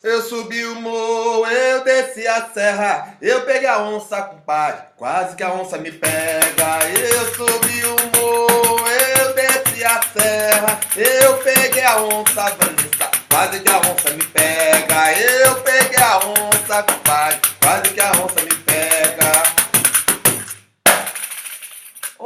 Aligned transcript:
Eu 0.00 0.22
subi 0.22 0.64
o 0.64 0.76
morro, 0.76 1.44
eu 1.46 1.82
desci 1.82 2.24
a 2.28 2.48
serra, 2.54 3.16
eu 3.20 3.40
peguei 3.40 3.68
a 3.68 3.82
onça, 3.82 4.22
compadre, 4.22 4.82
quase 4.96 5.34
que 5.34 5.42
a 5.42 5.52
onça 5.52 5.76
me 5.76 5.90
pega. 5.90 6.78
Eu 6.88 7.34
subi 7.34 7.82
o 7.84 7.96
morro, 8.16 8.78
eu 8.86 9.34
desci 9.34 9.84
a 9.84 10.00
serra, 10.00 10.78
eu 10.96 11.38
peguei 11.38 11.82
a 11.82 11.96
onça, 12.00 12.44
Vanessa, 12.44 13.10
quase 13.28 13.58
que 13.58 13.68
a 13.68 13.78
onça 13.78 14.10
me 14.10 14.24
pega. 14.26 15.20
Eu 15.20 15.56
peguei 15.62 15.98
a 15.98 16.18
onça, 16.18 16.82
compadre, 16.84 17.40
quase 17.60 17.88
que 17.92 18.00
a 18.00 18.12
onça 18.12 18.40
me 18.40 18.54
pega. 18.54 18.67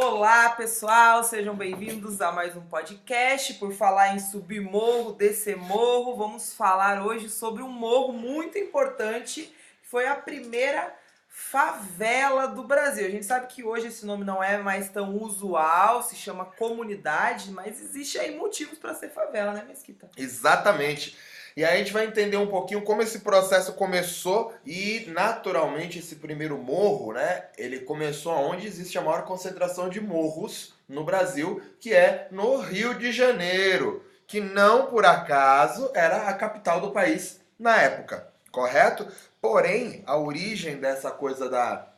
Olá, 0.02 0.50
pessoal, 0.50 1.22
sejam 1.22 1.54
bem-vindos 1.54 2.20
a 2.20 2.32
mais 2.32 2.56
um 2.56 2.60
podcast. 2.62 3.54
Por 3.54 3.72
falar 3.72 4.16
em 4.16 4.18
subir 4.18 4.60
morro, 4.60 5.12
descer 5.12 5.56
morro, 5.56 6.16
vamos 6.16 6.52
falar 6.52 7.06
hoje 7.06 7.28
sobre 7.28 7.62
um 7.62 7.68
morro 7.68 8.12
muito 8.12 8.58
importante, 8.58 9.42
que 9.80 9.88
foi 9.88 10.08
a 10.08 10.16
primeira 10.16 10.92
favela 11.28 12.48
do 12.48 12.64
Brasil. 12.64 13.06
A 13.06 13.10
gente 13.10 13.24
sabe 13.24 13.46
que 13.46 13.62
hoje 13.62 13.86
esse 13.86 14.04
nome 14.04 14.24
não 14.24 14.42
é 14.42 14.58
mais 14.58 14.88
tão 14.88 15.14
usual, 15.14 16.02
se 16.02 16.16
chama 16.16 16.46
comunidade, 16.46 17.52
mas 17.52 17.80
existe 17.80 18.18
aí 18.18 18.36
motivos 18.36 18.80
para 18.80 18.94
ser 18.94 19.10
favela, 19.10 19.52
né, 19.52 19.64
Mesquita? 19.68 20.10
Exatamente. 20.16 21.16
E 21.56 21.64
aí 21.64 21.74
a 21.74 21.78
gente 21.78 21.92
vai 21.92 22.06
entender 22.06 22.36
um 22.36 22.46
pouquinho 22.46 22.82
como 22.82 23.02
esse 23.02 23.20
processo 23.20 23.74
começou 23.74 24.54
e, 24.64 25.04
naturalmente, 25.08 25.98
esse 25.98 26.16
primeiro 26.16 26.56
morro, 26.56 27.12
né? 27.12 27.46
Ele 27.58 27.80
começou 27.80 28.32
onde 28.32 28.66
existe 28.66 28.96
a 28.96 29.02
maior 29.02 29.24
concentração 29.24 29.88
de 29.88 30.00
morros 30.00 30.74
no 30.88 31.04
Brasil, 31.04 31.62
que 31.78 31.92
é 31.92 32.28
no 32.30 32.58
Rio 32.58 32.94
de 32.94 33.12
Janeiro, 33.12 34.04
que 34.26 34.40
não 34.40 34.86
por 34.86 35.04
acaso 35.04 35.90
era 35.94 36.28
a 36.28 36.34
capital 36.34 36.80
do 36.80 36.90
país 36.90 37.40
na 37.58 37.80
época, 37.80 38.26
correto? 38.50 39.06
Porém, 39.40 40.02
a 40.06 40.16
origem 40.16 40.76
dessa 40.76 41.10
coisa 41.10 41.48
da 41.48 41.88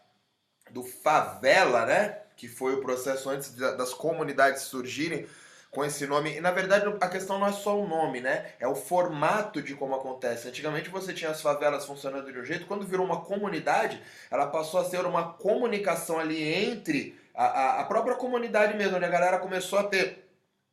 do 0.71 0.83
favela, 0.83 1.87
né? 1.87 2.19
Que 2.37 2.49
foi 2.49 2.75
o 2.75 2.81
processo 2.81 3.31
antes 3.31 3.55
das 3.55 3.95
comunidades 3.95 4.63
surgirem, 4.63 5.27
com 5.75 5.85
esse 5.85 6.07
nome. 6.07 6.37
E 6.37 6.41
na 6.41 6.51
verdade 6.51 6.87
a 7.01 7.09
questão 7.09 7.39
não 7.39 7.49
é 7.49 7.53
só 7.53 7.79
o 7.79 7.87
nome, 7.87 8.21
né? 8.21 8.47
É 8.61 8.69
o 8.69 8.75
formato 8.75 9.61
de 9.61 9.75
como 9.75 9.95
acontece. 9.95 10.49
Antigamente 10.49 10.89
você 10.89 11.13
tinha 11.13 11.31
as 11.31 11.43
favelas 11.43 11.85
funcionando 11.85 12.33
de 12.33 12.39
um 12.39 12.45
jeito, 12.45 12.67
quando 12.67 12.87
virou 12.87 13.05
uma 13.05 13.21
comunidade, 13.21 14.01
ela 14.31 14.47
passou 14.47 14.81
a 14.81 14.85
ser 14.85 15.05
uma 15.05 15.33
comunicação 15.35 16.19
ali 16.19 16.43
entre 16.43 17.19
a, 17.35 17.81
a, 17.81 17.85
própria 17.85 18.15
comunidade 18.15 18.77
mesmo, 18.77 18.97
onde 18.97 19.05
a 19.05 19.09
galera 19.09 19.39
começou 19.39 19.79
a 19.81 19.85
ter 19.85 20.25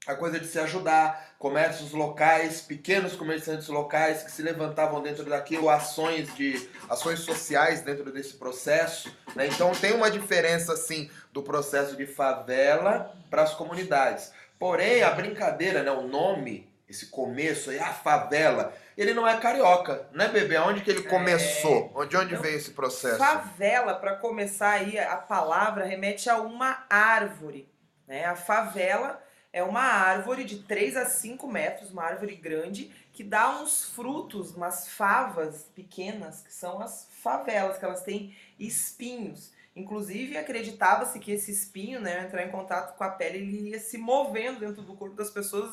a 0.08 0.16
coisa 0.16 0.40
de 0.40 0.48
se 0.48 0.60
ajudar, 0.60 1.36
comércios 1.38 1.92
locais, 1.92 2.62
pequenos 2.62 3.16
comerciantes 3.16 3.68
locais 3.68 4.24
que 4.24 4.32
se 4.32 4.42
levantavam 4.42 5.02
dentro 5.02 5.24
daquilo, 5.24 5.70
ações 5.70 6.34
de 6.36 6.70
ações 6.90 7.20
sociais 7.20 7.82
dentro 7.82 8.12
desse 8.12 8.34
processo. 8.34 9.16
Né? 9.36 9.48
Então 9.48 9.72
tem 9.74 9.94
uma 9.94 10.10
diferença 10.10 10.74
assim 10.74 11.10
do 11.32 11.44
processo 11.44 11.96
de 11.96 12.06
favela 12.08 13.16
para 13.30 13.44
as 13.44 13.54
comunidades. 13.54 14.32
Porém, 14.62 15.02
a 15.02 15.10
brincadeira, 15.10 15.82
né, 15.82 15.90
o 15.90 16.04
nome, 16.04 16.72
esse 16.88 17.08
começo 17.08 17.72
aí, 17.72 17.80
a 17.80 17.92
favela, 17.92 18.72
ele 18.96 19.12
não 19.12 19.28
é 19.28 19.36
carioca, 19.40 20.08
né, 20.14 20.28
bebê? 20.28 20.56
Onde 20.60 20.82
que 20.82 20.92
ele 20.92 21.02
começou? 21.02 21.92
É... 22.00 22.06
De 22.06 22.16
onde 22.16 22.34
então, 22.34 22.44
veio 22.44 22.58
esse 22.58 22.70
processo? 22.70 23.18
Favela, 23.18 23.96
para 23.96 24.18
começar 24.18 24.74
aí, 24.74 25.00
a 25.00 25.18
palavra 25.18 25.84
remete 25.84 26.30
a 26.30 26.38
uma 26.38 26.86
árvore, 26.88 27.68
né? 28.08 28.24
A 28.26 28.36
favela 28.36 29.20
é 29.52 29.64
uma 29.64 29.82
árvore 29.82 30.44
de 30.44 30.60
3 30.60 30.96
a 30.96 31.06
5 31.06 31.48
metros, 31.48 31.90
uma 31.90 32.04
árvore 32.04 32.36
grande, 32.36 32.94
que 33.12 33.24
dá 33.24 33.50
uns 33.62 33.86
frutos, 33.86 34.56
umas 34.56 34.88
favas 34.88 35.72
pequenas, 35.74 36.44
que 36.44 36.54
são 36.54 36.80
as 36.80 37.08
favelas, 37.24 37.80
que 37.80 37.86
elas 37.86 38.04
têm 38.04 38.38
espinhos. 38.60 39.52
Inclusive, 39.74 40.38
acreditava-se 40.38 41.18
que 41.18 41.32
esse 41.32 41.50
espinho, 41.50 42.02
né, 42.02 42.24
entrar 42.26 42.44
em 42.44 42.52
contato 42.52 42.98
com 42.98 43.04
a 43.06 43.10
pele, 43.10 43.38
ele 43.38 43.70
ia 43.70 43.80
se 43.80 43.98
movendo 43.98 44.60
dentro 44.60 44.82
do 44.82 44.96
corpo 44.96 45.16
das 45.16 45.30
pessoas. 45.30 45.72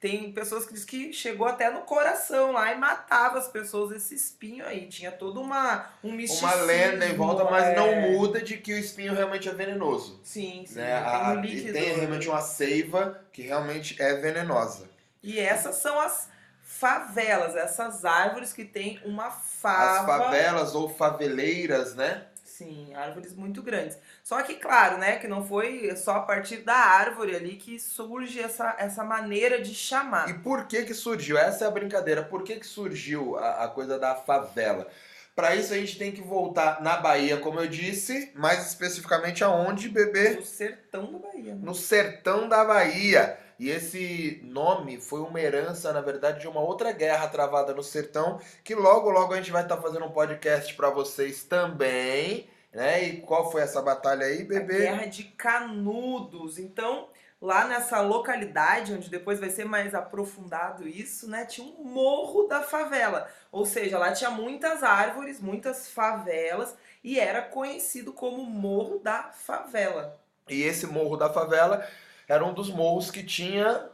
Tem 0.00 0.32
pessoas 0.32 0.66
que 0.66 0.74
dizem 0.74 0.88
que 0.88 1.12
chegou 1.12 1.46
até 1.46 1.70
no 1.70 1.82
coração 1.82 2.52
lá 2.52 2.72
e 2.72 2.76
matava 2.76 3.38
as 3.38 3.48
pessoas 3.48 3.92
esse 3.92 4.14
espinho 4.16 4.66
aí. 4.66 4.88
Tinha 4.88 5.12
toda 5.12 5.38
uma 5.38 5.90
um 6.02 6.12
misticismo. 6.12 6.48
Uma 6.48 6.62
lenda 6.64 7.06
em 7.06 7.14
volta, 7.14 7.44
mas 7.44 7.66
é... 7.66 7.76
não 7.76 8.12
muda 8.12 8.42
de 8.42 8.58
que 8.58 8.74
o 8.74 8.78
espinho 8.78 9.14
realmente 9.14 9.48
é 9.48 9.52
venenoso. 9.52 10.20
Sim, 10.24 10.64
sim. 10.66 10.74
Né? 10.74 11.00
Tem, 11.00 11.38
um 11.38 11.40
líquido, 11.40 11.72
tem 11.72 11.94
realmente 11.94 12.28
uma 12.28 12.40
seiva 12.40 13.24
que 13.32 13.42
realmente 13.42 14.00
é 14.02 14.16
venenosa. 14.16 14.90
E 15.22 15.38
essas 15.38 15.76
são 15.76 16.00
as 16.00 16.28
favelas, 16.62 17.54
essas 17.54 18.04
árvores 18.04 18.52
que 18.52 18.64
tem 18.64 19.00
uma 19.04 19.30
fava. 19.30 20.00
As 20.00 20.06
favelas 20.06 20.74
ou 20.74 20.88
faveleiras, 20.88 21.94
né? 21.94 22.26
Sim, 22.56 22.94
árvores 22.94 23.34
muito 23.34 23.62
grandes. 23.62 23.98
Só 24.24 24.42
que, 24.42 24.54
claro, 24.54 24.96
né, 24.96 25.18
que 25.18 25.28
não 25.28 25.46
foi 25.46 25.94
só 25.94 26.12
a 26.12 26.20
partir 26.20 26.58
da 26.58 26.74
árvore 26.74 27.36
ali 27.36 27.56
que 27.56 27.78
surge 27.78 28.40
essa, 28.40 28.74
essa 28.78 29.04
maneira 29.04 29.60
de 29.60 29.74
chamar. 29.74 30.30
E 30.30 30.34
por 30.38 30.66
que 30.66 30.82
que 30.84 30.94
surgiu? 30.94 31.36
Essa 31.36 31.66
é 31.66 31.68
a 31.68 31.70
brincadeira. 31.70 32.22
Por 32.22 32.42
que 32.44 32.56
que 32.56 32.66
surgiu 32.66 33.36
a, 33.36 33.64
a 33.64 33.68
coisa 33.68 33.98
da 33.98 34.14
favela? 34.14 34.88
Para 35.34 35.54
isso 35.54 35.74
a 35.74 35.76
gente 35.76 35.98
tem 35.98 36.10
que 36.10 36.22
voltar 36.22 36.80
na 36.80 36.96
Bahia, 36.96 37.36
como 37.36 37.60
eu 37.60 37.68
disse, 37.68 38.32
mais 38.34 38.66
especificamente 38.66 39.44
aonde, 39.44 39.90
bebê? 39.90 40.30
No 40.30 40.42
sertão 40.42 41.12
da 41.12 41.18
Bahia. 41.18 41.54
Né? 41.54 41.60
No 41.62 41.74
sertão 41.74 42.48
da 42.48 42.64
Bahia. 42.64 43.38
E 43.58 43.70
esse 43.70 44.40
nome 44.44 45.00
foi 45.00 45.20
uma 45.20 45.40
herança, 45.40 45.92
na 45.92 46.00
verdade, 46.00 46.40
de 46.40 46.48
uma 46.48 46.60
outra 46.60 46.92
guerra 46.92 47.28
travada 47.28 47.72
no 47.72 47.82
sertão, 47.82 48.38
que 48.62 48.74
logo, 48.74 49.10
logo 49.10 49.32
a 49.32 49.36
gente 49.36 49.50
vai 49.50 49.62
estar 49.62 49.76
tá 49.76 49.82
fazendo 49.82 50.04
um 50.04 50.10
podcast 50.10 50.74
para 50.74 50.90
vocês 50.90 51.44
também. 51.44 52.48
Né? 52.72 53.04
E 53.04 53.20
qual 53.22 53.50
foi 53.50 53.62
essa 53.62 53.80
batalha 53.80 54.26
aí, 54.26 54.44
bebê? 54.44 54.88
A 54.88 54.92
Guerra 54.92 55.06
de 55.06 55.24
Canudos. 55.24 56.58
Então, 56.58 57.08
lá 57.40 57.66
nessa 57.66 58.02
localidade, 58.02 58.92
onde 58.92 59.08
depois 59.08 59.40
vai 59.40 59.48
ser 59.48 59.64
mais 59.64 59.94
aprofundado 59.94 60.86
isso, 60.86 61.26
né? 61.30 61.46
Tinha 61.46 61.66
um 61.66 61.84
morro 61.84 62.42
da 62.42 62.62
favela. 62.62 63.30
Ou 63.50 63.64
seja, 63.64 63.98
lá 63.98 64.12
tinha 64.12 64.30
muitas 64.30 64.82
árvores, 64.82 65.40
muitas 65.40 65.88
favelas, 65.88 66.76
e 67.02 67.18
era 67.18 67.40
conhecido 67.40 68.12
como 68.12 68.44
Morro 68.44 68.98
da 68.98 69.30
Favela. 69.32 70.20
E 70.48 70.62
esse 70.62 70.86
Morro 70.86 71.16
da 71.16 71.32
Favela 71.32 71.86
era 72.28 72.44
um 72.44 72.52
dos 72.52 72.70
morros 72.70 73.10
que 73.10 73.22
tinha 73.22 73.88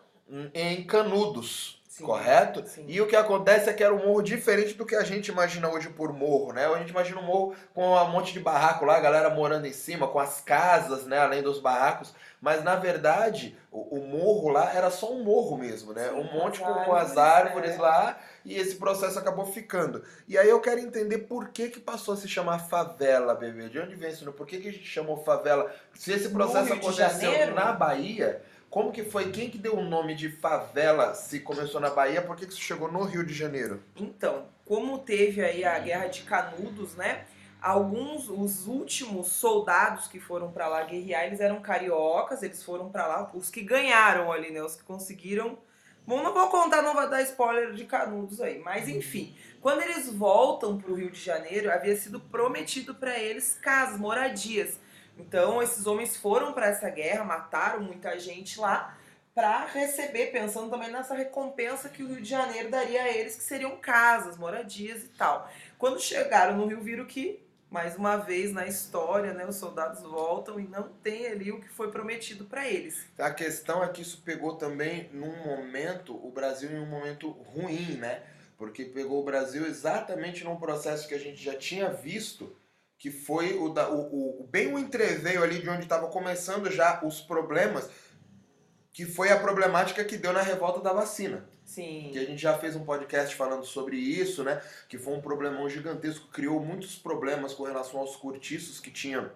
em 0.54 0.84
Canudos. 0.84 1.81
Sim, 1.92 2.04
correto? 2.04 2.66
Sim. 2.66 2.86
E 2.88 3.02
o 3.02 3.06
que 3.06 3.14
acontece 3.14 3.68
é 3.68 3.72
que 3.74 3.84
era 3.84 3.92
um 3.92 4.06
morro 4.06 4.22
diferente 4.22 4.72
do 4.72 4.86
que 4.86 4.96
a 4.96 5.04
gente 5.04 5.30
imagina 5.30 5.68
hoje 5.68 5.90
por 5.90 6.10
morro, 6.10 6.50
né? 6.50 6.64
A 6.64 6.78
gente 6.78 6.88
imagina 6.88 7.20
um 7.20 7.24
morro 7.24 7.54
com 7.74 7.86
um 7.86 8.08
monte 8.08 8.32
de 8.32 8.40
barraco 8.40 8.86
lá, 8.86 8.96
a 8.96 9.00
galera 9.00 9.28
morando 9.28 9.66
em 9.66 9.74
cima, 9.74 10.08
com 10.08 10.18
as 10.18 10.40
casas, 10.40 11.04
né? 11.04 11.18
Além 11.18 11.42
dos 11.42 11.60
barracos. 11.60 12.14
Mas 12.40 12.64
na 12.64 12.76
verdade, 12.76 13.54
o, 13.70 13.98
o 13.98 14.08
morro 14.08 14.48
lá 14.48 14.72
era 14.74 14.90
só 14.90 15.12
um 15.12 15.22
morro 15.22 15.58
mesmo, 15.58 15.92
né? 15.92 16.08
Sim, 16.08 16.14
um 16.14 16.32
monte 16.32 16.60
com, 16.60 16.72
com 16.72 16.94
as 16.94 17.18
árvores 17.18 17.74
é. 17.74 17.78
lá 17.78 18.18
e 18.42 18.56
esse 18.56 18.76
processo 18.76 19.18
acabou 19.18 19.44
ficando. 19.44 20.02
E 20.26 20.38
aí 20.38 20.48
eu 20.48 20.60
quero 20.62 20.80
entender 20.80 21.18
por 21.18 21.50
que 21.50 21.68
que 21.68 21.78
passou 21.78 22.14
a 22.14 22.16
se 22.16 22.26
chamar 22.26 22.70
favela, 22.70 23.34
bebê. 23.34 23.68
De 23.68 23.78
onde 23.78 23.94
vem 23.96 24.10
isso? 24.10 24.32
Por 24.32 24.46
que 24.46 24.60
que 24.60 24.68
a 24.68 24.72
gente 24.72 24.86
chamou 24.86 25.22
favela? 25.22 25.70
Se 25.94 26.10
esse 26.10 26.30
processo 26.30 26.72
aconteceu 26.72 27.54
na 27.54 27.70
Bahia 27.72 28.42
como 28.72 28.90
que 28.90 29.04
foi? 29.04 29.30
Quem 29.30 29.50
que 29.50 29.58
deu 29.58 29.76
o 29.76 29.84
nome 29.84 30.14
de 30.14 30.30
favela 30.30 31.14
se 31.14 31.40
começou 31.40 31.78
na 31.78 31.90
Bahia? 31.90 32.22
Por 32.22 32.34
que, 32.34 32.46
que 32.46 32.54
isso 32.54 32.62
chegou 32.62 32.90
no 32.90 33.02
Rio 33.02 33.22
de 33.22 33.34
Janeiro? 33.34 33.82
Então, 33.94 34.46
como 34.64 34.98
teve 34.98 35.44
aí 35.44 35.62
a 35.62 35.78
Guerra 35.78 36.06
de 36.06 36.22
Canudos, 36.22 36.96
né? 36.96 37.26
Alguns, 37.60 38.30
os 38.30 38.66
últimos 38.66 39.28
soldados 39.28 40.08
que 40.08 40.18
foram 40.18 40.50
para 40.50 40.68
lá 40.68 40.84
guerrear, 40.84 41.26
eles 41.26 41.38
eram 41.38 41.60
cariocas, 41.60 42.42
eles 42.42 42.64
foram 42.64 42.88
para 42.88 43.06
lá, 43.06 43.30
os 43.34 43.50
que 43.50 43.60
ganharam 43.60 44.32
ali, 44.32 44.50
né? 44.50 44.62
Os 44.62 44.74
que 44.74 44.84
conseguiram. 44.84 45.58
Bom, 46.06 46.22
não 46.22 46.32
vou 46.32 46.48
contar, 46.48 46.80
não 46.80 46.94
vai 46.94 47.10
dar 47.10 47.20
spoiler 47.20 47.74
de 47.74 47.84
Canudos 47.84 48.40
aí, 48.40 48.58
mas 48.58 48.88
enfim, 48.88 49.36
quando 49.60 49.82
eles 49.82 50.10
voltam 50.10 50.78
para 50.78 50.90
o 50.90 50.94
Rio 50.94 51.10
de 51.10 51.20
Janeiro, 51.20 51.70
havia 51.70 51.94
sido 51.94 52.18
prometido 52.18 52.94
para 52.94 53.18
eles 53.18 53.52
casas, 53.52 54.00
moradias. 54.00 54.80
Então, 55.18 55.62
esses 55.62 55.86
homens 55.86 56.16
foram 56.16 56.52
para 56.52 56.66
essa 56.66 56.88
guerra, 56.90 57.24
mataram 57.24 57.80
muita 57.80 58.18
gente 58.18 58.58
lá, 58.58 58.96
para 59.34 59.64
receber, 59.64 60.26
pensando 60.26 60.70
também 60.70 60.90
nessa 60.90 61.14
recompensa 61.14 61.88
que 61.88 62.02
o 62.02 62.08
Rio 62.08 62.20
de 62.20 62.28
Janeiro 62.28 62.70
daria 62.70 63.02
a 63.02 63.08
eles, 63.08 63.34
que 63.34 63.42
seriam 63.42 63.76
casas, 63.78 64.36
moradias 64.36 65.04
e 65.04 65.08
tal. 65.08 65.50
Quando 65.78 65.98
chegaram 66.00 66.56
no 66.56 66.66
Rio, 66.66 66.82
viram 66.82 67.06
que, 67.06 67.42
mais 67.70 67.96
uma 67.96 68.18
vez 68.18 68.52
na 68.52 68.66
história, 68.66 69.32
né, 69.32 69.46
os 69.46 69.56
soldados 69.56 70.02
voltam 70.02 70.60
e 70.60 70.64
não 70.64 70.90
tem 71.02 71.26
ali 71.26 71.50
o 71.50 71.60
que 71.60 71.68
foi 71.68 71.90
prometido 71.90 72.44
para 72.44 72.68
eles. 72.68 73.06
A 73.18 73.30
questão 73.30 73.82
é 73.82 73.88
que 73.88 74.02
isso 74.02 74.20
pegou 74.22 74.56
também 74.56 75.08
num 75.14 75.34
momento, 75.44 76.14
o 76.14 76.30
Brasil 76.30 76.70
em 76.70 76.78
um 76.78 76.86
momento 76.86 77.30
ruim, 77.30 77.96
né? 77.96 78.22
Porque 78.58 78.84
pegou 78.84 79.20
o 79.20 79.24
Brasil 79.24 79.66
exatamente 79.66 80.44
num 80.44 80.56
processo 80.56 81.08
que 81.08 81.14
a 81.14 81.18
gente 81.18 81.42
já 81.42 81.54
tinha 81.54 81.88
visto 81.88 82.54
que 83.02 83.10
foi 83.10 83.58
o, 83.58 83.68
da, 83.68 83.90
o, 83.90 84.42
o 84.42 84.46
bem 84.48 84.72
o 84.72 84.78
entreveio 84.78 85.42
ali 85.42 85.58
de 85.60 85.68
onde 85.68 85.82
estava 85.82 86.06
começando 86.06 86.70
já 86.70 87.00
os 87.02 87.20
problemas 87.20 87.90
que 88.92 89.04
foi 89.04 89.32
a 89.32 89.40
problemática 89.40 90.04
que 90.04 90.16
deu 90.16 90.32
na 90.32 90.40
revolta 90.40 90.78
da 90.78 90.92
vacina. 90.92 91.44
Sim. 91.64 92.10
Que 92.12 92.20
a 92.20 92.24
gente 92.24 92.40
já 92.40 92.56
fez 92.56 92.76
um 92.76 92.84
podcast 92.84 93.34
falando 93.34 93.64
sobre 93.64 93.96
isso, 93.96 94.44
né? 94.44 94.62
Que 94.88 94.98
foi 94.98 95.14
um 95.14 95.20
problemão 95.20 95.68
gigantesco, 95.68 96.28
criou 96.28 96.60
muitos 96.60 96.94
problemas 96.94 97.52
com 97.54 97.64
relação 97.64 97.98
aos 97.98 98.14
cortiços 98.14 98.78
que 98.78 98.90
tinha 98.92 99.32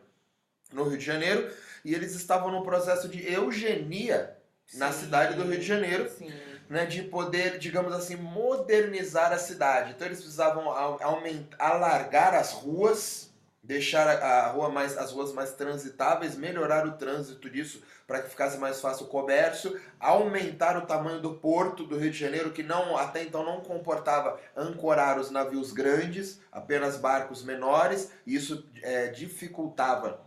no 0.72 0.84
Rio 0.84 0.98
de 0.98 1.04
Janeiro, 1.04 1.50
e 1.84 1.92
eles 1.92 2.14
estavam 2.14 2.52
num 2.52 2.62
processo 2.62 3.08
de 3.08 3.28
eugenia 3.32 4.36
na 4.74 4.92
Sim. 4.92 5.00
cidade 5.06 5.34
do 5.34 5.42
Rio 5.42 5.58
de 5.58 5.66
Janeiro, 5.66 6.08
Sim. 6.08 6.32
né, 6.70 6.86
de 6.86 7.02
poder, 7.02 7.58
digamos 7.58 7.92
assim, 7.92 8.14
modernizar 8.14 9.32
a 9.32 9.38
cidade. 9.38 9.92
Então 9.92 10.06
eles 10.06 10.20
precisavam 10.20 10.68
au- 10.70 11.02
aumentar, 11.02 11.56
alargar 11.58 12.32
as 12.32 12.52
ruas, 12.52 13.34
deixar 13.66 14.08
a, 14.08 14.48
rua 14.50 14.70
mais, 14.70 14.96
as 14.96 15.10
ruas 15.10 15.32
mais 15.32 15.52
transitáveis, 15.52 16.36
melhorar 16.36 16.86
o 16.86 16.92
trânsito 16.92 17.50
disso 17.50 17.82
para 18.06 18.22
que 18.22 18.30
ficasse 18.30 18.56
mais 18.58 18.80
fácil 18.80 19.06
o 19.06 19.08
comércio, 19.08 19.78
aumentar 19.98 20.76
o 20.76 20.86
tamanho 20.86 21.20
do 21.20 21.34
porto 21.34 21.84
do 21.84 21.98
Rio 21.98 22.12
de 22.12 22.16
Janeiro, 22.16 22.52
que 22.52 22.62
não 22.62 22.96
até 22.96 23.24
então 23.24 23.44
não 23.44 23.60
comportava 23.60 24.38
ancorar 24.56 25.18
os 25.18 25.30
navios 25.30 25.72
grandes, 25.72 26.40
apenas 26.52 26.96
barcos 26.96 27.42
menores, 27.42 28.12
e 28.24 28.36
isso 28.36 28.64
é, 28.80 29.08
dificultava 29.08 30.24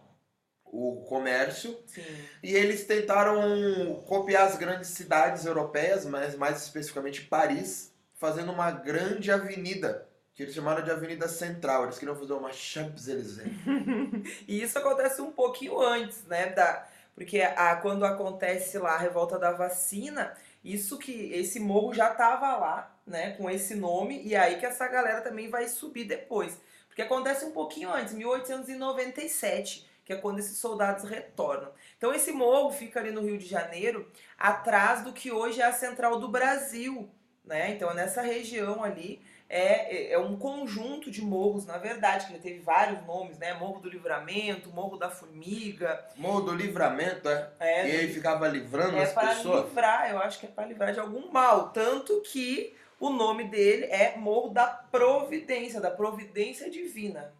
o 0.65 1.05
comércio. 1.07 1.79
Sim. 1.85 2.03
E 2.43 2.53
eles 2.53 2.85
tentaram 2.85 4.03
copiar 4.05 4.47
as 4.47 4.57
grandes 4.57 4.89
cidades 4.89 5.45
europeias, 5.45 6.05
mas 6.05 6.35
mais 6.35 6.61
especificamente 6.61 7.21
Paris, 7.21 7.93
fazendo 8.15 8.51
uma 8.51 8.69
grande 8.71 9.31
avenida, 9.31 10.08
que 10.39 10.43
eles 10.43 10.55
chamaram 10.55 10.81
de 10.81 10.89
Avenida 10.89 11.27
Central. 11.27 11.83
Eles 11.83 11.99
queriam 11.99 12.15
fazer 12.15 12.31
uma 12.31 12.53
Champs-Élysées. 12.53 13.51
E 14.47 14.61
isso 14.61 14.79
acontece 14.79 15.21
um 15.21 15.33
pouquinho 15.33 15.77
antes, 15.81 16.23
né? 16.27 16.45
Da, 16.47 16.87
porque 17.13 17.41
a, 17.41 17.75
quando 17.75 18.05
acontece 18.05 18.77
lá 18.77 18.93
a 18.93 18.97
revolta 18.97 19.37
da 19.37 19.51
vacina, 19.51 20.33
isso 20.63 20.97
que 20.97 21.33
esse 21.33 21.59
morro 21.59 21.93
já 21.93 22.11
tava 22.11 22.55
lá, 22.55 22.97
né? 23.05 23.31
Com 23.31 23.49
esse 23.49 23.75
nome, 23.75 24.23
e 24.23 24.33
aí 24.33 24.57
que 24.57 24.65
essa 24.65 24.87
galera 24.87 25.19
também 25.19 25.49
vai 25.49 25.67
subir 25.67 26.05
depois. 26.05 26.57
Porque 26.87 27.01
acontece 27.01 27.43
um 27.43 27.51
pouquinho 27.51 27.91
antes, 27.91 28.13
1897, 28.13 29.89
que 30.05 30.13
é 30.13 30.15
quando 30.15 30.39
esses 30.39 30.57
soldados 30.57 31.03
retornam. 31.03 31.69
Então 31.97 32.13
esse 32.13 32.31
morro 32.31 32.71
fica 32.71 33.01
ali 33.01 33.11
no 33.11 33.25
Rio 33.25 33.37
de 33.37 33.45
Janeiro, 33.45 34.09
atrás 34.37 35.03
do 35.03 35.11
que 35.11 35.33
hoje 35.33 35.59
é 35.59 35.65
a 35.65 35.73
central 35.73 36.17
do 36.17 36.29
Brasil, 36.29 37.09
né? 37.43 37.71
Então 37.71 37.93
nessa 37.93 38.21
região 38.21 38.81
ali 38.81 39.21
é, 39.49 40.11
é 40.13 40.19
um 40.19 40.37
conjunto 40.37 41.09
de 41.09 41.21
morros, 41.23 41.65
na 41.65 41.77
verdade, 41.79 42.27
que 42.27 42.33
já 42.33 42.39
teve 42.39 42.59
vários 42.59 43.03
nomes, 43.07 43.37
né? 43.39 43.53
Morro 43.55 43.79
do 43.79 43.89
Livramento, 43.89 44.69
Morro 44.69 44.95
da 44.95 45.09
Formiga. 45.09 46.05
Morro 46.15 46.41
do 46.41 46.53
Livramento, 46.55 47.27
é? 47.27 47.49
É, 47.59 47.87
E 47.87 47.91
ele 47.95 48.13
ficava 48.13 48.47
livrando 48.47 48.95
é 48.97 49.03
as 49.03 49.11
para 49.13 49.29
pessoas. 49.35 49.65
livrar, 49.65 50.11
eu 50.11 50.19
acho 50.19 50.39
que 50.39 50.45
é 50.45 50.49
para 50.49 50.67
livrar 50.67 50.93
de 50.93 50.99
algum 50.99 51.31
mal. 51.31 51.69
Tanto 51.69 52.21
que 52.21 52.75
o 52.99 53.09
nome 53.09 53.45
dele 53.45 53.85
é 53.85 54.15
Morro 54.17 54.49
da 54.49 54.67
Providência, 54.67 55.81
da 55.81 55.89
Providência 55.89 56.69
Divina. 56.69 57.33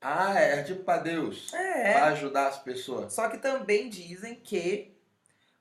Ah, 0.00 0.38
é 0.38 0.62
tipo 0.62 0.84
pra 0.84 0.98
Deus. 0.98 1.52
É. 1.54 1.94
Pra 1.94 2.06
ajudar 2.08 2.48
as 2.48 2.58
pessoas. 2.58 3.12
Só 3.14 3.28
que 3.28 3.38
também 3.38 3.88
dizem 3.88 4.34
que 4.34 4.95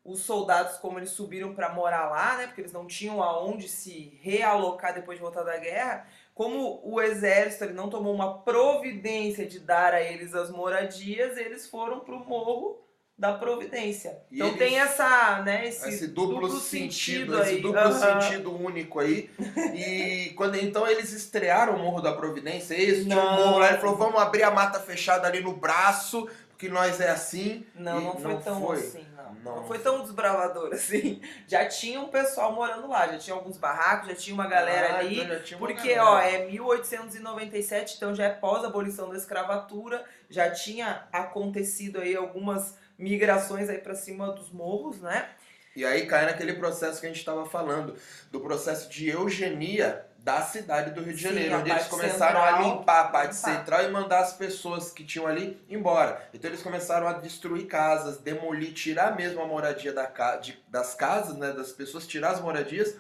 os 0.06 0.22
soldados, 0.22 0.78
como 0.78 1.00
eles 1.00 1.10
subiram 1.10 1.56
para 1.56 1.74
morar 1.74 2.10
lá, 2.12 2.38
né, 2.38 2.46
porque 2.48 2.62
eles 2.62 2.72
não 2.72 2.86
tinham 2.86 3.24
aonde 3.24 3.68
se 3.68 4.18
realocar 4.22 4.94
depois 4.94 5.18
de 5.18 5.22
voltar 5.24 5.42
da 5.44 5.58
guerra, 5.58 6.06
como 6.34 6.80
o 6.84 7.02
exército 7.02 7.64
ele 7.64 7.74
não 7.74 7.90
tomou 7.90 8.14
uma 8.14 8.38
providência 8.40 9.46
de 9.48 9.60
dar 9.60 9.94
a 9.94 10.02
eles 10.02 10.36
as 10.36 10.50
moradias, 10.52 11.38
eles 11.38 11.68
foram 11.68 12.02
pro 12.02 12.20
morro 12.20 12.82
da 13.18 13.34
providência. 13.34 14.20
E 14.30 14.36
então 14.36 14.48
eles- 14.50 14.60
tem 14.60 14.78
essa, 14.78 15.42
né, 15.42 15.70
esse, 15.70 15.88
Esse 15.88 16.08
duplo, 16.10 16.60
sentido, 16.60 17.38
aí. 17.38 17.54
esse 17.54 17.62
duplo 17.62 17.80
Aham. 17.80 18.20
sentido 18.22 18.54
único 18.54 19.00
aí. 19.00 19.30
E 19.74 20.34
quando 20.36 20.56
então 20.56 20.86
eles 20.86 21.14
estrearam 21.14 21.76
o 21.76 21.80
Morro 21.80 22.02
da 22.02 22.12
Providência, 22.12 22.76
tinha 22.76 23.18
um 23.18 23.36
morro 23.38 23.60
lá, 23.60 23.70
ele 23.70 23.78
falou: 23.78 23.96
vamos 23.96 24.20
abrir 24.22 24.44
a 24.44 24.52
mata 24.52 24.82
fechada 24.82 25.28
ali 25.30 25.40
no 25.40 25.54
braço, 25.56 26.30
porque 26.56 26.70
nós 26.70 27.02
é 27.02 27.10
assim. 27.10 27.66
Não, 27.76 28.00
não 28.00 28.18
foi 28.18 28.34
não 28.34 28.42
tão 28.42 28.62
foi. 28.62 28.78
assim, 28.78 29.06
não. 29.16 29.26
Não. 29.44 29.56
Não 29.58 29.68
foi 29.68 29.78
tão 29.80 30.02
desbravador 30.02 30.72
assim. 30.74 31.22
Já 31.46 31.68
tinha 31.68 32.00
um 32.00 32.08
pessoal 32.08 32.54
morando 32.54 32.88
lá, 32.88 33.08
já 33.08 33.18
tinha 33.18 33.36
alguns 33.36 33.58
barracos, 33.58 34.08
já 34.08 34.16
tinha 34.16 34.34
uma 34.34 34.48
galera 34.48 34.94
Ah, 34.96 35.00
ali. 35.00 35.20
então 35.22 35.36
uma 35.58 35.68
Porque, 35.68 35.96
galera. 35.96 36.06
ó, 36.06 36.20
é 36.20 36.46
1897, 36.46 37.98
então 37.98 38.16
já 38.16 38.26
é 38.26 38.30
pós-abolição 38.30 39.10
da 39.10 39.18
escravatura, 39.18 40.06
já 40.30 40.50
tinha 40.50 41.04
acontecido 41.12 42.00
aí 42.00 42.16
algumas 42.16 42.78
migrações 42.98 43.70
aí 43.70 43.80
pra 43.80 43.94
cima 43.94 44.32
dos 44.32 44.50
morros, 44.50 45.02
né? 45.02 45.28
E 45.76 45.84
aí 45.86 46.06
cai 46.08 46.26
naquele 46.26 46.54
processo 46.54 47.02
que 47.02 47.06
a 47.06 47.10
gente 47.10 47.20
estava 47.20 47.46
falando, 47.46 47.96
do 48.32 48.40
processo 48.40 48.90
de 48.90 49.10
eugenia 49.10 50.05
da 50.26 50.42
cidade 50.42 50.90
do 50.90 51.04
Rio 51.04 51.14
de 51.14 51.22
Sim, 51.22 51.28
Janeiro, 51.28 51.54
a 51.54 51.60
onde 51.60 51.70
eles 51.70 51.86
começaram 51.86 52.42
a 52.42 52.48
central, 52.48 52.64
limpar 52.78 53.00
a 53.00 53.08
parte 53.10 53.36
limpar. 53.36 53.56
central 53.60 53.84
e 53.84 53.90
mandar 53.90 54.20
as 54.22 54.34
pessoas 54.34 54.90
que 54.92 55.06
tinham 55.06 55.28
ali 55.28 55.64
embora. 55.70 56.28
Então 56.34 56.50
eles 56.50 56.64
começaram 56.64 57.08
a 57.08 57.14
destruir 57.14 57.68
casas, 57.68 58.18
demolir, 58.18 58.74
tirar 58.74 59.16
mesmo 59.16 59.40
a 59.40 59.46
moradia 59.46 59.94
da 59.94 60.08
de- 60.38 60.58
das 60.68 60.96
casas, 60.96 61.38
né, 61.38 61.52
das 61.54 61.72
pessoas, 61.72 62.08
tirar 62.08 62.32
as 62.32 62.42
moradias, 62.42 62.96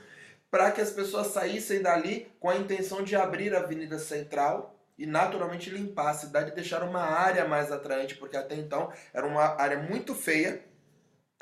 para 0.51 0.69
que 0.69 0.79
as 0.79 0.91
pessoas 0.91 1.25
saíssem 1.27 1.81
dali 1.81 2.31
com 2.39 2.47
a 2.47 2.57
intenção 2.57 3.03
de 3.03 3.15
abrir 3.15 3.55
a 3.55 3.59
Avenida 3.61 3.97
Central 3.97 4.75
e 4.95 5.07
naturalmente 5.07 5.71
limpar 5.71 6.11
a 6.11 6.13
cidade 6.13 6.51
e 6.51 6.53
deixar 6.55 6.83
uma 6.83 7.01
área 7.01 7.47
mais 7.47 7.71
atraente, 7.71 8.13
porque 8.17 8.37
até 8.37 8.53
então 8.53 8.93
era 9.11 9.25
uma 9.25 9.59
área 9.59 9.79
muito 9.79 10.13
feia, 10.13 10.63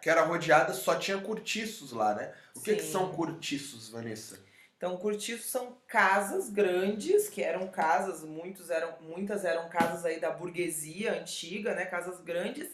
que 0.02 0.10
era 0.10 0.22
rodeada, 0.22 0.74
só 0.74 0.96
tinha 0.96 1.18
cortiços 1.18 1.92
lá, 1.92 2.16
né? 2.16 2.32
O 2.56 2.62
que, 2.62 2.74
que 2.78 2.84
Sim. 2.84 2.92
são 2.94 3.12
cortiços, 3.12 3.90
Vanessa? 3.90 4.40
Então, 4.84 4.98
cortiços 4.98 5.50
são 5.50 5.78
casas 5.88 6.50
grandes, 6.50 7.30
que 7.30 7.42
eram 7.42 7.70
casas, 7.70 8.22
muitos 8.22 8.70
eram, 8.70 8.94
muitas 9.00 9.46
eram 9.46 9.70
casas 9.70 10.04
aí 10.04 10.20
da 10.20 10.30
burguesia 10.30 11.14
antiga, 11.14 11.74
né? 11.74 11.86
Casas 11.86 12.20
grandes, 12.20 12.70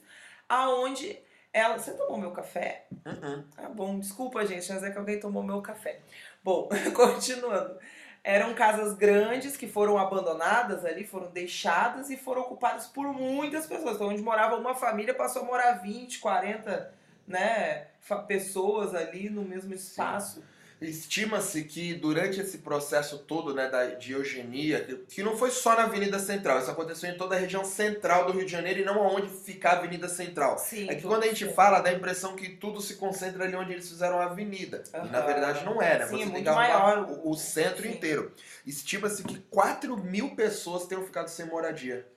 aonde 0.50 1.20
ela. 1.54 1.78
Você 1.78 1.92
tomou 1.94 2.18
meu 2.18 2.32
café? 2.32 2.88
Uh-uh. 3.06 3.46
Ah, 3.56 3.70
bom, 3.70 4.00
desculpa, 4.00 4.44
gente, 4.44 4.74
mas 4.74 4.82
é 4.82 4.90
que 4.90 4.98
alguém 4.98 5.20
tomou 5.20 5.44
meu 5.44 5.62
café. 5.62 6.00
Bom, 6.44 6.68
continuando. 6.98 7.78
Eram 8.24 8.56
casas 8.56 8.96
grandes 8.96 9.56
que 9.56 9.68
foram 9.68 9.96
abandonadas 9.96 10.86
ali, 10.86 11.06
foram 11.06 11.30
deixadas 11.30 12.10
e 12.10 12.18
foram 12.18 12.42
ocupadas 12.42 12.88
por 12.88 13.06
muitas 13.14 13.68
pessoas. 13.68 13.98
Então, 13.98 14.08
onde 14.08 14.24
morava 14.24 14.56
uma 14.56 14.74
família, 14.74 15.14
passou 15.14 15.44
a 15.44 15.46
morar 15.46 15.74
20, 15.74 16.18
40 16.18 16.92
né, 17.28 17.86
pessoas 18.28 18.96
ali 18.96 19.30
no 19.30 19.44
mesmo 19.44 19.76
espaço. 19.76 20.44
Estima-se 20.82 21.66
que 21.66 21.94
durante 21.94 22.40
esse 22.40 22.60
processo 22.60 23.18
todo 23.18 23.54
né, 23.54 23.68
da, 23.68 23.86
de 23.96 24.14
eugenia, 24.14 25.02
que, 25.10 25.22
não 25.22 25.36
foi 25.38 25.52
só 25.52 25.76
na 25.76 25.84
Avenida 25.84 26.18
Central, 26.20 26.60
isso 26.60 26.72
aconteceu 26.72 27.10
em 27.10 27.18
toda 27.18 27.36
a 27.36 27.40
região 27.40 27.66
central 27.66 28.26
do 28.26 28.32
Rio 28.32 28.46
de 28.46 28.52
Janeiro 28.52 28.80
e 28.80 28.86
não 28.86 29.02
aonde 29.04 29.28
fica 29.30 29.70
a 29.70 29.74
Avenida 29.74 30.08
Central. 30.08 30.58
Sim, 30.58 30.90
É 30.90 30.96
que 30.96 31.02
quando 31.02 31.24
a 31.24 31.28
gente 31.28 31.46
fala, 31.54 31.82
dá 31.82 31.90
a 31.90 31.94
impressão 31.94 32.34
que 32.34 32.50
tudo 32.50 32.80
se 32.80 32.96
concentra 32.96 33.44
ali 33.44 33.56
onde 33.56 33.74
eles 33.74 33.90
fizeram 33.90 34.20
a 34.20 34.26
avenida. 34.26 34.82
E 34.94 35.10
na 35.10 35.20
verdade 35.20 35.66
não 35.66 35.82
é, 35.82 36.00
né? 36.00 36.08
Sim, 36.08 36.18
Você 36.18 36.24
é 36.24 36.30
tem 36.30 36.44
que 36.44 36.50
maior 36.50 37.10
o, 37.10 37.32
o 37.32 37.36
centro 37.36 37.84
Sim. 37.84 37.92
inteiro. 37.92 38.34
Estima-se 38.66 39.24
que 39.24 39.38
4 39.38 39.98
mil 39.98 40.34
pessoas 40.34 40.86
tenham 40.86 41.04
ficado 41.04 41.28
sem 41.28 41.46
moradia 41.46 42.08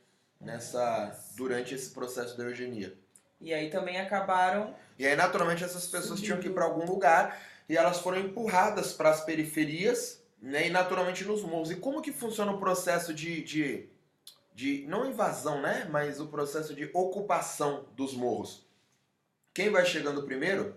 nessa 0.40 1.16
durante 1.34 1.74
esse 1.74 1.90
processo 1.90 2.36
da 2.36 2.44
eugenia. 2.44 2.94
E 3.40 3.52
aí 3.52 3.70
também 3.70 4.00
acabaram. 4.00 4.72
E 4.96 5.04
aí, 5.04 5.16
naturalmente, 5.16 5.64
essas 5.64 5.86
pessoas 5.86 6.20
Subindo. 6.20 6.24
tinham 6.24 6.38
que 6.38 6.46
ir 6.46 6.52
para 6.52 6.64
algum 6.64 6.86
lugar 6.86 7.36
e 7.68 7.76
elas 7.76 7.98
foram 7.98 8.18
empurradas 8.20 8.92
para 8.92 9.10
as 9.10 9.24
periferias 9.24 10.22
né, 10.40 10.66
e, 10.66 10.70
naturalmente, 10.70 11.24
nos 11.24 11.42
morros. 11.42 11.70
E 11.70 11.76
como 11.76 12.02
que 12.02 12.12
funciona 12.12 12.52
o 12.52 12.58
processo 12.58 13.14
de, 13.14 13.42
de, 13.42 13.88
de. 14.54 14.84
Não 14.88 15.08
invasão, 15.08 15.60
né? 15.60 15.88
Mas 15.90 16.20
o 16.20 16.26
processo 16.26 16.74
de 16.74 16.90
ocupação 16.92 17.86
dos 17.96 18.14
morros? 18.14 18.66
Quem 19.54 19.70
vai 19.70 19.84
chegando 19.84 20.24
primeiro 20.24 20.74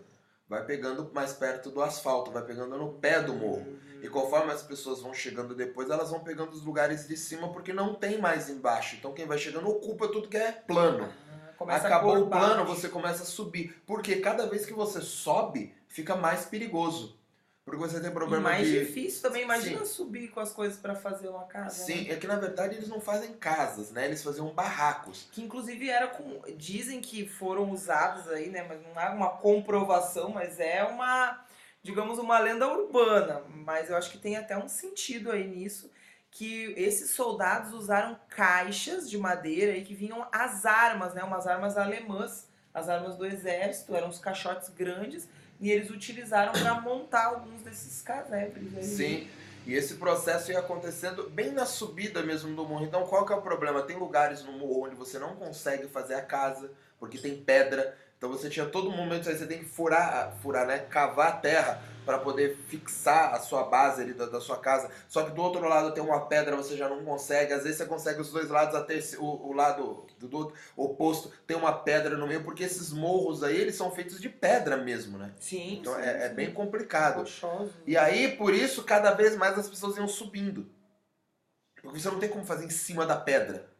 vai 0.47 0.63
pegando 0.63 1.09
mais 1.13 1.33
perto 1.33 1.71
do 1.71 1.81
asfalto, 1.81 2.31
vai 2.31 2.43
pegando 2.43 2.77
no 2.77 2.93
pé 2.93 3.21
do 3.21 3.33
morro. 3.33 3.79
E 4.01 4.07
conforme 4.07 4.51
as 4.51 4.61
pessoas 4.61 5.01
vão 5.01 5.13
chegando 5.13 5.55
depois, 5.55 5.89
elas 5.89 6.11
vão 6.11 6.19
pegando 6.19 6.51
os 6.51 6.63
lugares 6.63 7.07
de 7.07 7.17
cima 7.17 7.51
porque 7.51 7.73
não 7.73 7.95
tem 7.95 8.19
mais 8.19 8.49
embaixo. 8.49 8.95
Então 8.95 9.13
quem 9.13 9.25
vai 9.25 9.37
chegando 9.37 9.67
ocupa 9.67 10.07
tudo 10.07 10.29
que 10.29 10.37
é 10.37 10.51
plano. 10.51 11.11
Ah, 11.31 11.53
começa 11.57 11.87
Acabou 11.87 12.19
o 12.19 12.29
plano, 12.29 12.65
você 12.65 12.87
começa 12.87 13.23
a 13.23 13.25
subir. 13.25 13.81
Porque 13.87 14.17
cada 14.17 14.45
vez 14.45 14.65
que 14.65 14.73
você 14.73 15.01
sobe, 15.01 15.73
fica 15.95 16.13
mais 16.15 16.45
perigoso. 16.45 17.17
Porque 17.63 17.79
você 17.79 17.99
tem 17.99 18.09
E 18.11 18.13
problema 18.13 18.49
mais 18.51 18.67
de. 18.67 18.79
difícil 18.85 19.23
também, 19.23 19.41
imagina 19.41 19.83
subir 19.85 20.27
com 20.27 20.39
as 20.39 20.51
coisas 20.51 20.77
pra 20.77 20.93
fazer 20.93 21.29
uma 21.29 21.45
casa. 21.45 21.79
né? 21.79 21.85
Sim, 21.85 22.11
é 22.11 22.15
que 22.15 22.27
na 22.27 22.35
verdade 22.35 22.75
eles 22.75 22.87
não 22.89 23.01
fazem 23.01 23.33
casas, 23.33 23.91
né? 23.91 24.05
Eles 24.05 24.21
faziam 24.21 24.53
barracos. 24.53 25.27
Que 25.31 25.41
inclusive 25.41 25.89
era 25.89 26.07
com. 26.09 26.41
Dizem 26.57 27.01
que 27.01 27.25
foram 27.27 27.71
usados 27.71 28.27
aí, 28.27 28.49
né? 28.49 28.63
Mas 28.67 28.79
não 28.83 28.99
há 29.01 29.09
uma 29.11 29.29
comprovação, 29.29 30.29
mas 30.29 30.59
é 30.59 30.83
uma, 30.83 31.43
digamos, 31.81 32.19
uma 32.19 32.37
lenda 32.37 32.67
urbana. 32.67 33.41
Mas 33.49 33.89
eu 33.89 33.95
acho 33.97 34.11
que 34.11 34.19
tem 34.19 34.35
até 34.35 34.55
um 34.55 34.67
sentido 34.67 35.31
aí 35.31 35.47
nisso. 35.47 35.89
Que 36.29 36.71
esses 36.77 37.11
soldados 37.11 37.73
usaram 37.73 38.19
caixas 38.29 39.09
de 39.09 39.17
madeira 39.17 39.71
aí 39.71 39.83
que 39.83 39.95
vinham 39.95 40.27
as 40.31 40.65
armas, 40.67 41.15
né? 41.15 41.23
Umas 41.23 41.47
armas 41.47 41.77
alemãs, 41.77 42.47
as 42.71 42.89
armas 42.89 43.15
do 43.15 43.25
exército, 43.25 43.95
eram 43.95 44.09
uns 44.09 44.19
caixotes 44.19 44.69
grandes 44.69 45.27
E 45.59 45.71
eles 45.71 45.89
utilizaram 45.89 46.51
para 46.51 46.79
montar 46.81 47.25
alguns 47.25 47.61
desses 47.61 48.01
casebres. 48.01 48.75
Aí. 48.75 48.83
Sim. 48.83 49.27
E 49.65 49.73
esse 49.73 49.95
processo 49.95 50.51
ia 50.51 50.59
acontecendo 50.59 51.29
bem 51.29 51.51
na 51.51 51.65
subida 51.65 52.21
mesmo 52.21 52.55
do 52.55 52.65
morro. 52.65 52.85
Então, 52.85 53.05
qual 53.07 53.25
que 53.25 53.33
é 53.33 53.35
o 53.35 53.41
problema? 53.41 53.81
Tem 53.81 53.97
lugares 53.97 54.43
no 54.43 54.51
morro 54.51 54.85
onde 54.85 54.95
você 54.95 55.17
não 55.17 55.35
consegue 55.35 55.87
fazer 55.87 56.13
a 56.13 56.21
casa, 56.21 56.69
porque 56.99 57.17
tem 57.17 57.35
pedra. 57.35 57.97
Então 58.17 58.29
você 58.29 58.49
tinha 58.49 58.65
todo 58.65 58.91
momento 58.91 59.27
aí, 59.27 59.35
você 59.35 59.47
tem 59.47 59.59
que 59.59 59.65
furar, 59.65 60.35
furar, 60.41 60.67
né? 60.67 60.79
Cavar 60.79 61.27
a 61.29 61.31
terra 61.37 61.81
para 62.05 62.19
poder 62.19 62.55
fixar 62.67 63.33
a 63.33 63.39
sua 63.39 63.63
base 63.63 64.01
ali 64.01 64.13
da, 64.13 64.25
da, 64.27 64.39
sua 64.39 64.57
casa. 64.57 64.89
Só 65.09 65.23
que 65.23 65.31
do 65.31 65.41
outro 65.41 65.67
lado 65.67 65.93
tem 65.93 66.03
uma 66.03 66.27
pedra, 66.27 66.55
você 66.55 66.77
já 66.77 66.87
não 66.87 67.03
consegue. 67.03 67.53
Às 67.53 67.63
vezes 67.63 67.77
você 67.77 67.85
consegue 67.85 68.21
os 68.21 68.31
dois 68.31 68.49
lados, 68.49 68.75
até 68.75 68.95
esse, 68.95 69.17
o, 69.17 69.23
o 69.23 69.53
lado 69.53 70.05
do, 70.19 70.27
do 70.27 70.53
oposto 70.77 71.31
tem 71.47 71.57
uma 71.57 71.73
pedra 71.73 72.15
no 72.15 72.27
meio, 72.27 72.43
porque 72.43 72.63
esses 72.63 72.91
morros 72.93 73.43
aí, 73.43 73.59
eles 73.59 73.75
são 73.75 73.91
feitos 73.91 74.21
de 74.21 74.29
pedra 74.29 74.77
mesmo, 74.77 75.17
né? 75.17 75.33
Sim. 75.39 75.79
Então 75.79 75.95
sim, 75.95 76.01
é, 76.01 76.25
é, 76.25 76.29
bem 76.29 76.53
complicado. 76.53 77.19
Rochoso. 77.19 77.73
E 77.85 77.97
aí, 77.97 78.35
por 78.37 78.53
isso, 78.53 78.83
cada 78.83 79.11
vez 79.11 79.35
mais 79.35 79.57
as 79.57 79.67
pessoas 79.67 79.97
iam 79.97 80.07
subindo. 80.07 80.69
Porque 81.75 81.99
você 81.99 82.09
não 82.09 82.19
tem 82.19 82.29
como 82.29 82.45
fazer 82.45 82.65
em 82.65 82.69
cima 82.69 83.05
da 83.05 83.15
pedra. 83.15 83.74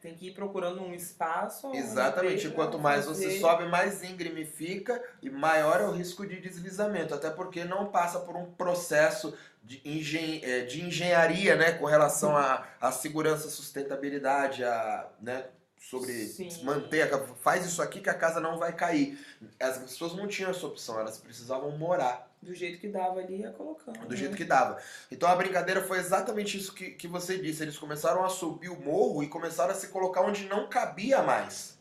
Tem 0.00 0.14
que 0.14 0.28
ir 0.28 0.30
procurando 0.32 0.80
um 0.80 0.94
espaço. 0.94 1.74
Exatamente. 1.74 2.46
um 2.46 2.52
Quanto 2.52 2.78
mais 2.78 3.06
você 3.06 3.40
sobe, 3.40 3.66
mais 3.66 4.02
íngreme 4.04 4.44
fica 4.44 5.02
e 5.20 5.28
maior 5.28 5.80
é 5.80 5.84
o 5.84 5.90
risco 5.90 6.24
de 6.24 6.40
deslizamento. 6.40 7.14
Até 7.14 7.30
porque 7.30 7.64
não 7.64 7.86
passa 7.86 8.20
por 8.20 8.36
um 8.36 8.46
processo 8.52 9.36
de, 9.62 9.80
engen 9.84 10.40
é, 10.44 10.60
de 10.60 10.84
engenharia 10.84 11.56
né, 11.56 11.72
com 11.72 11.84
relação 11.84 12.36
à 12.36 12.92
segurança, 12.92 13.50
sustentabilidade, 13.50 14.62
a, 14.62 15.08
né, 15.20 15.46
sobre 15.78 16.12
Sim. 16.26 16.48
manter. 16.62 17.12
A, 17.12 17.18
faz 17.36 17.66
isso 17.66 17.82
aqui 17.82 18.00
que 18.00 18.10
a 18.10 18.14
casa 18.14 18.40
não 18.40 18.56
vai 18.56 18.72
cair. 18.72 19.18
As 19.60 19.78
pessoas 19.78 20.14
não 20.14 20.28
tinham 20.28 20.50
essa 20.50 20.66
opção, 20.66 20.98
elas 21.00 21.18
precisavam 21.18 21.70
morar. 21.72 22.27
Do 22.40 22.54
jeito 22.54 22.78
que 22.78 22.88
dava 22.88 23.20
ali, 23.20 23.40
ia 23.40 23.50
colocando. 23.50 23.98
Do 24.00 24.10
né? 24.10 24.16
jeito 24.16 24.36
que 24.36 24.44
dava. 24.44 24.80
Então 25.10 25.28
a 25.28 25.34
brincadeira 25.34 25.82
foi 25.82 25.98
exatamente 25.98 26.56
isso 26.56 26.72
que, 26.72 26.92
que 26.92 27.08
você 27.08 27.36
disse. 27.36 27.62
Eles 27.62 27.76
começaram 27.76 28.24
a 28.24 28.28
subir 28.28 28.68
o 28.68 28.80
morro 28.80 29.22
e 29.22 29.28
começaram 29.28 29.72
a 29.72 29.74
se 29.74 29.88
colocar 29.88 30.22
onde 30.22 30.46
não 30.46 30.68
cabia 30.68 31.22
mais. 31.22 31.78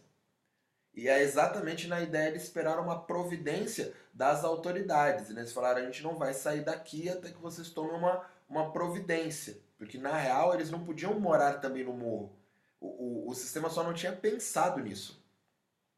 E 0.96 1.08
é 1.08 1.22
exatamente 1.22 1.88
na 1.88 2.02
ideia 2.02 2.32
de 2.32 2.40
esperar 2.40 2.80
uma 2.80 3.00
providência 3.00 3.94
das 4.12 4.44
autoridades. 4.44 5.30
Eles 5.30 5.54
falaram: 5.54 5.82
a 5.82 5.86
gente 5.86 6.02
não 6.02 6.18
vai 6.18 6.34
sair 6.34 6.62
daqui 6.62 7.08
até 7.08 7.30
que 7.30 7.42
vocês 7.42 7.70
tomem 7.70 7.96
uma, 7.96 8.26
uma 8.50 8.72
providência. 8.72 9.58
Porque 9.78 10.00
na 10.00 10.18
real 10.18 10.56
eles 10.56 10.72
não 10.72 10.84
podiam 10.84 11.20
morar 11.20 11.62
também 11.62 11.84
no 11.84 11.94
morro. 11.94 12.36
O, 12.82 12.88
o, 12.88 13.30
o 13.30 13.36
sistema 13.36 13.70
só 13.70 13.84
não 13.84 13.94
tinha 13.94 14.12
pensado 14.12 14.80
nisso. 14.80 15.24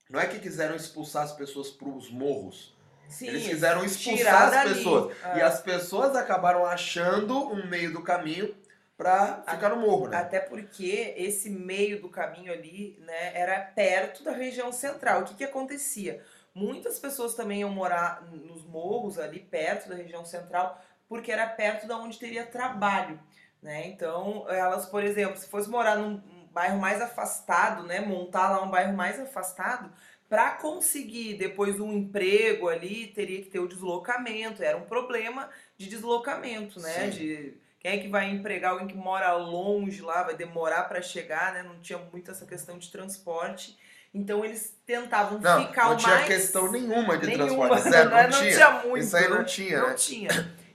Não 0.10 0.20
é 0.20 0.28
que 0.28 0.40
quiseram 0.40 0.76
expulsar 0.76 1.24
as 1.24 1.34
pessoas 1.34 1.70
para 1.70 1.88
os 1.88 2.12
morros. 2.12 2.76
Sim, 3.10 3.28
Eles 3.28 3.48
quiseram 3.48 3.84
expulsar 3.84 4.54
as 4.54 4.70
pessoas. 4.70 5.18
Ah. 5.24 5.38
E 5.38 5.42
as 5.42 5.60
pessoas 5.62 6.16
acabaram 6.16 6.66
achando 6.66 7.52
um 7.52 7.68
meio 7.68 7.92
do 7.92 8.04
caminho 8.04 8.56
pra 8.96 9.44
ficar 9.48 9.70
no 9.70 9.78
morro, 9.78 10.08
né? 10.10 10.18
Até 10.18 10.40
porque 10.40 11.14
esse 11.18 11.50
meio 11.50 12.02
do 12.02 12.10
caminho 12.10 12.52
ali, 12.52 13.02
né, 13.06 13.32
era 13.34 13.60
perto 13.60 14.24
da 14.24 14.32
região 14.32 14.72
central. 14.72 15.22
O 15.22 15.24
que 15.26 15.36
que 15.36 15.44
acontecia? 15.44 16.22
Muitas 16.54 17.00
pessoas 17.00 17.34
também 17.34 17.62
iam 17.62 17.70
morar 17.70 18.22
nos 18.24 18.66
morros 18.66 19.18
ali 19.18 19.40
perto 19.40 19.90
da 19.90 19.96
região 19.96 20.26
central, 20.26 20.80
porque 21.08 21.32
era 21.32 21.48
perto 21.48 21.88
da 21.88 21.98
onde 21.98 22.20
teria 22.20 22.46
trabalho, 22.46 23.20
né? 23.62 23.88
Então, 23.88 24.46
elas, 24.50 24.86
por 24.86 25.04
exemplo, 25.04 25.38
se 25.38 25.48
fosse 25.48 25.70
morar 25.70 25.96
num 25.96 26.22
um 26.50 26.52
bairro 26.52 26.80
mais 26.80 27.02
afastado, 27.02 27.84
né, 27.84 28.02
montar 28.02 28.50
lá 28.50 28.64
um 28.64 28.70
bairro 28.70 28.94
mais 28.94 29.20
afastado, 29.20 29.92
para 30.30 30.52
conseguir 30.52 31.34
depois 31.34 31.80
um 31.80 31.92
emprego 31.92 32.70
ali, 32.70 33.08
teria 33.08 33.42
que 33.42 33.50
ter 33.50 33.60
o 33.60 33.68
deslocamento, 33.68 34.64
era 34.64 34.78
um 34.78 34.86
problema 34.86 35.50
de 35.76 35.90
deslocamento, 35.90 36.80
né? 36.80 37.06
Sim. 37.06 37.10
De 37.10 37.54
quem 37.80 37.92
é 37.92 37.98
que 37.98 38.08
vai 38.08 38.30
empregar 38.30 38.72
alguém 38.72 38.88
que 38.88 38.96
mora 38.96 39.34
longe 39.34 40.02
lá, 40.02 40.22
vai 40.24 40.36
demorar 40.36 40.84
para 40.84 41.02
chegar, 41.02 41.54
né? 41.54 41.64
Não 41.64 41.80
tinha 41.80 41.98
muito 41.98 42.30
essa 42.30 42.46
questão 42.46 42.78
de 42.78 42.92
transporte. 42.92 43.76
Então 44.14 44.46
eles 44.46 44.76
tentavam 44.86 45.40
Não, 45.40 45.68
ficar 45.68 45.86
não 45.86 45.94
o 45.94 45.98
tinha 45.98 46.16
mais 46.16 46.28
questão 46.28 46.72
nenhuma 46.72 47.18
de 47.18 47.28
nenhuma, 47.28 47.68
transporte. 47.68 47.90
Zero, 47.90 48.10
né? 48.10 48.28
não, 48.28 48.40
tinha. 48.40 48.72
muito. 48.86 49.04
Isso 49.04 49.18
aí 49.18 49.28
não 49.30 49.38
né? 49.38 49.44
tinha, 49.44 49.82
Não 49.82 49.88
né? 49.90 49.94
tinha. 49.96 50.30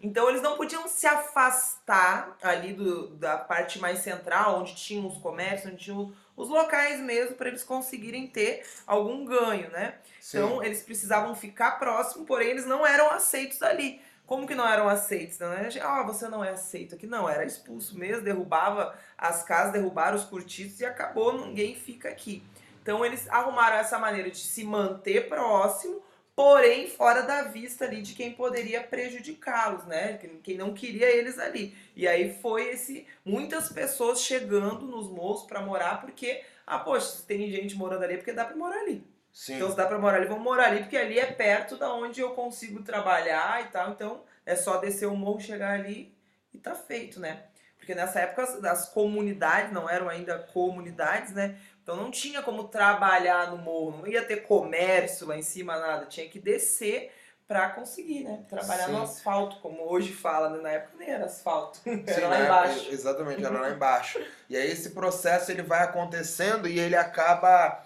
Então 0.04 0.28
eles 0.28 0.42
não 0.42 0.54
podiam 0.54 0.86
se 0.86 1.06
afastar 1.06 2.36
ali 2.42 2.74
do, 2.74 3.08
da 3.16 3.38
parte 3.38 3.78
mais 3.78 4.00
central, 4.00 4.60
onde 4.60 4.74
tinham 4.74 5.06
os 5.06 5.16
comércios, 5.16 5.72
onde 5.72 5.82
tinham 5.82 6.12
os 6.36 6.50
locais 6.50 7.00
mesmo, 7.00 7.36
para 7.36 7.48
eles 7.48 7.64
conseguirem 7.64 8.26
ter 8.26 8.66
algum 8.86 9.24
ganho, 9.24 9.70
né? 9.70 9.94
Sim. 10.20 10.36
Então 10.36 10.62
eles 10.62 10.82
precisavam 10.82 11.34
ficar 11.34 11.78
próximo, 11.78 12.26
porém 12.26 12.50
eles 12.50 12.66
não 12.66 12.86
eram 12.86 13.10
aceitos 13.12 13.62
ali. 13.62 13.98
Como 14.26 14.46
que 14.46 14.54
não 14.54 14.68
eram 14.68 14.90
aceitos? 14.90 15.38
Não 15.38 15.50
era, 15.50 15.68
ah, 15.82 16.02
você 16.02 16.28
não 16.28 16.44
é 16.44 16.50
aceito 16.50 16.94
aqui. 16.94 17.06
Não, 17.06 17.26
era 17.26 17.42
expulso 17.42 17.98
mesmo, 17.98 18.24
derrubava 18.24 18.94
as 19.16 19.42
casas, 19.42 19.72
derrubaram 19.72 20.16
os 20.18 20.24
cortiços 20.24 20.80
e 20.80 20.84
acabou, 20.84 21.32
ninguém 21.46 21.74
fica 21.74 22.10
aqui. 22.10 22.42
Então 22.82 23.02
eles 23.02 23.26
arrumaram 23.30 23.76
essa 23.76 23.98
maneira 23.98 24.30
de 24.30 24.36
se 24.36 24.64
manter 24.64 25.30
próximo, 25.30 26.02
porém 26.36 26.88
fora 26.88 27.22
da 27.22 27.42
vista 27.44 27.84
ali 27.84 28.02
de 28.02 28.14
quem 28.14 28.32
poderia 28.32 28.82
prejudicá-los, 28.82 29.84
né? 29.86 30.18
Quem- 30.42 30.56
não 30.56 30.74
queria 30.74 31.06
eles 31.08 31.38
ali. 31.38 31.76
E 31.94 32.06
aí 32.08 32.34
foi 32.40 32.68
esse 32.70 33.06
muitas 33.24 33.68
pessoas 33.68 34.20
chegando 34.20 34.86
nos 34.86 35.08
morros 35.08 35.44
para 35.44 35.60
morar 35.60 36.00
porque 36.00 36.42
ah, 36.66 36.78
poxa, 36.78 37.06
se 37.06 37.26
tem 37.26 37.50
gente 37.50 37.76
morando 37.76 38.04
ali 38.04 38.14
é 38.14 38.16
porque 38.16 38.32
dá 38.32 38.44
para 38.44 38.56
morar 38.56 38.80
ali. 38.80 39.06
Sim. 39.32 39.56
Então 39.56 39.70
se 39.70 39.76
dá 39.76 39.86
pra 39.86 39.98
morar 39.98 40.16
ali, 40.18 40.26
vamos 40.26 40.44
morar 40.44 40.68
ali, 40.68 40.80
porque 40.80 40.96
ali 40.96 41.18
é 41.18 41.26
perto 41.26 41.76
da 41.76 41.92
onde 41.92 42.20
eu 42.20 42.30
consigo 42.30 42.82
trabalhar 42.82 43.62
e 43.62 43.68
tal. 43.70 43.90
Então 43.90 44.22
é 44.46 44.54
só 44.56 44.78
descer 44.78 45.06
o 45.06 45.16
morro, 45.16 45.40
chegar 45.40 45.72
ali 45.78 46.14
e 46.52 46.58
tá 46.58 46.74
feito, 46.74 47.20
né? 47.20 47.44
Porque 47.76 47.94
nessa 47.94 48.20
época 48.20 48.42
as, 48.44 48.64
as 48.64 48.88
comunidades 48.88 49.72
não 49.72 49.90
eram 49.90 50.08
ainda 50.08 50.38
comunidades, 50.38 51.32
né? 51.32 51.58
Então 51.84 51.96
não 51.96 52.10
tinha 52.10 52.42
como 52.42 52.64
trabalhar 52.64 53.50
no 53.50 53.58
morro, 53.58 53.98
não 53.98 54.06
ia 54.06 54.24
ter 54.24 54.38
comércio 54.38 55.26
lá 55.26 55.36
em 55.36 55.42
cima, 55.42 55.78
nada. 55.78 56.06
Tinha 56.06 56.26
que 56.26 56.40
descer 56.40 57.12
pra 57.46 57.68
conseguir, 57.68 58.24
né? 58.24 58.42
Trabalhar 58.48 58.88
no 58.88 58.96
Sim. 58.96 59.04
asfalto, 59.04 59.60
como 59.60 59.82
hoje 59.92 60.10
fala, 60.10 60.48
né? 60.48 60.62
Na 60.62 60.70
época 60.70 60.96
nem 60.98 61.10
era 61.10 61.26
asfalto, 61.26 61.78
Sim, 61.84 62.04
era 62.06 62.28
lá 62.28 62.38
né? 62.38 62.44
embaixo. 62.46 62.90
Exatamente, 62.90 63.44
era 63.44 63.60
lá 63.60 63.68
embaixo. 63.76 64.18
E 64.48 64.56
aí 64.56 64.70
esse 64.70 64.90
processo 64.90 65.50
ele 65.50 65.62
vai 65.62 65.82
acontecendo 65.82 66.66
e 66.66 66.80
ele 66.80 66.96
acaba 66.96 67.84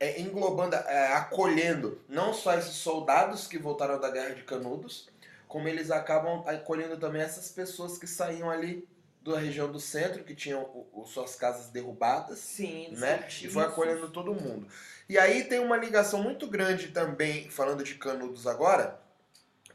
é, 0.00 0.18
englobando, 0.18 0.74
é, 0.74 1.12
acolhendo 1.12 2.00
não 2.08 2.32
só 2.32 2.54
esses 2.54 2.76
soldados 2.76 3.46
que 3.46 3.58
voltaram 3.58 4.00
da 4.00 4.10
Guerra 4.10 4.34
de 4.34 4.42
Canudos, 4.42 5.10
como 5.46 5.68
eles 5.68 5.90
acabam 5.90 6.42
acolhendo 6.46 6.96
também 6.96 7.20
essas 7.20 7.50
pessoas 7.50 7.98
que 7.98 8.06
saíam 8.06 8.50
ali 8.50 8.88
da 9.24 9.38
região 9.38 9.72
do 9.72 9.80
centro, 9.80 10.22
que 10.22 10.34
tinham 10.34 10.86
suas 11.06 11.34
casas 11.34 11.68
derrubadas, 11.68 12.38
Sim, 12.38 12.90
né? 12.92 13.26
E 13.42 13.48
foi 13.48 13.64
acolhendo 13.64 14.10
todo 14.10 14.34
mundo. 14.34 14.68
E 15.08 15.18
aí 15.18 15.44
tem 15.44 15.60
uma 15.60 15.76
ligação 15.76 16.22
muito 16.22 16.46
grande 16.46 16.88
também, 16.88 17.48
falando 17.50 17.82
de 17.82 17.94
Canudos 17.94 18.46
agora, 18.46 19.00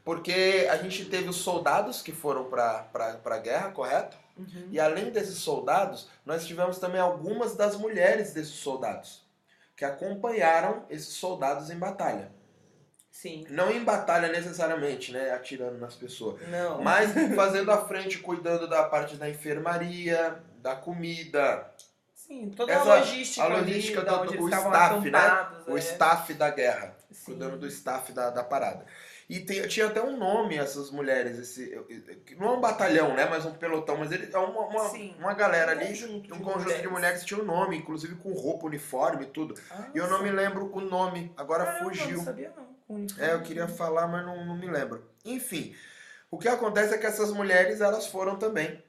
porque 0.04 0.68
a 0.70 0.76
gente 0.76 1.04
teve 1.04 1.28
os 1.28 1.36
soldados 1.36 2.00
que 2.00 2.12
foram 2.12 2.44
para 2.44 2.88
a 3.24 3.38
guerra, 3.38 3.70
correto? 3.70 4.16
Uhum. 4.36 4.68
E 4.70 4.80
além 4.80 5.10
desses 5.10 5.38
soldados, 5.38 6.08
nós 6.24 6.46
tivemos 6.46 6.78
também 6.78 7.00
algumas 7.00 7.54
das 7.54 7.76
mulheres 7.76 8.32
desses 8.32 8.54
soldados, 8.54 9.22
que 9.76 9.84
acompanharam 9.84 10.84
esses 10.88 11.14
soldados 11.14 11.70
em 11.70 11.78
batalha. 11.78 12.32
Sim. 13.10 13.44
Não 13.50 13.70
em 13.70 13.82
batalha 13.82 14.28
necessariamente, 14.28 15.12
né, 15.12 15.32
atirando 15.32 15.78
nas 15.78 15.94
pessoas, 15.94 16.40
Não. 16.48 16.80
mas 16.82 17.10
fazendo 17.34 17.70
a 17.70 17.78
frente, 17.86 18.18
cuidando 18.18 18.68
da 18.68 18.84
parte 18.84 19.16
da 19.16 19.28
enfermaria, 19.28 20.40
da 20.58 20.76
comida, 20.76 21.70
Sim, 22.14 22.50
toda 22.50 22.72
Essa- 22.72 22.82
a 22.94 22.98
logística, 23.00 23.42
a 23.44 23.48
logística 23.48 24.00
ali, 24.00 24.28
do- 24.28 24.36
do- 24.36 24.44
o 24.44 24.48
staff, 24.48 25.10
né? 25.10 25.18
acampados, 25.18 25.66
o 25.66 25.76
é. 25.76 25.80
staff 25.80 26.34
da 26.34 26.50
guerra, 26.50 26.96
Sim. 27.10 27.24
cuidando 27.32 27.58
do 27.58 27.66
staff 27.66 28.12
da, 28.12 28.30
da 28.30 28.44
parada. 28.44 28.86
E 29.28 29.40
tem- 29.40 29.66
tinha 29.68 29.86
até 29.86 30.00
um 30.02 30.16
nome 30.16 30.56
essas 30.56 30.90
mulheres, 30.90 31.38
esse, 31.38 31.76
não 32.38 32.48
é 32.48 32.52
um 32.52 32.60
batalhão, 32.60 33.14
né, 33.14 33.26
mas 33.28 33.44
um 33.44 33.52
pelotão, 33.54 33.96
mas 33.96 34.12
ele 34.12 34.28
é 34.32 34.38
uma, 34.38 34.60
uma, 34.66 34.90
uma 35.18 35.34
galera 35.34 35.72
Um 35.74 35.78
ali, 35.78 35.86
conjunto 35.88 36.34
um 36.34 36.38
de 36.38 36.44
conjunto 36.44 36.80
de 36.82 36.88
mulheres 36.88 37.20
que 37.20 37.26
tinha 37.26 37.40
um 37.40 37.44
nome, 37.44 37.76
inclusive 37.76 38.14
com 38.16 38.32
roupa, 38.32 38.66
uniforme 38.66 39.24
e 39.24 39.28
tudo. 39.28 39.54
E 39.94 39.98
eu 39.98 40.08
não 40.08 40.22
me 40.22 40.30
lembro 40.30 40.70
o 40.72 40.80
nome, 40.80 41.32
agora 41.36 41.64
Caramba, 41.64 41.84
fugiu. 41.84 42.18
Não 42.18 42.24
sabia 42.24 42.52
não. 42.56 42.69
É, 43.18 43.32
eu 43.34 43.42
queria 43.42 43.68
falar, 43.68 44.06
mas 44.06 44.24
não, 44.24 44.44
não 44.44 44.56
me 44.56 44.66
lembro. 44.66 45.08
Enfim, 45.24 45.74
o 46.30 46.38
que 46.38 46.48
acontece 46.48 46.94
é 46.94 46.98
que 46.98 47.06
essas 47.06 47.32
mulheres, 47.32 47.80
elas 47.80 48.06
foram 48.06 48.38
também. 48.38 48.82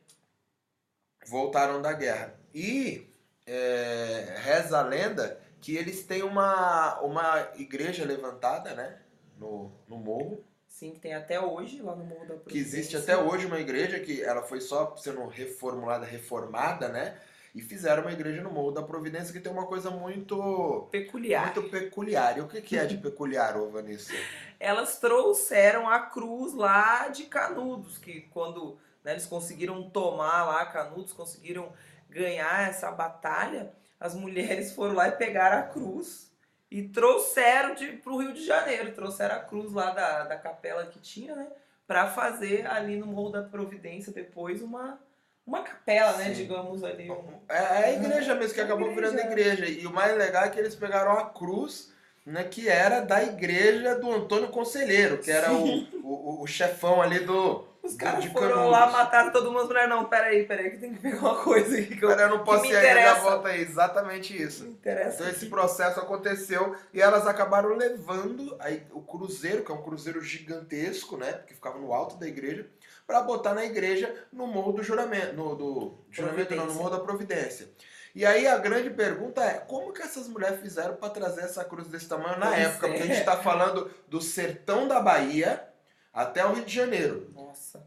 Voltaram 1.28 1.82
da 1.82 1.94
guerra. 1.94 2.34
E 2.54 3.08
é, 3.46 4.36
reza 4.40 4.80
a 4.80 4.84
lenda 4.84 5.40
que 5.60 5.76
eles 5.76 6.04
têm 6.04 6.24
uma, 6.24 7.00
uma 7.02 7.52
igreja 7.56 8.04
levantada, 8.04 8.74
né? 8.74 9.00
No, 9.38 9.72
no 9.88 9.98
morro. 9.98 10.44
Sim, 10.68 10.92
que 10.92 11.00
tem 11.00 11.14
até 11.14 11.40
hoje 11.40 11.82
lá 11.82 11.96
no 11.96 12.06
Morro 12.06 12.26
da 12.26 12.38
Que 12.38 12.58
existe 12.58 12.96
até 12.96 13.16
hoje 13.18 13.46
uma 13.46 13.60
igreja 13.60 14.00
que 14.00 14.24
ela 14.24 14.42
foi 14.42 14.62
só 14.62 14.96
sendo 14.96 15.28
reformulada, 15.28 16.06
reformada, 16.06 16.88
né? 16.88 17.20
E 17.54 17.62
fizeram 17.62 18.04
uma 18.04 18.12
igreja 18.12 18.42
no 18.42 18.52
Morro 18.52 18.72
da 18.72 18.82
Providência 18.82 19.34
que 19.34 19.40
tem 19.40 19.52
uma 19.52 19.66
coisa 19.66 19.90
muito 19.90 20.88
Peculiar. 20.92 21.46
muito 21.46 21.70
peculiar. 21.70 22.38
E 22.38 22.42
o 22.42 22.48
que, 22.48 22.62
que 22.62 22.78
é 22.78 22.86
de 22.86 22.98
peculiar, 22.98 23.58
ô 23.58 23.70
Vanessa? 23.70 24.14
Elas 24.60 25.00
trouxeram 25.00 25.90
a 25.90 26.00
cruz 26.00 26.54
lá 26.54 27.10
de 27.10 27.24
Canudos, 27.24 27.98
que 27.98 28.22
quando 28.32 28.78
né, 29.04 29.12
eles 29.12 29.26
conseguiram 29.26 29.90
tomar 29.90 30.46
lá 30.46 30.66
Canudos, 30.68 31.14
conseguiram 31.14 31.74
ganhar 32.10 32.70
essa 32.70 32.92
batalha, 32.92 33.74
as 34.00 34.16
mulheres 34.16 34.74
foram 34.74 34.94
lá 34.94 35.08
e 35.08 35.14
pegaram 35.14 35.60
a 35.60 35.64
cruz 35.64 36.32
e 36.70 36.84
trouxeram 36.84 37.76
para 38.02 38.14
o 38.14 38.18
Rio 38.18 38.34
de 38.34 38.46
Janeiro, 38.46 38.94
trouxeram 38.94 39.36
a 39.36 39.40
cruz 39.40 39.74
lá 39.74 39.92
da, 39.92 40.24
da 40.24 40.38
capela 40.38 40.86
que 40.86 41.00
tinha, 41.00 41.36
né? 41.36 41.48
Para 41.86 42.08
fazer 42.08 42.66
ali 42.66 42.98
no 42.98 43.08
Morro 43.08 43.32
da 43.32 43.44
Providência 43.44 44.14
depois 44.14 44.62
uma, 44.62 44.98
uma 45.46 45.62
capela, 45.64 46.18
né? 46.18 46.26
Sim. 46.26 46.34
Digamos 46.34 46.84
ali. 46.84 47.10
Um... 47.10 47.24
É 47.50 47.58
a 47.86 47.92
igreja 47.94 48.36
mesmo, 48.36 48.54
que 48.54 48.62
A 48.62 48.66
acabou 48.66 48.92
igreja. 48.92 49.12
virando 49.12 49.32
igreja. 49.32 49.66
E 49.66 49.86
o 49.86 49.94
mais 49.94 50.16
legal 50.18 50.44
é 50.46 50.50
que 50.50 50.60
eles 50.60 50.76
pegaram 50.76 51.12
a 51.14 51.26
cruz, 51.30 51.92
né, 52.26 52.44
que 52.44 52.70
era 52.70 53.02
da 53.02 53.24
igreja 53.24 53.96
do 53.96 54.12
Antônio 54.12 54.50
Conselheiro, 54.50 55.18
que 55.18 55.32
era 55.32 55.52
o, 55.52 55.84
o, 56.04 56.44
o 56.44 56.48
chefão 56.48 57.02
ali 57.02 57.20
do. 57.20 57.70
Os 57.84 57.96
caras 57.96 58.24
foram 58.26 58.50
Canudos. 58.50 58.72
lá, 58.72 58.92
mataram 58.92 59.32
todo 59.32 59.48
mundo. 59.48 59.62
As 59.62 59.68
mulheres, 59.68 59.90
não, 59.90 60.06
peraí, 60.06 60.44
peraí, 60.46 60.70
que 60.70 60.78
tem 60.78 60.94
que 60.94 61.00
pegar 61.02 61.18
uma 61.18 61.44
coisa 61.44 61.76
aqui 61.80 61.96
que 61.96 62.06
eu 62.06 62.12
eu 62.12 62.30
não 62.30 62.44
posso 62.44 62.62
me 62.62 62.68
ir 62.70 62.78
interessa. 62.78 63.22
volta 63.22 63.48
aí. 63.48 63.62
Exatamente 63.62 64.34
me 64.34 64.44
isso. 64.44 64.68
interessa. 64.68 65.16
Então 65.16 65.30
esse 65.30 65.48
processo 65.48 66.00
aconteceu 66.00 66.76
e 66.94 67.02
elas 67.02 67.26
acabaram 67.26 67.76
levando 67.76 68.56
aí 68.60 68.84
o 68.92 69.02
cruzeiro, 69.02 69.64
que 69.66 69.72
é 69.72 69.74
um 69.74 69.82
cruzeiro 69.82 70.22
gigantesco, 70.22 71.18
né, 71.18 71.42
que 71.48 71.56
ficava 71.56 71.80
no 71.80 71.92
alto 71.92 72.18
da 72.18 72.28
igreja, 72.28 72.68
para 73.08 73.22
botar 73.22 73.54
na 73.54 73.66
igreja 73.66 74.14
no 74.32 74.48
morro 74.48 74.72
do 74.74 74.84
juramento, 74.84 75.34
no 75.36 75.56
do 75.56 76.06
juramento 76.10 76.56
não, 76.56 76.66
no 76.66 76.74
morro 76.74 76.90
da 76.92 77.00
providência. 77.00 77.70
E 78.14 78.26
aí 78.26 78.46
a 78.48 78.58
grande 78.58 78.90
pergunta 78.90 79.42
é, 79.44 79.54
como 79.60 79.94
que 79.94 80.02
essas 80.02 80.28
mulheres 80.28 80.60
fizeram 80.60 80.96
para 80.96 81.10
trazer 81.10 81.42
essa 81.42 81.64
cruz 81.64 81.88
desse 81.88 82.08
tamanho 82.10 82.38
na 82.40 82.48
Pois 82.48 82.60
época? 82.60 82.88
é. 82.88 82.90
Porque 82.90 83.04
a 83.04 83.08
gente 83.08 83.20
está 83.20 83.38
falando 83.38 83.90
do 84.08 84.22
sertão 84.22 84.88
da 84.88 85.00
Bahia 85.00 85.66
até 86.14 86.46
o 86.46 86.52
Rio 86.54 86.66
de 86.66 86.74
Janeiro. 86.76 87.30
Nossa. 87.34 87.86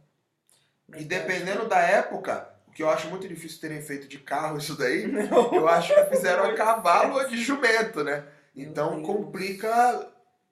E 0.97 1.05
dependendo 1.05 1.67
da 1.69 1.79
época, 1.79 2.49
o 2.67 2.71
que 2.73 2.83
eu 2.83 2.89
acho 2.89 3.09
muito 3.09 3.29
difícil 3.29 3.61
terem 3.61 3.83
feito 3.83 4.09
de 4.09 4.19
carro 4.19 4.57
isso 4.57 4.77
daí, 4.79 5.07
Não. 5.13 5.55
eu 5.55 5.69
acho 5.69 5.95
que 5.95 6.05
fizeram 6.17 6.45
a 6.49 6.55
cavalo 6.55 7.17
ou 7.19 7.29
de 7.29 7.37
jumento, 7.43 8.03
né? 8.03 8.25
Então 8.57 9.03
complica 9.03 9.69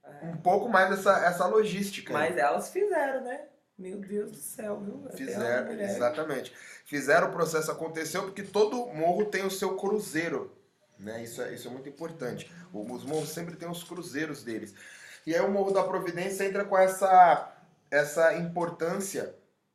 É. 0.04 0.26
um 0.26 0.36
pouco 0.36 0.68
mais 0.68 0.92
essa, 0.92 1.24
essa 1.24 1.46
logística. 1.46 2.12
Mas 2.12 2.36
elas 2.36 2.68
fizeram, 2.70 3.22
né? 3.22 3.40
Meu 3.78 3.98
Deus 3.98 4.30
do 4.30 4.36
céu, 4.36 4.80
viu? 4.80 5.02
Até 5.06 5.16
Fizeram, 5.16 5.72
exatamente. 5.72 6.52
Fizeram 6.84 7.28
o 7.28 7.32
processo 7.32 7.70
aconteceu 7.70 8.22
porque 8.22 8.42
todo 8.42 8.86
morro 8.88 9.24
tem 9.24 9.44
o 9.44 9.50
seu 9.50 9.76
cruzeiro. 9.76 10.52
Né? 10.98 11.24
Isso, 11.24 11.42
é, 11.42 11.54
isso 11.54 11.68
é 11.68 11.70
muito 11.70 11.88
importante. 11.88 12.50
Os 12.72 13.04
morros 13.04 13.30
sempre 13.30 13.56
têm 13.56 13.68
os 13.68 13.82
cruzeiros 13.82 14.42
deles. 14.44 14.74
E 15.26 15.34
aí 15.34 15.40
o 15.40 15.50
Morro 15.50 15.70
da 15.70 15.84
Providência 15.84 16.44
entra 16.44 16.64
com 16.64 16.76
essa, 16.76 17.52
essa 17.90 18.34
importância 18.34 19.34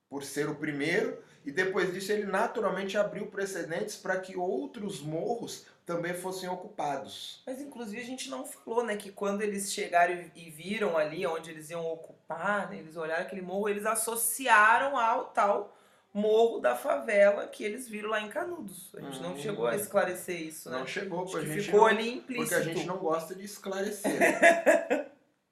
por 0.09 0.23
ser 0.23 0.49
o 0.49 0.55
primeiro, 0.55 1.17
e 1.45 1.51
depois 1.51 1.93
disso 1.93 2.11
ele 2.11 2.25
naturalmente 2.25 2.97
abriu 2.97 3.27
precedentes 3.27 3.95
para 3.95 4.19
que 4.19 4.37
outros 4.37 5.01
morros 5.01 5.65
também 5.87 6.13
fossem 6.13 6.47
ocupados. 6.49 7.41
Mas 7.47 7.61
inclusive 7.61 8.01
a 8.01 8.05
gente 8.05 8.29
não 8.29 8.45
falou, 8.45 8.83
né, 8.83 8.95
que 8.97 9.09
quando 9.11 9.41
eles 9.41 9.71
chegaram 9.73 10.13
e- 10.35 10.49
viram 10.51 10.97
ali 10.97 11.25
onde 11.25 11.49
eles 11.49 11.69
iam 11.69 11.83
ocupar, 11.87 12.69
né, 12.69 12.77
eles 12.77 12.95
olharam 12.97 13.23
aquele 13.23 13.41
morro, 13.41 13.69
eles 13.69 13.85
associaram 13.85 14.97
ao 14.99 15.27
tal 15.29 15.73
morro 16.13 16.59
da 16.59 16.75
favela 16.75 17.47
que 17.47 17.63
eles 17.63 17.87
viram 17.87 18.09
lá 18.09 18.19
em 18.19 18.27
Canudos. 18.27 18.89
A 18.95 18.99
gente 19.01 19.21
não 19.21 19.33
Hum. 19.33 19.37
chegou 19.37 19.65
a 19.65 19.75
esclarecer 19.75 20.41
isso, 20.41 20.69
né? 20.69 20.77
Não 20.77 20.85
chegou, 20.87 21.23
Acho 21.23 21.31
pra 21.31 21.41
que 21.41 21.47
gente 21.53 21.63
ficou 21.65 21.79
não- 21.81 21.87
ali 21.87 22.13
implícito. 22.15 22.49
Porque 22.49 22.69
a 22.69 22.73
gente 22.73 22.85
não 22.85 22.97
gosta 22.97 23.33
de 23.33 23.45
esclarecer. 23.45 24.11
É 24.21 25.05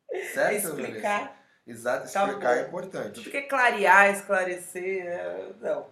certo, 0.34 0.70
Vanessa? 0.70 0.82
explicar. 0.82 1.46
Exato, 1.68 2.12
Tá 2.12 2.26
explicar 2.28 2.58
é 2.58 2.62
bom. 2.64 2.68
importante. 2.68 3.12
Tudo 3.14 3.32
que 3.32 3.38
é 3.38 3.42
clarear, 3.44 4.10
esclarecer, 4.14 5.06
é, 5.08 5.50
não. 5.62 5.88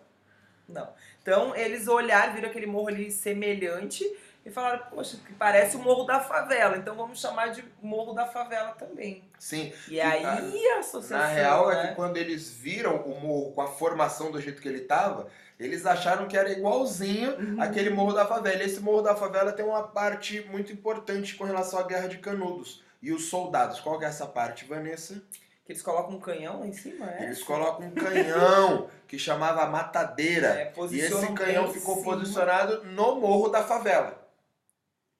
Não. 0.67 0.93
Então 1.21 1.55
eles 1.55 1.87
olharam, 1.87 2.33
viram 2.33 2.49
aquele 2.49 2.65
morro 2.65 2.87
ali 2.89 3.11
semelhante 3.11 4.03
e 4.45 4.51
falaram, 4.51 4.83
poxa, 4.89 5.17
que 5.25 5.33
parece 5.33 5.75
o 5.77 5.79
morro 5.79 6.03
da 6.03 6.19
favela, 6.19 6.75
então 6.77 6.95
vamos 6.95 7.19
chamar 7.19 7.47
de 7.51 7.63
morro 7.81 8.13
da 8.13 8.25
favela 8.25 8.71
também. 8.71 9.23
Sim, 9.39 9.71
E 9.87 10.01
aí 10.01 10.25
a 10.69 10.79
associação. 10.79 11.17
na 11.17 11.27
real 11.27 11.71
é 11.71 11.75
né? 11.75 11.87
que 11.89 11.95
quando 11.95 12.17
eles 12.17 12.49
viram 12.49 12.97
o 12.97 13.19
morro 13.21 13.51
com 13.53 13.61
a 13.61 13.67
formação 13.67 14.31
do 14.31 14.41
jeito 14.41 14.61
que 14.61 14.67
ele 14.67 14.81
tava, 14.81 15.27
eles 15.59 15.85
acharam 15.85 16.27
que 16.27 16.35
era 16.37 16.51
igualzinho 16.51 17.37
Uhum. 17.39 17.61
aquele 17.61 17.89
morro 17.89 18.11
da 18.13 18.25
favela. 18.25 18.61
E 18.61 18.65
esse 18.65 18.81
morro 18.81 19.01
da 19.01 19.15
favela 19.15 19.53
tem 19.53 19.63
uma 19.63 19.83
parte 19.83 20.41
muito 20.51 20.73
importante 20.73 21.35
com 21.35 21.43
relação 21.45 21.79
à 21.79 21.83
Guerra 21.83 22.07
de 22.07 22.17
Canudos. 22.17 22.83
E 23.01 23.11
os 23.13 23.25
soldados, 23.29 23.79
qual 23.79 23.97
que 23.99 24.05
é 24.05 24.07
essa 24.07 24.25
parte, 24.25 24.65
Vanessa? 24.65 25.21
Que 25.65 25.71
eles 25.71 25.81
colocam 25.81 26.15
um 26.15 26.19
canhão 26.19 26.59
lá 26.59 26.67
em 26.67 26.73
cima, 26.73 27.09
é? 27.09 27.23
Eles 27.23 27.41
colocam 27.43 27.85
um 27.87 27.91
canhão 27.91 28.89
que 29.07 29.17
chamava 29.17 29.65
matadeira. 29.67 30.47
É, 30.49 30.73
E 30.91 30.99
esse 30.99 31.31
canhão 31.33 31.71
ficou 31.71 32.03
posicionado 32.03 32.83
no 32.85 33.15
morro 33.15 33.47
da 33.47 33.63
favela, 33.63 34.22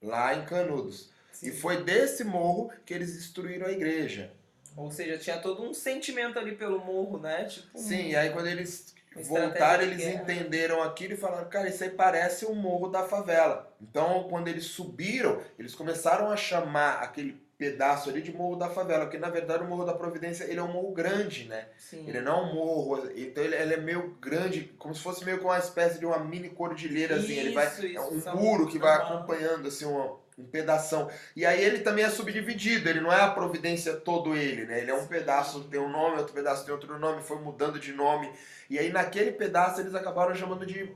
lá 0.04 0.36
em 0.36 0.46
Canudos. 0.46 1.10
Sim. 1.32 1.48
E 1.48 1.52
foi 1.52 1.84
desse 1.84 2.24
morro 2.24 2.72
que 2.86 2.94
eles 2.94 3.16
destruíram 3.16 3.66
a 3.68 3.72
igreja. 3.72 4.32
Ou 4.76 4.92
seja, 4.92 5.18
tinha 5.18 5.38
todo 5.38 5.64
um 5.64 5.74
sentimento 5.74 6.38
ali 6.38 6.56
pelo 6.56 6.84
morro, 6.84 7.20
né? 7.20 7.46
Tipo, 7.46 7.78
Sim, 7.78 8.10
e 8.10 8.16
aí 8.16 8.32
quando 8.32 8.48
eles 8.48 8.94
voltaram, 9.16 9.84
eles 9.84 9.98
guerra. 9.98 10.22
entenderam 10.24 10.82
aquilo 10.82 11.14
e 11.14 11.18
falaram, 11.18 11.48
cara, 11.48 11.70
isso 11.70 11.84
aí 11.84 11.92
parece 11.92 12.46
o 12.46 12.56
morro 12.56 12.88
da 12.88 13.04
favela. 13.04 13.72
Então, 13.82 14.28
quando 14.30 14.48
eles 14.48 14.66
subiram, 14.66 15.42
eles 15.58 15.76
começaram 15.76 16.32
a 16.32 16.38
chamar 16.38 17.04
aquele 17.04 17.43
pedaço 17.64 18.10
ali 18.10 18.22
de 18.22 18.36
morro 18.36 18.58
da 18.58 18.70
favela, 18.70 19.06
porque 19.06 19.18
na 19.18 19.30
verdade 19.30 19.64
o 19.64 19.68
morro 19.68 19.86
da 19.86 19.94
Providência, 19.94 20.44
ele 20.44 20.60
é 20.60 20.64
um 20.64 20.74
morro 20.74 20.92
grande, 20.92 21.46
né? 21.46 21.70
sim. 21.78 22.06
Ele 22.06 22.20
não 22.20 22.40
é 22.40 22.42
um 22.42 22.54
morro, 22.56 23.10
então 23.16 23.42
ele, 23.42 23.56
ele 23.56 23.74
é 23.76 23.78
meio 23.78 24.18
grande, 24.20 24.74
como 24.78 24.94
se 24.94 25.02
fosse 25.02 25.24
meio 25.24 25.40
com 25.40 25.46
uma 25.46 25.58
espécie 25.58 25.98
de 25.98 26.06
uma 26.06 26.20
mini 26.20 26.50
cordilheira, 26.50 27.16
assim. 27.16 27.38
Ele 27.38 27.54
vai, 27.54 27.68
Isso, 27.68 27.86
é 27.86 28.02
um 28.02 28.18
isso, 28.18 28.36
muro 28.36 28.68
que 28.68 28.78
vai 28.78 28.98
acompanhando, 28.98 29.66
assim, 29.70 29.86
uma, 29.86 30.18
um 30.38 30.44
pedação. 30.44 31.10
E 31.38 31.46
aí 31.46 31.64
ele 31.64 31.80
também 31.80 32.04
é 32.04 32.10
subdividido, 32.10 32.90
ele 32.90 33.00
não 33.00 33.14
é 33.14 33.22
a 33.22 33.32
Providência 33.32 33.96
todo 33.96 34.36
ele, 34.36 34.66
né? 34.66 34.82
Ele 34.82 34.92
é 34.92 34.96
um 34.96 35.08
pedaço 35.08 35.64
tem 35.64 35.80
um 35.80 35.90
nome, 35.90 36.18
outro 36.18 36.34
pedaço 36.34 36.66
tem 36.66 36.74
outro 36.74 37.00
nome, 37.00 37.22
foi 37.22 37.40
mudando 37.40 37.80
de 37.80 37.94
nome. 37.94 38.30
E 38.70 38.78
aí 38.78 38.92
naquele 38.92 39.32
pedaço 39.32 39.80
eles 39.80 39.96
acabaram 39.96 40.36
chamando 40.36 40.66
de 40.66 40.94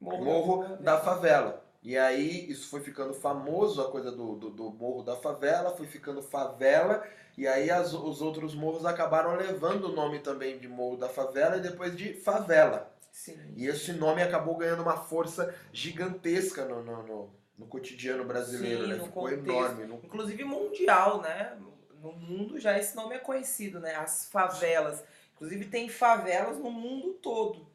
Morro 0.00 0.76
da 0.80 1.00
Favela. 1.00 1.63
E 1.84 1.98
aí 1.98 2.50
isso 2.50 2.68
foi 2.70 2.80
ficando 2.80 3.12
famoso, 3.12 3.82
a 3.82 3.90
coisa 3.90 4.10
do, 4.10 4.36
do, 4.36 4.48
do 4.50 4.70
Morro 4.70 5.02
da 5.02 5.14
Favela, 5.16 5.76
foi 5.76 5.86
ficando 5.86 6.22
favela, 6.22 7.06
e 7.36 7.46
aí 7.46 7.70
as- 7.70 7.92
os 7.92 8.22
outros 8.22 8.54
morros 8.54 8.86
acabaram 8.86 9.36
levando 9.36 9.84
o 9.84 9.92
nome 9.92 10.20
também 10.20 10.58
de 10.58 10.66
Morro 10.66 10.96
da 10.96 11.10
Favela 11.10 11.58
e 11.58 11.60
depois 11.60 11.94
de 11.94 12.14
Favela. 12.14 12.90
Sim. 13.12 13.38
E 13.54 13.66
esse 13.66 13.92
nome 13.92 14.22
acabou 14.22 14.56
ganhando 14.56 14.82
uma 14.82 14.96
força 14.96 15.54
gigantesca 15.72 16.64
no, 16.64 16.82
no, 16.82 17.02
no, 17.02 17.30
no 17.58 17.66
cotidiano 17.66 18.24
brasileiro, 18.24 18.84
Sim, 18.84 18.88
né? 18.90 18.98
Ficou 19.04 19.24
contexto. 19.24 19.44
enorme. 19.50 19.84
no- 19.86 20.00
Inclusive 20.02 20.42
mundial, 20.44 21.20
né? 21.20 21.56
No 22.00 22.12
mundo 22.12 22.58
já 22.58 22.78
esse 22.78 22.96
nome 22.96 23.14
é 23.14 23.18
conhecido, 23.18 23.78
né? 23.78 23.94
As 23.94 24.26
favelas. 24.26 25.04
Inclusive 25.34 25.66
tem 25.66 25.88
favelas 25.88 26.58
no 26.58 26.70
mundo 26.70 27.12
todo. 27.14 27.66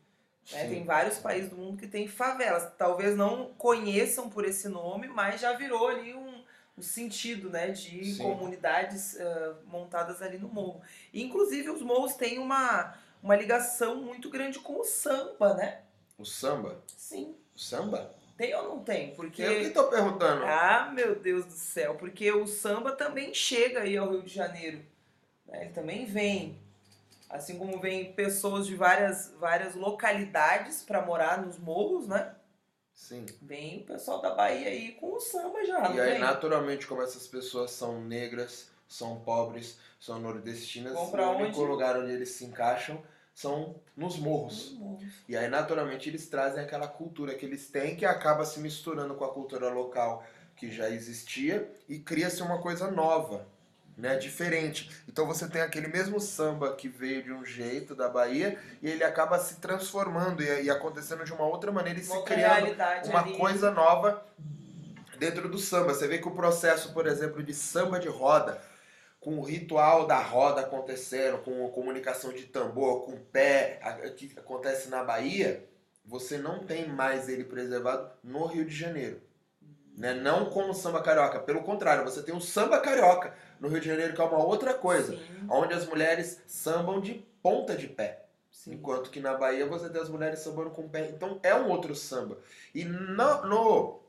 Né? 0.52 0.68
Tem 0.68 0.84
vários 0.84 1.18
países 1.20 1.50
do 1.50 1.56
mundo 1.58 1.78
que 1.78 1.88
tem 1.88 2.08
favelas. 2.08 2.72
Talvez 2.78 3.16
não 3.16 3.54
conheçam 3.58 4.30
por 4.30 4.46
esse 4.46 4.68
nome, 4.68 5.08
mas 5.08 5.42
já 5.42 5.54
virou 5.54 5.88
ali 5.88 6.14
um, 6.14 6.44
um 6.78 6.82
sentido, 6.82 7.50
né? 7.50 7.70
De 7.70 8.14
Sim. 8.16 8.24
comunidades 8.24 9.20
ah, 9.20 9.56
montadas 9.66 10.22
ali 10.22 10.38
no 10.38 10.48
morro. 10.50 10.82
E, 11.14 11.22
inclusive 11.24 11.70
os 11.70 11.82
morros 11.82 12.14
têm 12.16 12.40
uma, 12.40 12.96
uma 13.22 13.36
ligação 13.36 13.96
muito 14.02 14.30
grande 14.30 14.60
com 14.60 14.80
o 14.80 14.84
samba, 14.84 15.54
né? 15.54 15.82
O 16.18 16.26
samba? 16.26 16.84
Sim. 16.98 17.36
O 17.56 17.60
samba? 17.60 18.16
Tem 18.38 18.56
ou 18.56 18.64
não 18.70 18.84
tem? 18.84 19.14
Porque... 19.16 19.42
Eu 19.42 19.60
que 19.64 19.70
tô 19.72 19.90
perguntando. 19.90 20.46
Ah, 20.46 20.90
meu 20.94 21.20
Deus 21.20 21.46
do 21.46 21.52
céu, 21.54 21.96
porque 21.96 22.32
o 22.32 22.48
samba 22.48 22.94
também 22.94 23.34
chega 23.34 23.82
aí 23.82 23.98
ao 23.98 24.10
Rio 24.12 24.24
de 24.24 24.34
Janeiro. 24.34 24.82
né? 25.46 25.64
Ele 25.64 25.74
também 25.74 26.06
vem. 26.06 26.58
Assim 27.30 27.58
como 27.60 27.80
vem 27.80 28.12
pessoas 28.14 28.66
de 28.66 28.76
várias, 28.76 29.32
várias 29.40 29.76
localidades 29.76 30.82
para 30.82 31.06
morar 31.06 31.46
nos 31.46 31.58
morros, 31.60 32.08
né? 32.08 32.34
Sim. 32.94 33.26
Vem 33.42 33.82
o 33.82 33.86
pessoal 33.86 34.22
da 34.22 34.34
Bahia 34.34 34.68
aí 34.68 34.94
com 34.94 35.14
o 35.14 35.20
samba 35.20 35.64
já, 35.64 35.92
E 35.92 36.02
aí, 36.02 36.12
vem? 36.12 36.20
naturalmente, 36.20 36.86
como 36.88 37.02
essas 37.02 37.28
pessoas 37.28 37.72
são 37.72 38.02
negras, 38.02 38.70
são 38.88 39.20
pobres, 39.20 39.78
são 40.00 40.20
nordestinas, 40.20 40.94
o 40.94 41.02
único 41.04 41.62
onde? 41.62 41.72
lugar 41.72 41.98
onde 41.98 42.12
eles 42.12 42.32
se 42.32 42.46
encaixam 42.46 43.02
são 43.34 43.76
nos 43.96 44.18
morros. 44.18 44.72
Nos 44.72 44.80
morros. 44.80 45.04
E 45.30 45.38
aí, 45.38 45.48
naturalmente, 45.48 46.10
eles 46.10 46.28
trazem 46.28 46.62
aquela 46.62 46.88
cultura 46.88 47.36
que 47.36 47.46
eles 47.46 47.70
têm 47.70 47.96
que 47.96 48.06
acaba 48.06 48.44
se 48.44 48.60
misturando 48.60 49.16
com 49.16 49.24
a 49.24 49.32
cultura 49.34 49.70
local 49.70 50.26
que 50.58 50.70
já 50.70 50.90
existia 50.90 51.72
e 51.88 52.00
cria-se 52.00 52.42
uma 52.44 52.62
coisa 52.62 52.92
nova. 52.92 53.48
Né, 54.00 54.16
diferente. 54.16 54.90
Então 55.08 55.28
você 55.28 55.48
tem 55.48 55.62
aquele 55.62 55.88
mesmo 55.88 56.20
samba 56.20 56.74
que 56.74 56.88
veio 56.88 57.22
de 57.22 57.34
um 57.34 57.44
jeito 57.44 57.94
da 57.94 58.08
Bahia 58.08 58.58
e 58.82 58.90
ele 58.90 59.04
acaba 59.04 59.38
se 59.38 59.56
transformando 59.56 60.42
e, 60.42 60.64
e 60.64 60.70
acontecendo 60.70 61.26
de 61.26 61.34
uma 61.34 61.46
outra 61.46 61.72
maneira 61.72 62.00
e 62.00 62.04
Uma 62.06 62.16
se 62.16 62.24
criando 62.24 62.76
uma 63.10 63.20
ali. 63.20 63.38
coisa 63.38 63.72
nova 63.72 64.26
dentro 65.18 65.50
do 65.50 65.58
samba. 65.60 65.94
Você 65.94 66.08
vê 66.08 66.18
que 66.18 66.28
o 66.28 66.32
processo, 66.32 66.94
por 66.94 67.06
exemplo, 67.06 67.44
de 67.44 67.54
samba 67.54 68.00
de 68.00 68.08
roda, 68.08 68.62
com 69.20 69.38
o 69.38 69.44
ritual 69.44 70.08
da 70.08 70.22
roda 70.22 70.62
acontecendo, 70.62 71.40
com 71.40 71.68
a 71.68 71.70
comunicação 71.70 72.32
de 72.32 72.44
tambor, 72.44 73.04
com 73.04 73.12
o 73.12 73.20
pé, 73.20 73.82
que 74.16 74.32
acontece 74.38 74.88
na 74.88 75.04
Bahia, 75.04 75.68
você 76.06 76.38
não 76.38 76.60
tem 76.60 76.88
mais 76.88 77.28
ele 77.28 77.44
preservado 77.44 78.10
no 78.24 78.46
Rio 78.46 78.64
de 78.64 78.74
Janeiro. 78.74 79.22
Né? 80.00 80.14
Não 80.14 80.46
como 80.46 80.70
o 80.70 80.74
samba 80.74 81.02
carioca. 81.04 81.40
Pelo 81.42 81.62
contrário, 81.62 82.06
você 82.06 82.24
tem 82.24 82.34
o 82.34 82.40
samba 82.40 82.80
carioca 82.80 83.34
no 83.60 83.68
Rio 83.68 83.82
de 83.82 83.88
Janeiro, 83.90 84.14
que 84.14 84.22
é 84.22 84.24
uma 84.24 84.42
outra 84.44 84.74
coisa. 84.74 85.12
Sim, 85.14 85.22
Onde 85.50 85.74
as 85.74 85.86
mulheres 85.86 86.42
sambam 86.48 87.02
de 87.02 87.16
ponta 87.44 87.76
de 87.76 87.88
pé. 87.88 88.26
sim. 88.50 88.74
Enquanto 88.76 89.10
que 89.10 89.20
na 89.20 89.34
Bahia 89.36 89.66
você 89.68 89.90
tem 89.90 90.02
as 90.02 90.08
mulheres 90.10 90.40
sambando 90.40 90.70
com 90.70 90.84
o 90.84 90.90
pé. 90.90 91.10
Então 91.10 91.38
é 91.44 91.54
um 91.54 91.68
outro 91.70 91.94
samba. 91.94 92.38
E 92.74 92.86
no, 92.86 93.46
no, 93.46 94.00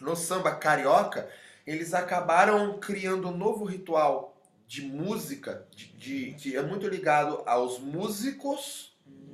no 0.00 0.16
samba 0.16 0.54
carioca, 0.54 1.28
eles 1.66 1.92
acabaram 1.92 2.78
criando 2.78 3.28
um 3.28 3.36
novo 3.36 3.66
ritual 3.66 4.34
de 4.66 4.80
música, 4.82 5.66
de, 5.70 5.86
de- 5.98 6.34
que 6.38 6.56
é 6.56 6.62
muito 6.62 6.88
ligado 6.88 7.42
aos 7.44 7.78
músicos, 7.78 8.89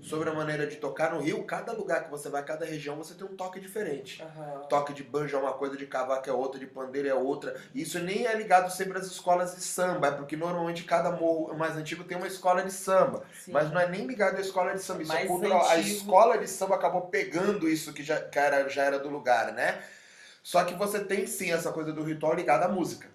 sobre 0.07 0.31
a 0.31 0.33
maneira 0.33 0.67
de 0.69 0.77
tocar 0.77 1.13
no 1.13 1.21
Rio. 1.21 1.43
Cada 1.45 1.73
lugar 1.73 2.05
que 2.05 2.11
você 2.11 2.29
vai, 2.29 2.45
cada 2.45 2.65
região, 2.65 2.97
você 2.97 3.15
tem 3.15 3.27
um 3.27 3.35
toque 3.35 3.59
diferente. 3.59 4.23
Aham. 4.23 4.61
Toque 4.69 4.93
de 4.93 5.03
banjo 5.03 5.37
é 5.37 5.41
uma 5.41 5.53
coisa, 5.53 5.77
de 5.77 5.85
cavaco 5.85 6.31
é 6.31 6.33
outra, 6.33 6.61
de 6.61 6.67
pandeiro 6.67 7.09
é 7.09 7.15
outra. 7.15 7.61
E 7.75 7.83
Isso 7.83 7.99
nem 7.99 8.25
é 8.25 8.35
ligado 8.35 8.71
sempre 8.71 8.97
às 8.99 9.07
escolas 9.07 9.57
de 9.57 9.63
samba, 9.63 10.07
é 10.09 10.11
porque 10.13 10.37
normalmente 10.37 10.85
cada 10.85 11.11
morro 11.11 11.57
mais 11.57 11.77
antigo 11.77 12.05
tem 12.05 12.17
uma 12.17 12.29
escola 12.29 12.63
de 12.63 12.73
samba. 12.73 13.25
Sim. 13.45 13.51
Mas 13.51 13.73
não 13.73 13.81
é 13.81 13.89
nem 13.89 14.07
ligado 14.07 14.37
à 14.37 14.41
escola 14.41 14.73
de 14.73 14.81
samba, 14.81 15.03
isso 15.03 15.13
é 15.13 15.15
Mais 15.17 15.29
cultural. 15.29 15.65
A 15.65 15.75
antigo. 15.75 15.97
escola 15.97 16.39
de 16.39 16.49
samba 16.49 16.77
acabou 16.77 17.03
pegando 17.09 17.69
isso 17.69 17.93
que 17.93 18.05
já, 18.05 18.21
que 18.21 18.39
era, 18.39 18.69
já 18.69 18.85
era 18.85 18.99
do 19.01 19.09
lugar, 19.09 19.53
né? 19.53 19.83
Só 20.43 20.63
que 20.63 20.75
você 20.75 21.01
tem 21.01 21.27
sim 21.27 21.51
essa 21.51 21.73
coisa 21.73 21.93
do 21.93 22.05
ritual 22.05 22.35
ligada 22.35 22.67
à 22.67 22.69
música. 22.69 23.09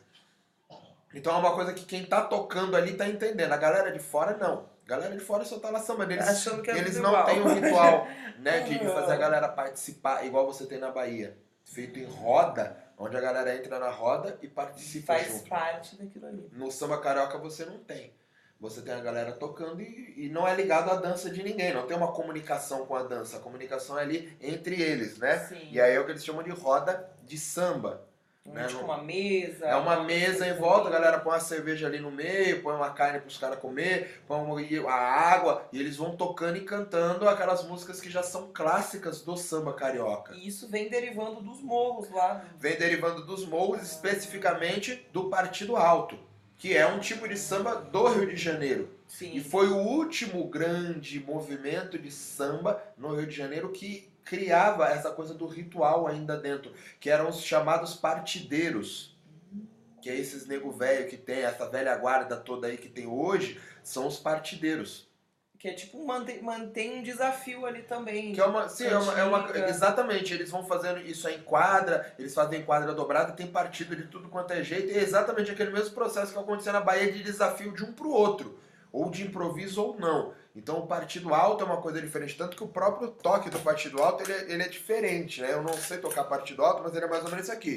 Então 1.14 1.34
é 1.34 1.38
uma 1.38 1.54
coisa 1.54 1.74
que 1.74 1.86
quem 1.86 2.06
tá 2.06 2.22
tocando 2.22 2.76
ali 2.76 2.94
tá 2.94 3.08
entendendo. 3.08 3.54
A 3.54 3.58
galera 3.58 3.92
de 3.92 4.00
fora 4.00 4.36
não. 4.38 4.71
Galera 4.92 5.16
de 5.16 5.24
fora 5.24 5.46
só 5.46 5.58
tá 5.58 5.70
lá 5.70 5.80
sambando. 5.80 6.12
Eles, 6.12 6.28
é 6.28 6.78
eles 6.78 6.98
não 6.98 7.12
igual. 7.12 7.26
têm 7.26 7.42
um 7.42 7.54
ritual 7.54 8.08
né, 8.40 8.60
de, 8.60 8.78
de 8.78 8.86
fazer 8.86 9.14
a 9.14 9.16
galera 9.16 9.48
participar, 9.48 10.26
igual 10.26 10.46
você 10.46 10.66
tem 10.66 10.80
na 10.80 10.92
Bahia. 10.92 11.38
Feito 11.64 11.98
em 11.98 12.04
roda, 12.04 12.76
onde 12.98 13.16
a 13.16 13.22
galera 13.22 13.56
entra 13.56 13.80
na 13.80 13.90
roda 13.90 14.38
e 14.42 14.50
participa 14.50 15.14
Faz 15.14 15.32
junto. 15.32 15.50
parte 15.50 15.96
daquilo 15.96 16.28
ali. 16.28 16.50
No 16.52 16.70
samba 16.70 17.00
carioca 17.00 17.38
você 17.38 17.64
não 17.64 17.78
tem. 17.78 18.14
Você 18.60 18.82
tem 18.82 18.94
a 18.94 19.00
galera 19.00 19.32
tocando 19.32 19.82
e, 19.82 20.26
e 20.26 20.30
não 20.30 20.46
é 20.46 20.54
ligado 20.54 20.92
à 20.92 20.96
dança 20.96 21.30
de 21.30 21.42
ninguém. 21.42 21.74
Não 21.74 21.88
tem 21.88 21.96
uma 21.96 22.12
comunicação 22.12 22.86
com 22.86 22.94
a 22.94 23.04
dança. 23.04 23.38
A 23.38 23.40
comunicação 23.40 23.98
é 23.98 24.02
ali 24.02 24.38
entre 24.42 24.82
eles, 24.82 25.18
né? 25.18 25.40
Sim. 25.40 25.70
E 25.72 25.80
aí 25.80 25.96
é 25.96 26.00
o 26.02 26.06
que 26.06 26.12
eles 26.12 26.26
chamam 26.26 26.44
de 26.44 26.52
roda 26.52 27.10
de 27.24 27.38
samba. 27.38 28.06
Né, 28.46 28.68
Tipo 28.68 28.84
uma 28.84 29.02
mesa. 29.02 29.66
É 29.66 29.76
uma 29.76 30.04
mesa 30.04 30.48
em 30.48 30.54
volta, 30.54 30.88
a 30.90 30.92
galera 30.92 31.20
põe 31.20 31.34
uma 31.34 31.40
cerveja 31.40 31.88
ali 31.88 32.00
no 32.00 32.12
meio, 32.12 32.62
põe 32.62 32.76
uma 32.76 32.90
carne 32.92 33.20
pros 33.20 33.38
caras 33.38 33.60
comer, 33.60 34.22
põe 34.28 34.40
uma- 34.40 34.92
a 34.92 34.96
água, 34.96 35.68
e 35.72 35.80
eles 35.80 35.96
vão 35.98 36.16
tocando 36.16 36.58
e 36.58 36.62
cantando 36.62 37.28
aquelas 37.30 37.64
músicas 37.66 38.02
que 38.02 38.10
já 38.10 38.24
são 38.24 38.50
clássicas 38.54 39.22
do 39.22 39.38
samba 39.38 39.74
carioca. 39.74 40.34
E 40.34 40.48
isso 40.48 40.68
vem 40.68 40.90
derivando 40.90 41.42
dos 41.42 41.62
morros 41.62 42.10
lá. 42.12 42.34
do- 42.36 42.58
Vem 42.60 42.78
derivando 42.78 43.26
dos 43.26 43.46
morros, 43.46 43.82
especificamente 43.84 45.06
do 45.14 45.26
Partido 45.30 45.76
Alto, 45.76 46.18
que 46.58 46.76
é 46.76 46.86
um 46.86 47.00
tipo 47.00 47.28
de 47.28 47.38
samba 47.38 47.76
do 47.76 48.08
Rio 48.08 48.28
de 48.28 48.36
Janeiro. 48.36 48.90
Sim. 49.08 49.34
E 49.36 49.42
foi 49.42 49.68
o 49.68 49.76
último 49.78 50.48
grande 50.48 51.20
movimento 51.20 51.98
de 52.00 52.10
samba 52.12 52.82
no 52.98 53.14
Rio 53.16 53.28
de 53.28 53.36
Janeiro 53.36 53.70
que 53.70 54.10
criava 54.24 54.88
essa 54.88 55.12
coisa 55.12 55.34
do 55.34 55.48
ritual 55.48 56.08
ainda 56.08 56.38
dentro, 56.38 56.72
que 57.00 57.10
eram 57.10 57.30
os 57.30 57.42
chamados 57.42 57.94
partideiros. 57.96 59.18
Que 60.02 60.10
é 60.10 60.16
esses 60.16 60.48
nego 60.48 60.72
velho 60.72 61.08
que 61.08 61.18
tem, 61.18 61.44
essa 61.44 61.70
velha 61.70 61.96
guarda 61.96 62.36
toda 62.36 62.68
aí 62.68 62.78
que 62.78 62.90
tem 62.90 63.06
hoje, 63.06 63.60
são 63.84 64.08
os 64.08 64.18
partideiros. 64.18 65.08
Que 65.60 65.68
é 65.68 65.74
tipo, 65.74 66.04
mantém, 66.04 66.42
mantém 66.42 66.98
um 66.98 67.04
desafio 67.04 67.68
ali 67.68 67.84
também. 67.84 68.34
Que 68.34 68.42
é 68.42 68.46
uma, 68.46 68.68
sim, 68.68 68.86
é 68.86 68.98
uma, 68.98 69.20
é 69.20 69.24
uma- 69.24 69.58
exatamente, 69.70 70.34
eles 70.34 70.50
vão 70.50 70.66
fazendo 70.66 71.00
isso 71.02 71.30
em 71.30 71.40
quadra, 71.44 72.16
eles 72.18 72.34
fazem 72.34 72.64
quadra 72.64 72.96
dobrada, 72.96 73.34
tem 73.34 73.46
partido 73.46 73.96
de 73.96 74.08
tudo 74.08 74.28
quanto 74.28 74.54
é 74.54 74.64
jeito, 74.64 74.92
e 74.92 74.98
é 74.98 75.04
exatamente 75.04 75.52
aquele 75.52 75.70
mesmo 75.70 75.94
processo 75.94 76.34
que 76.34 76.40
acontecia 76.40 76.72
na 76.72 76.82
Bahia 76.82 77.12
de 77.12 77.22
desafio 77.22 77.72
de 77.74 77.84
um 77.84 77.94
pro 77.94 78.10
outro, 78.10 78.58
ou 78.92 79.12
de 79.12 79.24
improviso 79.24 79.84
ou 79.84 80.00
não. 80.00 80.34
Então 80.56 80.80
o 80.80 80.88
partido 80.88 81.34
alto 81.34 81.64
é 81.64 81.66
uma 81.66 81.82
coisa 81.82 82.02
diferente, 82.02 82.38
tanto 82.38 82.58
que 82.58 82.64
o 82.64 82.68
próprio 82.68 83.10
toque 83.10 83.50
do 83.50 83.60
partido 83.60 84.02
alto 84.02 84.24
ele 84.24 84.34
é, 84.34 84.52
ele 84.52 84.64
é 84.64 84.68
diferente, 84.68 85.42
né? 85.42 85.54
Eu 85.54 85.64
não 85.64 85.74
sei 85.74 85.98
tocar 85.98 86.26
partido 86.26 86.64
alto, 86.64 86.84
mas 86.84 86.94
ele 86.94 87.06
é 87.06 87.10
mais 87.10 87.24
ou 87.24 87.30
menos 87.30 87.46
isso 87.46 87.54
aqui. 87.54 87.76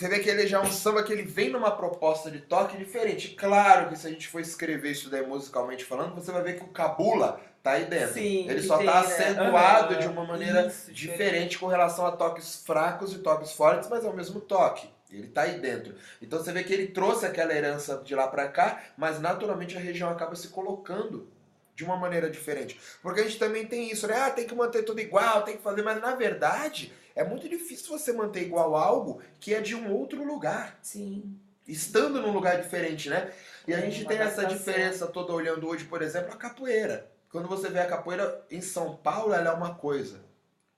Você 0.00 0.08
vê 0.08 0.18
que 0.18 0.30
ele 0.30 0.46
já 0.46 0.56
é 0.56 0.60
um 0.62 0.72
samba 0.72 1.02
que 1.02 1.12
ele 1.12 1.24
vem 1.24 1.50
numa 1.50 1.70
proposta 1.70 2.30
de 2.30 2.40
toque 2.40 2.78
diferente. 2.78 3.34
Claro 3.34 3.90
que 3.90 3.98
se 3.98 4.06
a 4.06 4.10
gente 4.10 4.28
for 4.28 4.40
escrever 4.40 4.92
isso 4.92 5.10
daí 5.10 5.26
musicalmente 5.26 5.84
falando, 5.84 6.14
você 6.14 6.32
vai 6.32 6.42
ver 6.42 6.56
que 6.56 6.64
o 6.64 6.68
cabula 6.68 7.38
tá 7.62 7.72
aí 7.72 7.84
dentro. 7.84 8.14
Sim, 8.14 8.48
ele 8.48 8.62
só 8.62 8.78
tem, 8.78 8.86
tá 8.86 8.94
né? 8.94 8.98
acentuado 9.00 9.96
de 9.96 10.08
uma 10.08 10.24
maneira 10.24 10.68
Isso, 10.68 10.90
diferente 10.90 11.58
com 11.58 11.66
relação 11.66 12.06
a 12.06 12.12
toques 12.12 12.62
fracos 12.64 13.12
e 13.12 13.18
toques 13.18 13.52
fortes, 13.52 13.90
mas 13.90 14.02
é 14.02 14.08
o 14.08 14.16
mesmo 14.16 14.40
toque. 14.40 14.88
Ele 15.12 15.26
tá 15.26 15.42
aí 15.42 15.60
dentro. 15.60 15.94
Então 16.22 16.38
você 16.38 16.50
vê 16.50 16.64
que 16.64 16.72
ele 16.72 16.86
trouxe 16.86 17.26
aquela 17.26 17.54
herança 17.54 18.00
de 18.02 18.14
lá 18.14 18.26
pra 18.26 18.48
cá, 18.48 18.82
mas 18.96 19.20
naturalmente 19.20 19.76
a 19.76 19.80
região 19.80 20.08
acaba 20.08 20.34
se 20.34 20.48
colocando 20.48 21.28
de 21.74 21.84
uma 21.84 21.96
maneira 21.98 22.30
diferente. 22.30 22.80
Porque 23.02 23.20
a 23.20 23.24
gente 23.24 23.38
também 23.38 23.66
tem 23.66 23.90
isso, 23.90 24.06
né? 24.06 24.16
Ah, 24.16 24.30
tem 24.30 24.46
que 24.46 24.54
manter 24.54 24.82
tudo 24.82 25.00
igual, 25.00 25.42
tem 25.42 25.58
que 25.58 25.62
fazer, 25.62 25.82
mas 25.82 26.00
na 26.00 26.14
verdade 26.14 26.90
é 27.14 27.24
muito 27.24 27.48
difícil 27.48 27.88
você 27.96 28.12
manter 28.12 28.42
igual 28.42 28.74
algo 28.74 29.22
que 29.38 29.54
é 29.54 29.60
de 29.60 29.74
um 29.74 29.92
outro 29.92 30.24
lugar, 30.24 30.78
Sim. 30.82 31.38
estando 31.66 32.20
num 32.20 32.32
lugar 32.32 32.60
diferente, 32.60 33.08
né? 33.08 33.32
E 33.66 33.74
a 33.74 33.80
gente 33.80 34.04
tem 34.04 34.18
essa 34.18 34.44
diferença 34.44 35.06
toda 35.06 35.32
olhando 35.32 35.66
hoje, 35.66 35.84
por 35.84 36.02
exemplo, 36.02 36.32
a 36.32 36.36
capoeira. 36.36 37.10
Quando 37.30 37.48
você 37.48 37.68
vê 37.68 37.78
a 37.78 37.86
capoeira 37.86 38.44
em 38.50 38.60
São 38.60 38.96
Paulo, 38.96 39.32
ela 39.32 39.50
é 39.50 39.52
uma 39.52 39.74
coisa. 39.74 40.29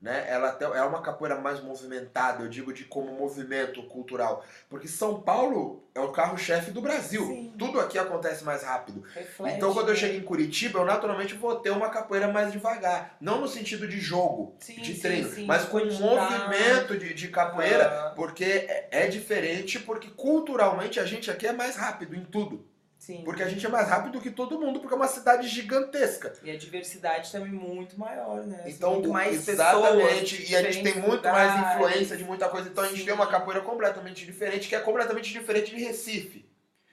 Né? 0.02 0.26
Ela 0.28 0.58
é 0.74 0.82
uma 0.82 1.00
capoeira 1.00 1.36
mais 1.38 1.62
movimentada, 1.62 2.42
eu 2.42 2.48
digo 2.48 2.72
de 2.72 2.82
como 2.84 3.12
movimento 3.12 3.80
cultural. 3.84 4.44
Porque 4.68 4.88
São 4.88 5.20
Paulo 5.22 5.84
é 5.94 6.00
o 6.00 6.10
carro-chefe 6.10 6.72
do 6.72 6.80
Brasil. 6.82 7.24
Sim. 7.24 7.54
Tudo 7.56 7.78
aqui 7.78 7.96
acontece 7.96 8.42
mais 8.42 8.64
rápido. 8.64 9.04
Reflete, 9.14 9.56
Então, 9.56 9.72
quando 9.72 9.90
eu 9.90 9.94
né? 9.94 10.00
chego 10.00 10.16
em 10.18 10.22
Curitiba, 10.22 10.80
eu 10.80 10.84
naturalmente 10.84 11.34
vou 11.34 11.54
ter 11.54 11.70
uma 11.70 11.88
capoeira 11.88 12.26
mais 12.26 12.50
devagar. 12.50 13.16
Não 13.20 13.40
no 13.40 13.46
sentido 13.46 13.86
de 13.86 14.00
jogo, 14.00 14.56
Sim, 14.58 14.80
de 14.80 14.94
treino, 14.94 15.30
sim, 15.30 15.46
mas 15.46 15.66
com 15.66 15.78
um 15.78 15.98
movimento 16.00 16.98
de, 16.98 17.14
de 17.14 17.28
capoeira, 17.28 18.12
porque 18.16 18.44
é, 18.44 18.88
é 18.90 19.06
diferente, 19.06 19.78
porque 19.78 20.08
culturalmente 20.08 20.98
a 20.98 21.04
gente 21.04 21.30
aqui 21.30 21.46
é 21.46 21.52
mais 21.52 21.76
rápido 21.76 22.16
em 22.16 22.24
tudo. 22.24 22.66
Sim. 23.16 23.24
Porque 23.24 23.42
a 23.42 23.48
gente 23.48 23.64
é 23.64 23.68
mais 23.68 23.88
rápido 23.88 24.20
que 24.20 24.30
todo 24.30 24.58
mundo, 24.60 24.80
porque 24.80 24.94
é 24.94 24.96
uma 24.96 25.06
cidade 25.08 25.46
gigantesca. 25.48 26.32
E 26.42 26.50
a 26.50 26.56
diversidade 26.56 27.30
também 27.30 27.50
muito 27.52 27.98
maior, 27.98 28.44
né? 28.46 28.58
São 28.58 28.68
Então, 28.70 28.92
muito 28.94 29.08
mais 29.10 29.48
exatamente, 29.48 30.36
pessoas, 30.36 30.50
e 30.50 30.56
a 30.56 30.62
gente 30.70 30.82
tem 30.82 31.02
muito 31.02 31.24
mais 31.24 31.74
influência 31.76 32.16
de 32.16 32.24
muita 32.24 32.48
coisa. 32.48 32.68
Então 32.68 32.84
a 32.84 32.88
gente 32.88 33.00
Sim. 33.00 33.04
tem 33.06 33.14
uma 33.14 33.26
capoeira 33.26 33.60
completamente 33.62 34.24
diferente, 34.24 34.68
que 34.68 34.74
é 34.74 34.80
completamente 34.80 35.32
diferente 35.32 35.74
de 35.74 35.82
Recife, 35.84 36.44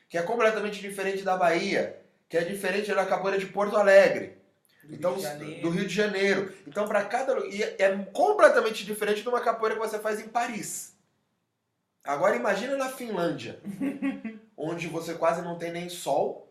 que 0.09 0.17
é 0.17 0.21
completamente 0.21 0.79
diferente 0.79 1.23
da 1.23 1.37
Bahia, 1.37 1.99
que 2.27 2.37
é 2.37 2.43
diferente 2.43 2.93
da 2.93 3.05
capoeira 3.05 3.37
de 3.39 3.45
Porto 3.47 3.75
Alegre. 3.77 4.37
Do 4.83 4.95
Então, 4.95 5.11
Rio 5.13 5.19
de 5.21 5.23
Janeiro. 5.27 5.61
do 5.61 5.69
Rio 5.69 5.87
de 5.87 5.93
Janeiro. 5.95 6.53
Então, 6.67 6.87
para 6.87 7.05
cada. 7.05 7.37
E 7.47 7.61
é 7.61 7.95
completamente 8.11 8.83
diferente 8.85 9.21
de 9.21 9.29
uma 9.29 9.39
capoeira 9.41 9.75
que 9.75 9.81
você 9.81 9.99
faz 9.99 10.19
em 10.19 10.27
Paris. 10.27 10.95
Agora, 12.03 12.35
imagina 12.35 12.75
na 12.75 12.89
Finlândia, 12.89 13.59
onde 14.59 14.87
você 14.87 15.13
quase 15.13 15.41
não 15.41 15.57
tem 15.57 15.71
nem 15.71 15.89
sol, 15.89 16.47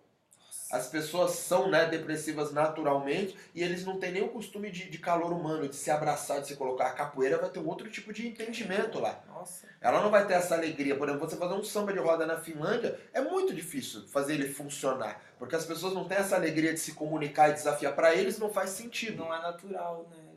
as 0.70 0.86
pessoas 0.86 1.32
são 1.32 1.70
né, 1.70 1.86
depressivas 1.86 2.52
naturalmente 2.52 3.36
e 3.54 3.62
eles 3.62 3.86
não 3.86 3.98
têm 3.98 4.12
nem 4.12 4.22
o 4.22 4.28
costume 4.28 4.70
de, 4.70 4.90
de 4.90 4.98
calor 4.98 5.32
humano, 5.32 5.66
de 5.66 5.74
se 5.74 5.90
abraçar, 5.90 6.40
de 6.40 6.48
se 6.48 6.56
colocar. 6.56 6.88
A 6.88 6.92
capoeira 6.92 7.38
vai 7.38 7.48
ter 7.48 7.58
um 7.58 7.66
outro 7.66 7.90
tipo 7.90 8.12
de 8.12 8.26
entendimento 8.26 8.98
lá. 8.98 9.18
Nossa. 9.28 9.66
Ela 9.80 10.02
não 10.02 10.10
vai 10.10 10.26
ter 10.26 10.34
essa 10.34 10.54
alegria. 10.54 10.96
Por 10.96 11.08
exemplo, 11.08 11.28
você 11.28 11.36
fazer 11.36 11.54
um 11.54 11.64
samba 11.64 11.92
de 11.92 11.98
roda 11.98 12.26
na 12.26 12.38
Finlândia 12.38 13.00
é 13.14 13.20
muito 13.20 13.54
difícil 13.54 14.06
fazer 14.08 14.34
ele 14.34 14.48
funcionar. 14.48 15.22
Porque 15.38 15.56
as 15.56 15.64
pessoas 15.64 15.94
não 15.94 16.06
têm 16.06 16.18
essa 16.18 16.36
alegria 16.36 16.74
de 16.74 16.80
se 16.80 16.92
comunicar 16.92 17.48
e 17.48 17.54
desafiar. 17.54 17.94
Para 17.94 18.14
eles 18.14 18.38
não 18.38 18.50
faz 18.50 18.70
sentido. 18.70 19.24
Não 19.24 19.34
é 19.34 19.40
natural, 19.40 20.06
né? 20.10 20.28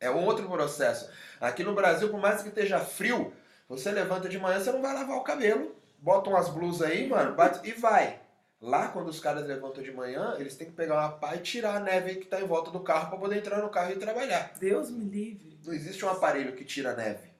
É 0.00 0.10
um 0.10 0.24
outro 0.24 0.48
processo. 0.48 1.10
Aqui 1.38 1.62
no 1.62 1.74
Brasil, 1.74 2.08
por 2.08 2.18
mais 2.18 2.42
que 2.42 2.48
esteja 2.48 2.80
frio, 2.80 3.34
você 3.68 3.92
levanta 3.92 4.28
de 4.28 4.38
manhã, 4.38 4.58
você 4.58 4.72
não 4.72 4.80
vai 4.80 4.94
lavar 4.94 5.18
o 5.18 5.22
cabelo, 5.22 5.76
bota 6.00 6.30
umas 6.30 6.48
blusas 6.48 6.88
aí, 6.88 7.08
mano, 7.08 7.34
bate 7.34 7.68
e 7.68 7.72
vai. 7.72 8.20
Lá, 8.60 8.88
quando 8.88 9.08
os 9.08 9.20
caras 9.20 9.46
levantam 9.46 9.82
de 9.82 9.90
manhã, 9.90 10.36
eles 10.38 10.54
têm 10.54 10.66
que 10.66 10.74
pegar 10.74 10.98
uma 10.98 11.12
pá 11.12 11.34
e 11.34 11.38
tirar 11.38 11.76
a 11.76 11.80
neve 11.80 12.16
que 12.16 12.24
está 12.24 12.40
em 12.40 12.46
volta 12.46 12.70
do 12.70 12.80
carro 12.80 13.08
para 13.08 13.18
poder 13.18 13.38
entrar 13.38 13.62
no 13.62 13.70
carro 13.70 13.92
e 13.92 13.96
trabalhar. 13.96 14.52
Deus 14.60 14.90
me 14.90 15.04
livre. 15.04 15.58
Não 15.64 15.72
existe 15.72 16.04
um 16.04 16.10
aparelho 16.10 16.54
que 16.54 16.64
tira 16.64 16.90
a 16.90 16.96
neve. 16.96 17.30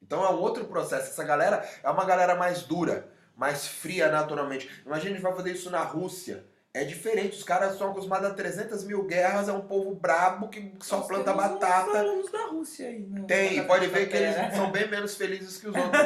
Então 0.00 0.24
é 0.24 0.30
um 0.30 0.40
outro 0.40 0.64
processo. 0.64 1.10
Essa 1.10 1.24
galera 1.24 1.68
é 1.82 1.90
uma 1.90 2.06
galera 2.06 2.34
mais 2.34 2.62
dura, 2.62 3.06
mais 3.36 3.66
fria 3.66 4.10
naturalmente. 4.10 4.68
Imagina 4.86 5.10
a 5.10 5.14
gente 5.14 5.22
vai 5.22 5.34
fazer 5.34 5.52
isso 5.52 5.70
na 5.70 5.82
Rússia. 5.82 6.44
É 6.74 6.84
diferente, 6.84 7.36
os 7.36 7.44
caras 7.44 7.76
são 7.76 7.90
acostumados 7.90 8.30
a 8.30 8.32
300 8.32 8.84
mil 8.84 9.04
guerras, 9.04 9.46
é 9.46 9.52
um 9.52 9.60
povo 9.60 9.94
brabo 9.94 10.48
que 10.48 10.72
só 10.80 10.98
Nós 10.98 11.06
planta 11.06 11.34
batata. 11.34 11.98
Alunos 11.98 12.32
da 12.32 12.46
Rússia 12.46 12.88
aí, 12.88 13.00
né? 13.00 13.24
Tem, 13.28 13.66
pode 13.66 13.88
ver 13.88 14.08
que 14.08 14.16
eles 14.16 14.34
terra. 14.34 14.54
são 14.56 14.70
bem 14.70 14.88
menos 14.88 15.14
felizes 15.14 15.58
que 15.58 15.68
os 15.68 15.74
outros. 15.76 16.00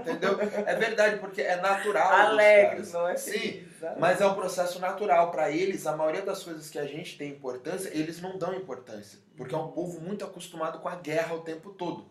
entendeu? 0.00 0.38
É 0.40 0.76
verdade, 0.76 1.18
porque 1.18 1.42
é 1.42 1.56
natural. 1.56 2.08
caras. 2.10 2.92
não 2.92 3.08
é 3.08 3.16
Sim. 3.16 3.66
Mas 3.98 4.20
é 4.20 4.26
um 4.26 4.34
processo 4.34 4.78
natural. 4.78 5.32
Para 5.32 5.50
eles, 5.50 5.84
a 5.84 5.96
maioria 5.96 6.22
das 6.22 6.44
coisas 6.44 6.70
que 6.70 6.78
a 6.78 6.86
gente 6.86 7.18
tem 7.18 7.30
importância, 7.30 7.90
eles 7.92 8.20
não 8.20 8.38
dão 8.38 8.54
importância. 8.54 9.18
Porque 9.36 9.52
é 9.54 9.58
um 9.58 9.72
povo 9.72 10.00
muito 10.00 10.24
acostumado 10.24 10.78
com 10.78 10.88
a 10.88 10.94
guerra 10.94 11.34
o 11.34 11.40
tempo 11.40 11.70
todo. 11.70 12.08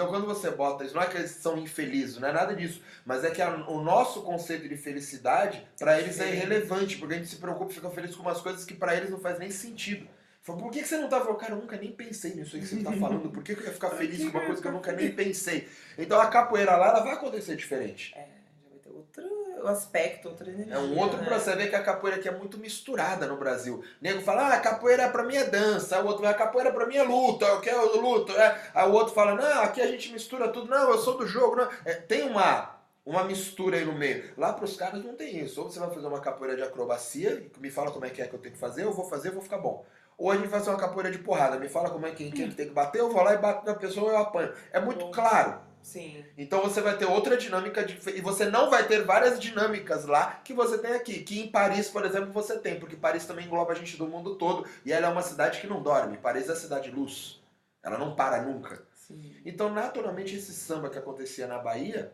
Então 0.00 0.08
quando 0.10 0.24
você 0.26 0.50
bota 0.50 0.82
isso, 0.82 0.94
não 0.94 1.02
é 1.02 1.06
que 1.06 1.18
eles 1.18 1.30
são 1.32 1.58
infelizes, 1.58 2.16
não 2.16 2.26
é 2.26 2.32
nada 2.32 2.54
disso. 2.56 2.80
Mas 3.04 3.22
é 3.22 3.30
que 3.30 3.42
a- 3.42 3.54
o 3.68 3.82
nosso 3.82 4.22
conceito 4.22 4.66
de 4.66 4.74
felicidade, 4.74 5.62
para 5.78 6.00
eles 6.00 6.18
é 6.18 6.30
irrelevante. 6.32 6.96
Porque 6.96 7.12
a 7.12 7.16
gente 7.18 7.28
se 7.28 7.36
preocupa 7.36 7.70
e 7.70 7.74
fica 7.74 7.90
feliz 7.90 8.16
com 8.16 8.22
umas 8.22 8.40
coisas 8.40 8.64
que 8.64 8.72
para 8.72 8.96
eles 8.96 9.10
não 9.10 9.18
faz 9.20 9.38
nem 9.38 9.50
sentido. 9.50 10.08
Fala, 10.42 10.58
por 10.58 10.70
que, 10.70 10.80
que 10.80 10.88
você 10.88 10.96
não 10.96 11.06
tá 11.10 11.20
falando? 11.20 11.36
Cara, 11.36 11.52
eu 11.52 11.58
nunca 11.58 11.76
nem 11.76 11.92
pensei 11.92 12.32
nisso 12.34 12.56
aí 12.56 12.62
que 12.62 12.68
você 12.68 12.82
tá 12.82 12.92
falando. 12.96 13.30
Por 13.30 13.42
que, 13.42 13.54
que 13.54 13.60
eu 13.60 13.66
ia 13.66 13.72
ficar 13.74 13.90
feliz 13.90 14.24
com 14.24 14.38
uma 14.38 14.46
coisa 14.46 14.62
que 14.62 14.66
eu 14.68 14.72
nunca 14.72 14.90
nem 14.92 15.12
pensei? 15.12 15.68
Então 15.98 16.18
a 16.18 16.28
capoeira 16.28 16.76
lá, 16.76 16.88
ela 16.88 17.00
vai 17.00 17.12
acontecer 17.12 17.54
diferente. 17.56 18.14
É, 18.16 18.20
já 18.64 18.70
vai 18.70 18.78
ter 18.78 18.88
outro 18.88 19.22
aspecto, 19.66 20.28
outra 20.28 20.48
energia. 20.48 20.74
É 20.74 20.78
um 20.78 20.98
outro 20.98 21.18
né? 21.18 21.24
processo. 21.24 21.50
Você 21.50 21.56
vê 21.56 21.68
que 21.68 21.76
a 21.76 21.82
capoeira 21.82 22.18
aqui 22.18 22.28
é 22.28 22.32
muito 22.32 22.58
misturada 22.58 23.26
no 23.26 23.36
Brasil. 23.36 23.76
O 23.76 23.84
nego 24.00 24.20
fala, 24.22 24.48
ah, 24.48 24.54
a 24.54 24.60
capoeira 24.60 25.08
pra 25.08 25.22
mim 25.22 25.36
é 25.36 25.44
dança. 25.44 26.00
O 26.00 26.06
outro 26.06 26.22
vai, 26.22 26.30
a 26.30 26.34
capoeira 26.34 26.72
pra 26.72 26.86
mim 26.86 26.96
é 26.96 27.02
luta. 27.02 27.46
Eu 27.46 27.60
quero 27.60 28.00
luta. 28.00 28.32
É. 28.32 28.70
Aí 28.74 28.88
o 28.88 28.92
outro 28.92 29.14
fala, 29.14 29.34
não, 29.34 29.62
aqui 29.62 29.80
a 29.80 29.86
gente 29.86 30.12
mistura 30.12 30.48
tudo. 30.48 30.70
Não, 30.70 30.90
eu 30.90 30.98
sou 30.98 31.16
do 31.16 31.26
jogo. 31.26 31.56
Não. 31.56 31.68
É, 31.84 31.94
tem 31.94 32.22
uma, 32.22 32.76
uma 33.04 33.24
mistura 33.24 33.76
aí 33.76 33.84
no 33.84 33.94
meio. 33.94 34.32
Lá 34.36 34.52
pros 34.52 34.76
caras 34.76 35.02
não 35.04 35.14
tem 35.14 35.38
isso. 35.38 35.60
Ou 35.62 35.70
você 35.70 35.78
vai 35.78 35.90
fazer 35.90 36.06
uma 36.06 36.20
capoeira 36.20 36.56
de 36.56 36.62
acrobacia, 36.62 37.50
me 37.58 37.70
fala 37.70 37.90
como 37.90 38.04
é 38.04 38.10
que 38.10 38.22
é 38.22 38.26
que 38.26 38.34
eu 38.34 38.38
tenho 38.38 38.54
que 38.54 38.60
fazer, 38.60 38.84
eu 38.84 38.92
vou 38.92 39.08
fazer, 39.08 39.28
eu 39.28 39.34
vou 39.34 39.42
ficar 39.42 39.58
bom. 39.58 39.84
Ou 40.16 40.30
a 40.30 40.34
gente 40.36 40.48
vai 40.48 40.60
fazer 40.60 40.70
uma 40.70 40.78
capoeira 40.78 41.10
de 41.10 41.18
porrada, 41.18 41.58
me 41.58 41.68
fala 41.68 41.88
como 41.88 42.06
é 42.06 42.10
que, 42.10 42.30
quem 42.30 42.48
que 42.50 42.54
tem 42.54 42.68
que 42.68 42.74
bater, 42.74 43.00
eu 43.00 43.10
vou 43.10 43.22
lá 43.22 43.32
e 43.32 43.38
bato 43.38 43.64
na 43.64 43.74
pessoa 43.74 44.10
e 44.10 44.14
eu 44.14 44.18
apanho. 44.18 44.52
É 44.70 44.78
muito 44.78 45.10
claro. 45.10 45.69
Sim. 45.82 46.24
Então 46.36 46.62
você 46.62 46.80
vai 46.80 46.96
ter 46.96 47.06
outra 47.06 47.36
dinâmica 47.36 47.84
de, 47.84 47.98
e 48.10 48.20
você 48.20 48.44
não 48.44 48.70
vai 48.70 48.86
ter 48.86 49.04
várias 49.04 49.40
dinâmicas 49.40 50.04
lá 50.04 50.40
que 50.44 50.52
você 50.52 50.78
tem 50.78 50.92
aqui. 50.92 51.22
Que 51.22 51.40
em 51.40 51.50
Paris, 51.50 51.88
por 51.88 52.04
exemplo, 52.04 52.32
você 52.32 52.58
tem, 52.58 52.78
porque 52.78 52.96
Paris 52.96 53.26
também 53.26 53.46
engloba 53.46 53.72
a 53.72 53.74
gente 53.74 53.96
do 53.96 54.06
mundo 54.06 54.36
todo 54.36 54.66
e 54.84 54.92
ela 54.92 55.06
é 55.06 55.10
uma 55.10 55.22
cidade 55.22 55.60
que 55.60 55.66
não 55.66 55.82
dorme. 55.82 56.18
Paris 56.18 56.48
é 56.48 56.52
a 56.52 56.56
cidade 56.56 56.90
luz. 56.90 57.40
Ela 57.82 57.98
não 57.98 58.14
para 58.14 58.42
nunca. 58.42 58.82
Sim. 58.94 59.36
Então, 59.44 59.72
naturalmente, 59.72 60.36
esse 60.36 60.52
samba 60.52 60.90
que 60.90 60.98
acontecia 60.98 61.46
na 61.46 61.58
Bahia, 61.58 62.12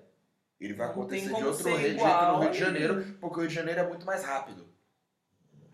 ele 0.61 0.73
vai 0.73 0.87
acontecer 0.87 1.35
de 1.35 1.45
outro 1.45 1.77
jeito 1.77 2.03
no 2.03 2.41
Rio 2.41 2.51
de 2.51 2.59
Janeiro, 2.59 3.17
porque 3.21 3.37
o 3.37 3.41
Rio 3.41 3.49
de 3.49 3.55
Janeiro 3.55 3.81
é 3.81 3.87
muito 3.87 4.07
mais 4.07 4.25
rápido. 4.25 4.67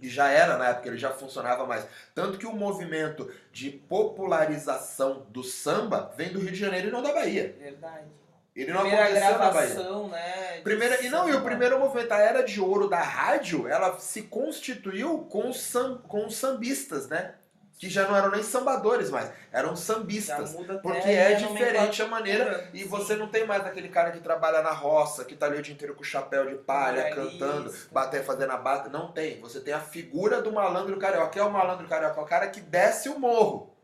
E 0.03 0.09
já 0.09 0.29
era 0.29 0.59
na 0.59 0.71
época, 0.71 0.89
ele 0.89 0.99
já 0.99 1.11
funcionava 1.11 1.65
mais. 1.65 1.87
Tanto 2.13 2.37
que 2.37 2.47
o 2.47 2.53
movimento 2.53 3.33
de 3.53 3.71
popularização 3.71 5.25
do 5.31 5.45
samba 5.45 6.13
vem 6.17 6.33
do 6.33 6.41
Rio 6.41 6.51
de 6.51 6.59
Janeiro 6.59 6.89
e 6.89 6.91
não 6.91 7.01
da 7.03 7.13
Bahia. 7.13 7.55
Verdade. 7.59 8.07
Ele 8.55 8.73
não 8.73 8.81
Primeira 8.81 9.05
aconteceu 9.05 9.39
na 9.39 9.51
Bahia. 9.51 9.75
gravação, 9.75 10.09
né? 10.09 10.61
Primeira, 10.63 11.03
e 11.03 11.09
não, 11.09 11.29
e 11.29 11.33
o 11.33 11.43
primeiro 11.43 11.79
movimento, 11.79 12.13
a 12.13 12.19
era 12.19 12.43
de 12.43 12.61
ouro 12.61 12.89
da 12.89 13.01
rádio, 13.01 13.67
ela 13.67 13.99
se 13.99 14.23
constituiu 14.23 15.21
com 15.31 15.53
sam, 15.53 15.99
com 16.07 16.27
os 16.27 16.37
sambistas, 16.37 17.09
né? 17.09 17.35
Que 17.83 17.91
já 17.91 18.07
não 18.07 18.15
eram 18.15 18.31
nem 18.31 18.45
sambadores 18.45 19.11
mais, 19.11 19.29
eram 19.51 19.75
sambistas. 19.75 20.55
Porque 20.81 21.09
é 21.09 21.35
diferente 21.35 22.01
a 22.01 22.07
maneira. 22.07 22.71
E 22.73 22.85
você 22.85 23.17
não 23.17 23.27
tem 23.27 23.45
mais 23.45 23.67
aquele 23.67 23.89
cara 23.89 24.13
que 24.13 24.21
trabalha 24.21 24.63
na 24.63 24.71
roça, 24.71 25.25
que 25.25 25.35
tá 25.35 25.47
ali 25.47 25.59
o 25.59 25.63
dia 25.63 25.75
inteiro 25.75 25.97
com 25.97 26.03
o 26.03 26.05
chapéu 26.05 26.47
de 26.47 26.55
palha, 26.63 27.09
Moralista. 27.09 27.45
cantando, 27.45 27.75
bater, 27.91 28.23
fazendo 28.23 28.53
a 28.53 28.57
bata. 28.57 28.89
Não 28.89 29.11
tem. 29.11 29.41
Você 29.41 29.59
tem 29.59 29.75
a 29.75 29.81
figura 29.81 30.41
do 30.41 30.53
malandro 30.53 30.97
carioca. 30.97 31.31
Que 31.31 31.41
é 31.41 31.43
o 31.43 31.51
malandro 31.51 31.89
carioca? 31.89 32.21
É 32.21 32.23
o 32.23 32.27
cara 32.27 32.47
que 32.51 32.61
desce 32.61 33.09
o 33.09 33.19
morro 33.19 33.75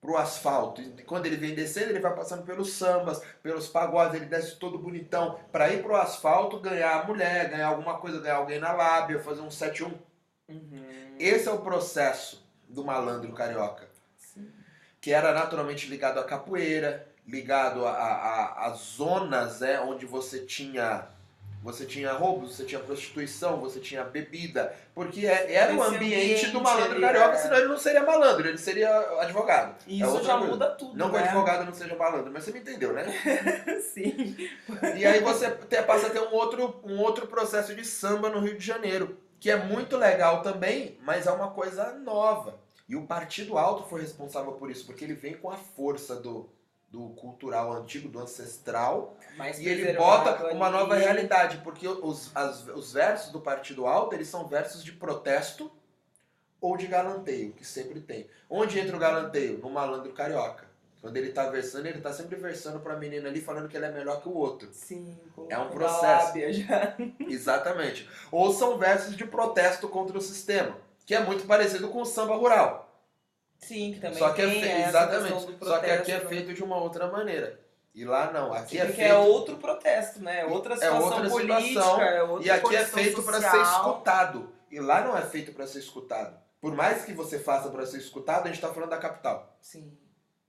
pro 0.00 0.16
asfalto. 0.16 0.80
E 0.80 1.02
quando 1.02 1.26
ele 1.26 1.36
vem 1.36 1.54
descendo, 1.54 1.90
ele 1.90 2.00
vai 2.00 2.14
passando 2.14 2.44
pelos 2.44 2.72
sambas, 2.72 3.22
pelos 3.42 3.68
pagodes, 3.68 4.14
ele 4.14 4.24
desce 4.24 4.56
todo 4.56 4.78
bonitão 4.78 5.38
pra 5.52 5.68
ir 5.68 5.82
pro 5.82 5.96
asfalto, 5.96 6.60
ganhar 6.60 7.02
a 7.02 7.04
mulher, 7.04 7.50
ganhar 7.50 7.66
alguma 7.66 7.98
coisa, 7.98 8.22
ganhar 8.22 8.36
alguém 8.36 8.58
na 8.58 8.72
lábia, 8.72 9.18
fazer 9.18 9.42
um 9.42 9.48
7-1. 9.48 9.92
Uhum. 10.48 11.16
Esse 11.18 11.46
é 11.46 11.52
o 11.52 11.58
processo 11.58 12.45
do 12.68 12.84
malandro 12.84 13.32
carioca 13.32 13.88
Sim. 14.16 14.48
que 15.00 15.12
era 15.12 15.32
naturalmente 15.32 15.86
ligado 15.88 16.18
à 16.18 16.24
capoeira, 16.24 17.06
ligado 17.26 17.86
a 17.86 18.70
zonas 18.76 19.60
né, 19.60 19.80
onde 19.80 20.06
você 20.06 20.40
tinha 20.40 21.06
você 21.62 21.84
tinha 21.84 22.12
roubos, 22.12 22.54
você 22.54 22.64
tinha 22.64 22.80
prostituição, 22.80 23.56
você 23.56 23.80
tinha 23.80 24.04
bebida, 24.04 24.72
porque 24.94 25.26
é- 25.26 25.52
era 25.52 25.74
o 25.74 25.82
Esse 25.84 25.96
ambiente 25.96 26.46
do 26.52 26.58
ambiente 26.58 26.62
malandro 26.62 27.00
carioca, 27.00 27.34
é. 27.34 27.38
senão 27.38 27.56
ele 27.56 27.66
não 27.66 27.76
seria 27.78 28.04
malandro, 28.04 28.46
ele 28.46 28.58
seria 28.58 28.96
advogado. 29.20 29.74
É 29.84 29.92
isso 29.92 30.06
outra 30.06 30.22
já 30.24 30.32
coisa. 30.34 30.48
muda 30.52 30.68
tudo. 30.70 30.96
Não 30.96 31.10
que 31.10 31.16
o 31.16 31.18
né? 31.18 31.24
advogado 31.24 31.64
não 31.64 31.72
seja 31.74 31.96
malandro, 31.96 32.30
mas 32.32 32.44
você 32.44 32.52
me 32.52 32.60
entendeu, 32.60 32.92
né? 32.92 33.04
Sim. 33.92 34.36
E 34.96 35.04
aí 35.04 35.18
você 35.18 35.50
passa 35.84 36.06
a 36.06 36.10
ter 36.10 36.20
um 36.20 36.32
outro, 36.32 36.80
um 36.84 37.00
outro 37.00 37.26
processo 37.26 37.74
de 37.74 37.84
samba 37.84 38.28
no 38.28 38.38
Rio 38.38 38.56
de 38.56 38.64
Janeiro, 38.64 39.18
que 39.40 39.50
é 39.50 39.56
muito 39.56 39.96
legal 39.96 40.42
também, 40.42 40.98
mas 41.02 41.26
é 41.26 41.30
uma 41.30 41.50
coisa 41.50 41.92
nova. 41.94 42.58
E 42.88 42.94
o 42.96 43.06
Partido 43.06 43.58
Alto 43.58 43.88
foi 43.88 44.00
responsável 44.00 44.52
por 44.52 44.70
isso, 44.70 44.86
porque 44.86 45.04
ele 45.04 45.14
vem 45.14 45.34
com 45.36 45.50
a 45.50 45.56
força 45.56 46.14
do, 46.16 46.48
do 46.88 47.08
cultural 47.10 47.72
antigo, 47.72 48.08
do 48.08 48.18
ancestral, 48.20 49.16
Mais 49.36 49.58
e 49.58 49.66
ele 49.68 49.82
bota 49.98 50.30
uma 50.54 50.70
nova 50.70 50.94
realidade, 50.96 51.58
porque 51.58 51.86
os, 51.88 52.30
as- 52.34 52.66
os 52.68 52.92
versos 52.92 53.32
do 53.32 53.40
Partido 53.40 53.86
Alto, 53.86 54.14
eles 54.14 54.28
são 54.28 54.46
versos 54.46 54.84
de 54.84 54.92
protesto 54.92 55.70
ou 56.60 56.76
de 56.76 56.86
galanteio, 56.86 57.52
que 57.52 57.64
sempre 57.64 58.00
tem. 58.00 58.28
Onde 58.48 58.78
entra 58.78 58.96
o 58.96 59.00
galanteio? 59.00 59.58
No 59.58 59.68
malandro 59.70 60.12
carioca. 60.12 60.64
Quando 61.06 61.16
ele 61.18 61.30
tá 61.30 61.48
versando, 61.48 61.86
ele 61.86 62.00
tá 62.00 62.12
sempre 62.12 62.34
versando 62.34 62.80
pra 62.80 62.96
menina 62.96 63.28
ali, 63.28 63.40
falando 63.40 63.68
que 63.68 63.76
ele 63.76 63.86
é 63.86 63.92
melhor 63.92 64.20
que 64.20 64.28
o 64.28 64.34
outro. 64.34 64.68
Sim, 64.72 65.16
É 65.48 65.56
um 65.56 65.68
processo. 65.70 66.26
lábia 66.26 66.52
já. 66.52 66.96
Exatamente. 67.28 68.10
Ou 68.32 68.52
são 68.52 68.76
versos 68.76 69.16
de 69.16 69.24
protesto 69.24 69.88
contra 69.88 70.18
o 70.18 70.20
sistema, 70.20 70.76
que 71.06 71.14
é 71.14 71.20
muito 71.20 71.46
parecido 71.46 71.86
com 71.90 72.02
o 72.02 72.04
samba 72.04 72.34
rural. 72.34 73.00
Sim, 73.58 73.92
que 73.94 74.00
também 74.00 74.18
Só 74.18 74.30
que 74.32 74.42
é 74.42 74.46
tem 74.48 74.60
fe- 74.62 74.88
exatamente. 74.88 75.56
Só 75.62 75.78
que 75.78 75.86
aqui 75.90 76.10
é 76.10 76.16
protesto. 76.16 76.28
feito 76.28 76.54
de 76.54 76.64
uma 76.64 76.76
outra 76.76 77.06
maneira. 77.06 77.60
E 77.94 78.04
lá 78.04 78.32
não, 78.32 78.52
aqui 78.52 78.70
Sim, 78.70 78.78
é 78.78 78.84
porque 78.86 78.96
feito 79.02 79.14
é 79.14 79.16
outro 79.16 79.56
protesto, 79.58 80.20
né? 80.20 80.40
É 80.40 80.44
outra 80.44 80.74
É 80.74 80.76
situação 80.78 81.02
outra 81.04 81.30
política, 81.30 81.60
situação, 81.62 82.02
é 82.02 82.22
outra 82.24 82.46
e 82.46 82.50
aqui 82.50 82.74
é 82.76 82.84
feito 82.84 83.22
para 83.22 83.40
ser 83.40 83.62
escutado. 83.62 84.52
E 84.72 84.80
lá 84.80 85.02
não 85.04 85.16
é 85.16 85.22
feito 85.22 85.52
para 85.52 85.68
ser 85.68 85.78
escutado. 85.78 86.36
Por 86.60 86.74
mais 86.74 87.04
que 87.04 87.12
você 87.12 87.38
faça 87.38 87.68
para 87.70 87.86
ser 87.86 87.98
escutado, 87.98 88.42
a 88.42 88.46
gente 88.48 88.56
está 88.56 88.74
falando 88.74 88.90
da 88.90 88.98
capital. 88.98 89.56
Sim. 89.60 89.96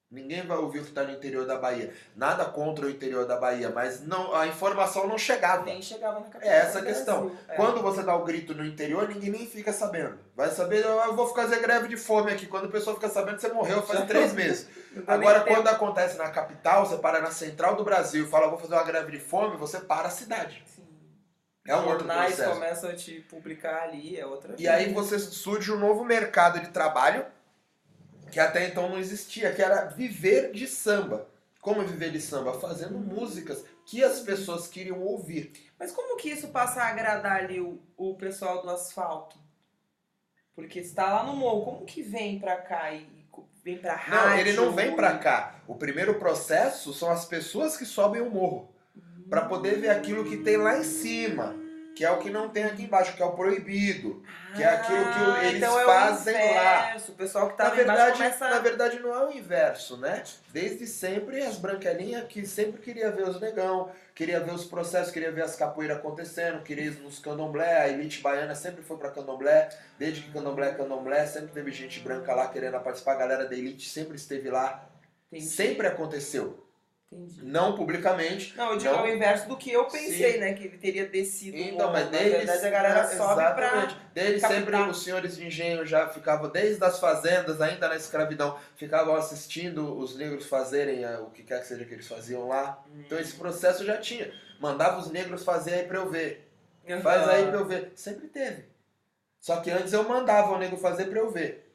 Ninguém 0.10 0.48
vai 0.48 0.58
ouvir 0.58 0.80
o 0.80 0.84
que 0.84 0.90
está 0.90 1.04
no 1.04 1.12
interior 1.12 1.46
da 1.46 1.58
Bahia. 1.58 1.94
Nada 2.16 2.46
contra 2.46 2.86
o 2.86 2.90
interior 2.90 3.26
da 3.26 3.36
Bahia, 3.36 3.70
mas 3.70 4.00
não, 4.00 4.34
a 4.34 4.48
informação 4.48 5.06
não 5.06 5.18
chegava. 5.18 5.66
Nem 5.66 5.82
chegava 5.82 6.22
na 6.22 6.28
capital. 6.28 6.50
É 6.50 6.60
essa 6.60 6.80
a 6.80 6.82
questão. 6.82 7.38
É. 7.46 7.56
Quando 7.56 7.82
você 7.82 8.02
dá 8.02 8.16
o 8.16 8.24
grito 8.24 8.56
no 8.56 8.66
interior, 8.66 9.10
ninguém 9.10 9.30
nem 9.30 9.46
fica 9.46 9.74
sabendo. 9.74 10.18
Vai 10.34 10.50
saber, 10.50 10.86
eu 10.86 11.14
vou 11.14 11.28
fazer 11.36 11.60
greve 11.60 11.90
de 11.90 11.98
fome 11.98 12.32
aqui. 12.32 12.46
Quando 12.46 12.68
a 12.68 12.72
pessoa 12.72 12.96
fica 12.96 13.10
sabendo, 13.10 13.42
você 13.42 13.50
morreu 13.50 13.82
faz 13.82 14.06
três 14.06 14.32
meses. 14.34 14.70
Agora, 15.06 15.42
quando 15.42 15.68
acontece 15.68 16.18
na 16.18 16.30
capital, 16.30 16.86
você 16.86 16.96
para 16.96 17.20
na 17.20 17.32
central 17.32 17.76
do 17.76 17.84
Brasil 17.84 18.24
e 18.24 18.30
fala, 18.30 18.46
eu 18.46 18.52
vou 18.52 18.60
fazer 18.60 18.76
uma 18.76 18.84
greve 18.84 19.12
de 19.12 19.20
fome, 19.20 19.58
você 19.58 19.82
para 19.82 20.08
a 20.08 20.12
cidade. 20.12 20.64
Sim. 20.74 20.88
É 21.68 21.76
um 21.76 21.80
outro 21.80 22.08
jornais 22.08 22.36
processo. 22.36 22.54
começam 22.54 22.90
a 22.90 22.96
te 22.96 23.20
publicar 23.30 23.84
ali, 23.84 24.18
é 24.18 24.26
outra 24.26 24.56
E 24.58 24.70
aí 24.70 24.94
você 24.94 25.20
surge 25.20 25.70
um 25.70 25.78
novo 25.78 26.06
mercado 26.06 26.62
de 26.62 26.70
trabalho 26.70 27.26
que 28.32 28.40
até 28.40 28.68
então 28.68 28.90
não 28.90 29.00
existia, 29.00 29.54
que 29.54 29.62
era 29.62 29.86
viver 29.86 30.52
de 30.52 30.68
samba. 30.68 31.28
Como 31.62 31.84
viver 31.84 32.12
de 32.12 32.22
samba? 32.22 32.54
Fazendo 32.60 32.98
músicas 32.98 33.64
que 33.86 34.04
as 34.04 34.20
pessoas 34.20 34.68
queriam 34.68 35.02
ouvir. 35.02 35.52
Mas 35.80 35.92
como 35.92 36.18
que 36.18 36.30
isso 36.30 36.48
passa 36.50 36.82
a 36.82 36.88
agradar 36.88 37.44
ali 37.44 37.60
o, 37.60 37.80
o 37.96 38.16
pessoal 38.16 38.62
do 38.62 38.70
asfalto? 38.70 39.38
Porque 40.56 40.80
está 40.80 41.14
lá 41.14 41.24
no 41.24 41.36
morro, 41.36 41.66
como 41.66 41.86
que 41.86 42.02
vem 42.02 42.40
pra 42.40 42.58
cá 42.58 42.92
e 42.92 43.08
vem 43.64 43.78
pra 43.78 43.96
rádio? 43.96 44.30
Não, 44.30 44.38
ele 44.38 44.54
não 44.54 44.72
vem 44.74 44.96
pra 44.96 45.18
cá. 45.18 45.62
O 45.68 45.76
primeiro 45.76 46.16
processo 46.16 46.94
são 46.94 47.12
as 47.12 47.26
pessoas 47.26 47.78
que 47.78 47.86
sobem 47.86 48.22
o 48.22 48.30
morro. 48.32 48.74
Pra 49.30 49.46
poder 49.46 49.80
ver 49.80 49.90
aquilo 49.90 50.24
que 50.24 50.38
tem 50.38 50.58
lá 50.58 50.78
em 50.78 50.84
cima. 50.84 51.54
Que 51.98 52.06
é 52.06 52.12
o 52.12 52.20
que 52.20 52.30
não 52.30 52.48
tem 52.50 52.64
aqui 52.64 52.84
embaixo, 52.84 53.16
que 53.16 53.24
é 53.24 53.26
o 53.26 53.32
proibido. 53.32 54.22
Que 54.56 54.62
é 54.64 54.68
aquilo 54.68 55.04
que 55.04 55.20
Ah, 55.32 55.44
eles 55.46 55.58
então 55.58 55.80
é 55.80 55.84
fazem 55.84 56.36
o 56.36 56.38
lá. 56.56 56.88
inverso. 56.90 57.12
O 57.12 57.16
pessoal 57.16 57.50
que 57.50 57.58
tá 57.58 57.64
Na 57.66 57.70
verdade, 57.72 58.12
começa... 58.14 58.50
na 58.50 58.60
verdade, 58.60 59.00
não 59.00 59.14
é 59.14 59.26
o 59.26 59.32
inverso, 59.32 59.98
né? 59.98 60.24
Desde 60.54 60.86
sempre, 60.86 61.42
as 61.42 61.58
branquelinhas 61.58 62.28
que 62.28 62.46
sempre 62.46 62.80
queria 62.82 63.10
ver 63.12 63.28
os 63.28 63.42
negão, 63.42 63.92
queria 64.14 64.40
ver 64.40 64.54
os 64.54 64.64
processos, 64.66 65.12
queria 65.12 65.32
ver 65.32 65.42
as 65.44 65.56
capoeiras 65.56 65.98
acontecendo, 65.98 66.62
queria 66.62 66.86
ir 66.86 67.00
nos 67.02 67.18
candomblé, 67.18 67.82
a 67.82 67.88
elite 67.90 68.22
baiana 68.22 68.54
sempre 68.54 68.84
foi 68.84 68.98
pra 68.98 69.10
candomblé, 69.10 69.70
desde 69.98 70.22
que 70.22 70.32
candomblé 70.32 70.70
é 70.70 70.74
candomblé, 70.76 71.26
sempre 71.26 71.50
teve 71.52 71.72
gente 71.72 72.00
branca 72.02 72.34
lá 72.34 72.48
querendo 72.48 72.80
participar, 72.80 73.14
a 73.14 73.18
galera 73.18 73.46
da 73.48 73.56
elite 73.56 73.90
sempre 73.90 74.16
esteve 74.16 74.50
lá, 74.52 74.88
Entendi, 75.32 75.46
sempre 75.50 75.88
aconteceu. 75.88 76.67
Entendi. 77.12 77.44
Não 77.46 77.76
publicamente, 77.76 78.56
Não, 78.58 78.72
eu 78.72 78.78
digo 78.78 78.94
Não. 78.94 79.06
é 79.06 79.12
o 79.12 79.16
inverso 79.16 79.48
do 79.48 79.58
que 79.58 79.72
eu 79.72 79.86
pensei, 79.86 80.34
Sim. 80.34 80.38
né? 80.40 80.54
Que 80.54 80.66
ele 80.66 80.78
teria 80.78 81.06
descido. 81.08 81.58
Então, 81.58 81.92
mas 81.92 82.10
desde, 82.10 82.32
Na 82.32 82.38
verdade, 82.38 82.66
a 82.66 82.70
galera 82.70 83.00
é, 83.00 83.04
sobe 83.06 83.42
exatamente. 83.42 83.94
pra. 83.96 84.02
Desde 84.14 84.40
captar. 84.42 84.58
sempre 84.58 84.76
os 84.78 85.04
senhores 85.04 85.36
de 85.38 85.46
engenho 85.48 85.86
já 85.86 86.08
ficavam, 86.10 86.50
desde 86.50 86.84
as 86.84 87.00
fazendas, 87.00 87.62
ainda 87.62 87.88
na 87.88 87.96
escravidão, 87.96 88.58
ficavam 88.76 89.16
assistindo 89.16 89.98
os 89.98 90.16
negros 90.18 90.46
fazerem 90.48 91.04
eh, 91.04 91.20
o 91.20 91.28
que 91.30 91.44
quer 91.44 91.62
que 91.62 91.68
seja 91.68 91.86
que 91.86 91.94
eles 91.94 92.08
faziam 92.08 92.48
lá. 92.48 92.84
Então 93.00 93.20
esse 93.20 93.36
processo 93.36 93.86
já 93.86 93.98
tinha. 93.98 94.32
Mandava 94.60 95.00
os 95.00 95.10
negros 95.12 95.44
fazer 95.44 95.74
aí 95.76 95.84
pra 95.86 95.98
eu 96.00 96.10
ver. 96.10 96.50
Faz 97.04 97.28
aí 97.30 97.46
pra 97.48 97.58
eu 97.58 97.66
ver. 97.66 97.92
Sempre 97.96 98.28
teve. 98.28 98.66
Só 99.40 99.58
que 99.62 99.70
antes 99.70 99.94
eu 99.94 100.04
mandava 100.04 100.52
o 100.54 100.58
negro 100.58 100.78
fazer 100.78 101.06
pra 101.06 101.20
eu 101.20 101.30
ver. 101.30 101.72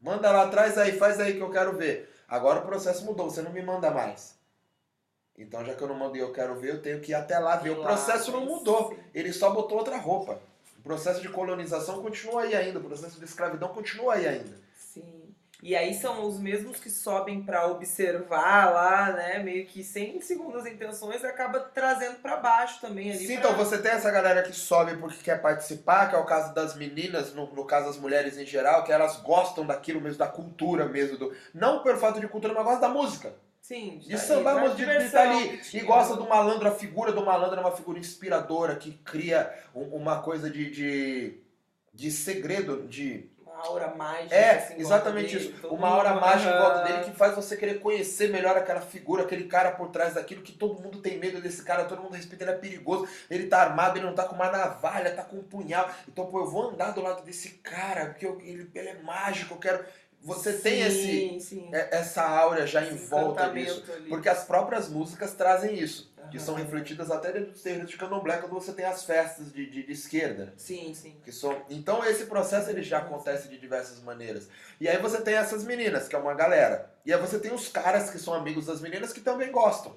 Manda 0.00 0.30
lá 0.30 0.42
atrás 0.44 0.76
aí, 0.76 0.92
faz 0.98 1.18
aí 1.18 1.34
que 1.34 1.40
eu 1.40 1.50
quero 1.50 1.76
ver. 1.76 2.12
Agora 2.28 2.58
o 2.58 2.66
processo 2.66 3.04
mudou, 3.04 3.30
você 3.30 3.40
não 3.40 3.52
me 3.52 3.62
manda 3.62 3.90
mais. 3.90 4.35
Então 5.38 5.64
já 5.64 5.74
que 5.74 5.82
eu 5.82 5.88
não 5.88 5.94
mandei 5.94 6.22
eu 6.22 6.32
quero 6.32 6.54
ver, 6.56 6.70
eu 6.72 6.82
tenho 6.82 7.00
que 7.00 7.12
ir 7.12 7.14
até 7.14 7.38
lá 7.38 7.56
ver. 7.56 7.70
O 7.70 7.82
processo 7.82 8.32
não 8.32 8.44
mudou. 8.46 8.90
sim. 8.90 8.98
Ele 9.14 9.32
só 9.32 9.50
botou 9.50 9.78
outra 9.78 9.96
roupa. 9.98 10.40
O 10.78 10.82
processo 10.82 11.20
de 11.20 11.28
colonização 11.28 12.00
continua 12.02 12.42
aí 12.42 12.54
ainda, 12.54 12.78
o 12.78 12.82
processo 12.82 13.18
de 13.18 13.24
escravidão 13.24 13.68
continua 13.70 14.14
aí 14.14 14.26
ainda. 14.28 14.56
Sim. 14.74 15.04
E 15.62 15.74
aí 15.74 15.92
são 15.94 16.26
os 16.26 16.38
mesmos 16.38 16.78
que 16.78 16.88
sobem 16.90 17.42
pra 17.42 17.66
observar 17.66 18.72
lá, 18.72 19.12
né? 19.12 19.38
Meio 19.40 19.66
que 19.66 19.82
sem 19.82 20.20
segundas 20.20 20.64
intenções, 20.66 21.24
acaba 21.24 21.58
trazendo 21.60 22.16
pra 22.20 22.36
baixo 22.36 22.80
também 22.80 23.10
ali. 23.10 23.26
Sim, 23.26 23.38
pra- 23.38 23.50
então 23.50 23.56
você 23.64 23.78
tem 23.78 23.90
essa 23.92 24.10
galera 24.10 24.42
que 24.42 24.52
sobe 24.52 24.96
porque 24.98 25.22
quer 25.24 25.40
participar, 25.40 26.08
que 26.08 26.14
é 26.14 26.18
o 26.18 26.24
caso 26.24 26.54
das 26.54 26.76
meninas, 26.76 27.34
no, 27.34 27.46
no 27.52 27.64
caso 27.64 27.86
das 27.86 27.96
mulheres 27.98 28.36
em 28.38 28.46
geral, 28.46 28.84
que 28.84 28.92
elas 28.92 29.16
gostam 29.22 29.66
daquilo 29.66 30.00
mesmo, 30.00 30.18
da 30.18 30.28
cultura 30.28 30.84
mesmo. 30.86 31.16
Do, 31.18 31.34
não 31.54 31.82
pelo 31.82 31.98
fato 31.98 32.20
de 32.20 32.28
cultura, 32.28 32.54
mas 32.54 32.64
gostam 32.64 32.80
da 32.82 32.88
música. 32.94 33.34
Sim, 33.66 33.98
De 33.98 34.10
tá 34.12 34.18
sambar, 34.18 34.54
mas 34.60 34.70
de 34.72 34.76
diversão 34.76 35.06
estar 35.06 35.22
ali. 35.28 35.60
E 35.74 35.80
gosta 35.80 36.14
do 36.14 36.28
malandro, 36.28 36.68
a 36.68 36.70
figura 36.70 37.10
do 37.10 37.24
malandro 37.24 37.56
é 37.56 37.60
uma 37.60 37.72
figura 37.74 37.98
inspiradora, 37.98 38.76
que 38.76 38.92
cria 39.04 39.52
um- 39.74 39.96
uma 39.96 40.22
coisa 40.22 40.48
de, 40.48 40.70
de, 40.70 41.38
de 41.92 42.10
segredo, 42.12 42.86
de 42.86 43.28
Uma 43.44 43.64
aura 43.66 43.88
mágica. 43.96 44.34
É, 44.36 44.50
assim, 44.58 44.74
exatamente 44.78 45.36
dele, 45.36 45.48
isso. 45.56 45.66
Uma 45.68 45.88
aura 45.88 46.10
mundo- 46.10 46.20
mágica 46.20 46.54
em 46.54 46.58
volta 46.60 46.82
dele 46.84 47.04
que 47.06 47.10
faz 47.16 47.34
você 47.34 47.56
querer 47.56 47.80
conhecer 47.80 48.28
melhor 48.30 48.56
aquela 48.56 48.82
figura, 48.82 49.24
aquele 49.24 49.44
cara 49.48 49.72
por 49.72 49.88
trás 49.88 50.14
daquilo, 50.14 50.42
que 50.42 50.52
todo 50.52 50.80
mundo 50.80 51.00
tem 51.00 51.18
medo 51.18 51.40
desse 51.40 51.64
cara, 51.64 51.86
todo 51.86 52.02
mundo 52.02 52.14
respeita, 52.14 52.44
ele 52.44 52.50
é 52.52 52.54
perigoso, 52.56 53.08
ele 53.28 53.46
tá 53.48 53.62
armado, 53.62 53.98
ele 53.98 54.06
não 54.06 54.14
tá 54.14 54.24
com 54.24 54.36
uma 54.36 54.48
navalha, 54.48 55.12
tá 55.12 55.24
com 55.24 55.38
um 55.38 55.42
punhal. 55.42 55.90
Então, 56.06 56.26
pô, 56.26 56.38
eu 56.38 56.46
vou 56.50 56.68
andar 56.70 56.92
do 56.92 57.00
lado 57.00 57.24
desse 57.24 57.48
cara, 57.64 58.06
porque 58.10 58.26
eu- 58.26 58.40
ele, 58.42 58.70
ele 58.72 58.88
é 58.90 59.02
mágico, 59.02 59.54
eu 59.54 59.58
quero. 59.58 59.84
Você 60.26 60.52
tem 60.54 60.80
esse, 60.82 60.96
Sim, 61.02 61.40
sim. 61.40 61.68
é- 61.72 61.98
essa 61.98 62.22
aura 62.22 62.66
já 62.66 62.82
em 62.84 62.94
Esse 62.94 63.06
volta 63.06 63.42
encantamento 63.42 63.80
disso. 63.80 63.92
ali. 63.92 64.08
Porque 64.08 64.28
as 64.28 64.44
próprias 64.44 64.88
músicas 64.88 65.32
trazem 65.34 65.78
isso, 65.78 66.12
que 66.30 66.40
são 66.40 66.54
refletidas 66.56 67.10
até 67.10 67.30
dentro 67.32 67.52
dos 67.52 67.62
terreiros 67.62 67.88
de 67.88 67.96
candomblé 67.96 68.38
quando 68.38 68.52
você 68.52 68.72
tem 68.72 68.84
as 68.84 69.04
festas 69.04 69.52
de, 69.52 69.70
de, 69.70 69.84
de 69.84 69.92
esquerda. 69.92 70.52
Sim, 70.56 70.92
sim. 70.92 71.16
Que 71.24 71.30
são... 71.30 71.62
Então 71.70 72.04
esse 72.04 72.26
processo 72.26 72.68
ele 72.68 72.82
já 72.82 72.98
acontece 72.98 73.48
de 73.48 73.56
diversas 73.58 74.00
maneiras. 74.02 74.48
E 74.80 74.88
aí 74.88 74.98
você 74.98 75.20
tem 75.20 75.34
essas 75.34 75.62
meninas, 75.64 76.08
que 76.08 76.16
é 76.16 76.18
uma 76.18 76.34
galera. 76.34 76.90
E 77.04 77.12
aí 77.14 77.20
você 77.20 77.38
tem 77.38 77.52
os 77.54 77.68
caras 77.68 78.10
que 78.10 78.18
são 78.18 78.34
amigos 78.34 78.66
das 78.66 78.80
meninas 78.80 79.12
que 79.12 79.20
também 79.20 79.52
gostam. 79.52 79.94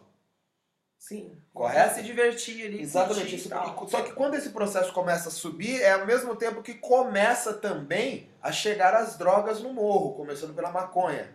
Sim. 1.00 1.42
Correto? 1.54 1.96
Se 1.96 2.04
divertir 2.04 2.66
ali. 2.66 2.82
Exatamente. 2.82 3.34
e 3.34 3.36
Isso-. 3.38 3.50
Só 3.88 4.02
que 4.04 4.12
quando 4.12 4.36
esse 4.36 4.50
processo 4.50 4.92
começa 4.92 5.30
a 5.30 5.32
subir, 5.32 5.82
é 5.82 5.94
ao 5.94 6.06
mesmo 6.06 6.36
tempo 6.36 6.62
que 6.62 6.74
começa 6.74 7.54
também 7.54 8.30
a 8.42 8.52
chegar 8.52 8.94
as 8.94 9.18
drogas 9.18 9.62
no 9.62 9.74
morro, 9.74 10.14
começando 10.14 10.54
pela 10.54 10.70
maconha. 10.70 11.34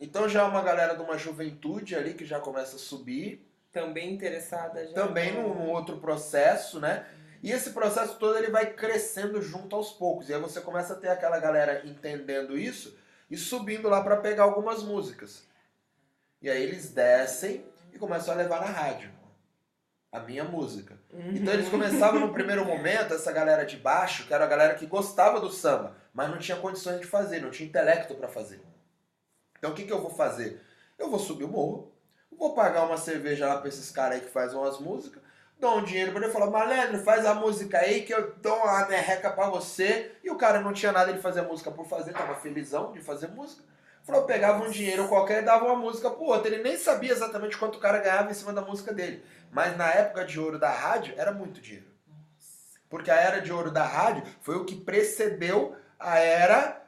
Então 0.00 0.28
já 0.28 0.42
é 0.42 0.44
uma 0.44 0.60
galera 0.62 0.94
de 0.94 1.00
uma 1.02 1.16
juventude 1.16 1.94
ali 1.94 2.12
que 2.12 2.24
já 2.24 2.40
começa 2.40 2.74
a 2.74 2.78
subir, 2.78 3.48
Também 3.72 4.12
interessada 4.12 4.84
já. 4.84 4.92
também 4.92 5.32
num 5.32 5.70
outro 5.70 5.98
processo, 5.98 6.80
né? 6.80 7.06
E 7.40 7.52
esse 7.52 7.70
processo 7.70 8.18
todo 8.18 8.36
ele 8.36 8.50
vai 8.50 8.72
crescendo 8.72 9.40
junto 9.40 9.76
aos 9.76 9.92
poucos. 9.92 10.28
E 10.28 10.34
aí 10.34 10.40
você 10.40 10.60
começa 10.60 10.94
a 10.94 10.96
ter 10.96 11.08
aquela 11.08 11.38
galera 11.38 11.86
entendendo 11.86 12.58
isso 12.58 12.98
e 13.30 13.36
subindo 13.36 13.88
lá 13.88 14.02
para 14.02 14.16
pegar 14.16 14.42
algumas 14.42 14.82
músicas. 14.82 15.46
E 16.42 16.50
aí 16.50 16.62
eles 16.62 16.90
descem 16.90 17.64
e 17.94 17.98
começam 17.98 18.34
a 18.34 18.36
levar 18.36 18.60
na 18.60 18.66
rádio 18.66 19.10
a 20.12 20.20
minha 20.20 20.44
música. 20.44 20.96
Uhum. 21.12 21.32
Então 21.34 21.54
eles 21.54 21.68
começavam 21.68 22.20
no 22.20 22.32
primeiro 22.32 22.64
momento, 22.64 23.14
essa 23.14 23.32
galera 23.32 23.64
de 23.64 23.76
baixo, 23.76 24.26
que 24.26 24.34
era 24.34 24.44
a 24.44 24.48
galera 24.48 24.74
que 24.74 24.86
gostava 24.86 25.40
do 25.40 25.50
samba, 25.50 25.96
mas 26.12 26.30
não 26.30 26.38
tinha 26.38 26.56
condições 26.56 27.00
de 27.00 27.06
fazer, 27.06 27.40
não 27.40 27.50
tinha 27.50 27.68
intelecto 27.68 28.14
para 28.14 28.28
fazer. 28.28 28.60
Então 29.58 29.72
o 29.72 29.74
que, 29.74 29.84
que 29.84 29.92
eu 29.92 30.00
vou 30.00 30.10
fazer? 30.10 30.60
Eu 30.98 31.10
vou 31.10 31.18
subir 31.18 31.44
o 31.44 31.48
morro, 31.48 31.92
vou 32.30 32.54
pagar 32.54 32.84
uma 32.84 32.96
cerveja 32.96 33.48
lá 33.48 33.58
pra 33.58 33.68
esses 33.68 33.90
caras 33.90 34.18
aí 34.18 34.20
que 34.20 34.30
fazem 34.30 34.60
as 34.62 34.78
músicas, 34.78 35.22
dou 35.58 35.78
um 35.78 35.84
dinheiro 35.84 36.12
pra 36.12 36.22
ele 36.22 36.32
falar, 36.32 36.50
malandro, 36.50 37.02
faz 37.02 37.24
a 37.26 37.34
música 37.34 37.78
aí 37.78 38.02
que 38.02 38.14
eu 38.14 38.34
dou 38.36 38.56
uma 38.56 38.86
merreca 38.86 39.30
pra 39.30 39.48
você. 39.48 40.12
E 40.22 40.30
o 40.30 40.36
cara 40.36 40.60
não 40.60 40.72
tinha 40.72 40.92
nada 40.92 41.12
de 41.12 41.20
fazer 41.20 41.42
música 41.42 41.70
por 41.70 41.86
fazer, 41.86 42.12
tava 42.12 42.34
felizão 42.36 42.92
de 42.92 43.00
fazer 43.00 43.28
música. 43.28 43.62
Falou, 44.04 44.24
pegava 44.24 44.62
um 44.62 44.70
dinheiro 44.70 45.08
qualquer 45.08 45.42
e 45.42 45.46
dava 45.46 45.64
uma 45.64 45.76
música 45.76 46.10
pro 46.10 46.24
outro. 46.24 46.46
Ele 46.52 46.62
nem 46.62 46.76
sabia 46.76 47.10
exatamente 47.10 47.56
quanto 47.56 47.76
o 47.76 47.80
cara 47.80 47.98
ganhava 47.98 48.30
em 48.30 48.34
cima 48.34 48.52
da 48.52 48.60
música 48.60 48.92
dele. 48.92 49.24
Mas 49.50 49.76
na 49.76 49.90
época 49.90 50.24
de 50.26 50.38
ouro 50.38 50.58
da 50.58 50.70
rádio, 50.70 51.14
era 51.16 51.32
muito 51.32 51.60
dinheiro. 51.60 51.86
Porque 52.90 53.10
a 53.10 53.16
era 53.16 53.40
de 53.40 53.52
ouro 53.52 53.70
da 53.70 53.82
rádio 53.84 54.22
foi 54.42 54.56
o 54.56 54.64
que 54.64 54.76
precedeu 54.76 55.74
a 55.98 56.18
era 56.18 56.82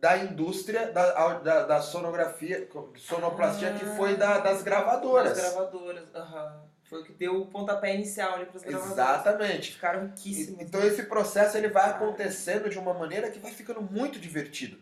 da 0.00 0.16
indústria 0.16 0.90
da, 0.92 1.34
da, 1.34 1.64
da 1.66 1.82
sonografia, 1.82 2.66
sonoplastia, 2.96 3.74
que 3.74 3.84
foi 3.96 4.16
da- 4.16 4.38
das 4.38 4.62
gravadoras. 4.62 5.36
Das 5.36 5.52
gravadoras, 5.52 6.14
aham. 6.14 6.62
Foi 6.84 7.02
o 7.02 7.04
que 7.04 7.12
deu 7.12 7.42
o 7.42 7.46
pontapé 7.46 7.94
inicial 7.94 8.34
ali 8.34 8.46
pras 8.46 8.62
gravadoras. 8.62 8.92
Exatamente. 8.98 9.72
Ficaram 9.74 10.06
riquíssimas. 10.06 10.60
Então 10.62 10.82
esse 10.82 11.02
processo 11.04 11.56
ele 11.56 11.68
vai 11.68 11.90
acontecendo 11.90 12.70
de 12.70 12.78
uma 12.78 12.94
maneira 12.94 13.30
que 13.30 13.38
vai 13.38 13.52
ficando 13.52 13.82
muito 13.82 14.18
divertido. 14.18 14.78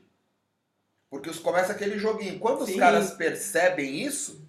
Porque 1.11 1.31
os 1.31 1.39
começa 1.39 1.73
aquele 1.73 1.99
joguinho. 1.99 2.39
Quando 2.39 2.63
os 2.63 2.69
Sim. 2.71 2.79
caras 2.79 3.13
percebem 3.13 4.03
isso, 4.03 4.47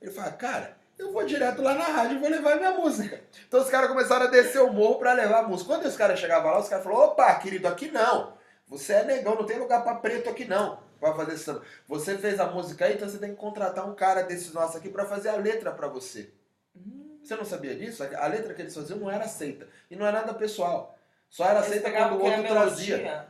ele 0.00 0.10
fala, 0.12 0.30
cara, 0.32 0.76
eu 0.98 1.12
vou 1.12 1.24
direto 1.24 1.60
lá 1.62 1.74
na 1.74 1.84
rádio 1.84 2.16
e 2.16 2.20
vou 2.20 2.28
levar 2.28 2.56
minha 2.56 2.72
música. 2.72 3.20
Então 3.46 3.60
os 3.60 3.68
caras 3.68 3.88
começaram 3.88 4.26
a 4.26 4.30
descer 4.30 4.60
o 4.62 4.72
morro 4.72 4.98
pra 4.98 5.12
levar 5.12 5.40
a 5.40 5.48
música. 5.48 5.68
Quando 5.74 5.86
os 5.86 5.96
caras 5.96 6.18
chegavam 6.18 6.50
lá, 6.52 6.60
os 6.60 6.68
caras 6.68 6.84
falaram, 6.84 7.04
opa, 7.04 7.34
querido, 7.36 7.66
aqui 7.68 7.90
não. 7.90 8.36
Você 8.68 8.92
é 8.92 9.04
negão, 9.04 9.34
não 9.34 9.44
tem 9.46 9.58
lugar 9.58 9.82
pra 9.82 9.94
preto 9.94 10.28
aqui 10.28 10.44
não. 10.44 10.86
Pra 11.00 11.14
fazer 11.14 11.36
samba. 11.38 11.62
Você 11.86 12.18
fez 12.18 12.40
a 12.40 12.46
música 12.46 12.84
aí, 12.84 12.94
então 12.94 13.08
você 13.08 13.18
tem 13.18 13.30
que 13.30 13.36
contratar 13.36 13.88
um 13.88 13.94
cara 13.94 14.22
desses 14.22 14.52
nossos 14.52 14.76
aqui 14.76 14.88
pra 14.88 15.06
fazer 15.06 15.28
a 15.28 15.36
letra 15.36 15.70
pra 15.72 15.86
você. 15.86 16.32
Hum, 16.76 17.18
Você 17.22 17.36
não 17.36 17.44
sabia 17.44 17.74
disso? 17.76 18.02
A 18.02 18.26
letra 18.26 18.52
que 18.52 18.62
eles 18.62 18.74
faziam 18.74 18.98
não 18.98 19.10
era 19.10 19.24
aceita. 19.24 19.68
E 19.90 19.94
não 19.96 20.04
é 20.06 20.10
nada 20.12 20.34
pessoal. 20.34 20.98
Só 21.28 21.44
era 21.44 21.60
eles 21.60 21.68
aceita 21.68 21.90
quando 21.92 22.20
o 22.20 22.24
outro 22.24 22.42
trazia. 22.42 23.28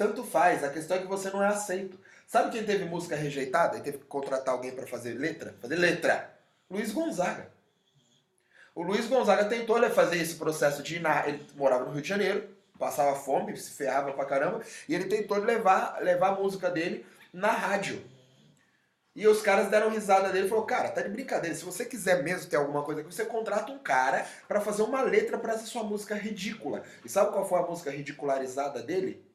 Tanto 0.00 0.24
faz, 0.24 0.64
a 0.64 0.70
questão 0.70 0.96
é 0.96 1.00
que 1.00 1.06
você 1.06 1.28
não 1.28 1.42
é 1.42 1.48
aceito. 1.48 2.00
Sabe 2.26 2.50
quem 2.50 2.64
teve 2.64 2.86
música 2.86 3.14
rejeitada 3.14 3.76
e 3.76 3.82
teve 3.82 3.98
que 3.98 4.06
contratar 4.06 4.54
alguém 4.54 4.72
pra 4.72 4.86
fazer 4.86 5.12
letra? 5.12 5.54
Fazer 5.60 5.76
letra? 5.76 6.34
Luiz 6.70 6.90
Gonzaga. 6.90 7.50
O 8.74 8.82
Luiz 8.82 9.06
Gonzaga 9.06 9.44
tentou 9.44 9.78
fazer 9.90 10.16
esse 10.16 10.36
processo 10.36 10.82
de 10.82 10.96
ir 10.96 11.00
na. 11.00 11.28
Ele 11.28 11.46
morava 11.54 11.84
no 11.84 11.92
Rio 11.92 12.00
de 12.00 12.08
Janeiro, 12.08 12.48
passava 12.78 13.14
fome, 13.14 13.54
se 13.58 13.72
ferrava 13.72 14.14
pra 14.14 14.24
caramba, 14.24 14.62
e 14.88 14.94
ele 14.94 15.04
tentou 15.04 15.36
levar, 15.36 16.00
levar 16.00 16.28
a 16.28 16.36
música 16.36 16.70
dele 16.70 17.04
na 17.30 17.50
rádio. 17.50 18.02
E 19.14 19.28
os 19.28 19.42
caras 19.42 19.68
deram 19.68 19.90
risada 19.90 20.30
dele 20.30 20.46
e 20.46 20.48
falou: 20.48 20.64
Cara, 20.64 20.88
tá 20.88 21.02
de 21.02 21.10
brincadeira. 21.10 21.54
Se 21.54 21.62
você 21.62 21.84
quiser 21.84 22.22
mesmo 22.22 22.48
ter 22.48 22.56
alguma 22.56 22.82
coisa 22.82 23.02
aqui, 23.02 23.14
você 23.14 23.26
contrata 23.26 23.70
um 23.70 23.78
cara 23.78 24.26
pra 24.48 24.62
fazer 24.62 24.80
uma 24.80 25.02
letra 25.02 25.36
pra 25.36 25.52
essa 25.52 25.66
sua 25.66 25.84
música 25.84 26.14
ridícula. 26.14 26.84
E 27.04 27.08
sabe 27.10 27.32
qual 27.32 27.46
foi 27.46 27.58
a 27.58 27.66
música 27.66 27.90
ridicularizada 27.90 28.82
dele? 28.82 29.28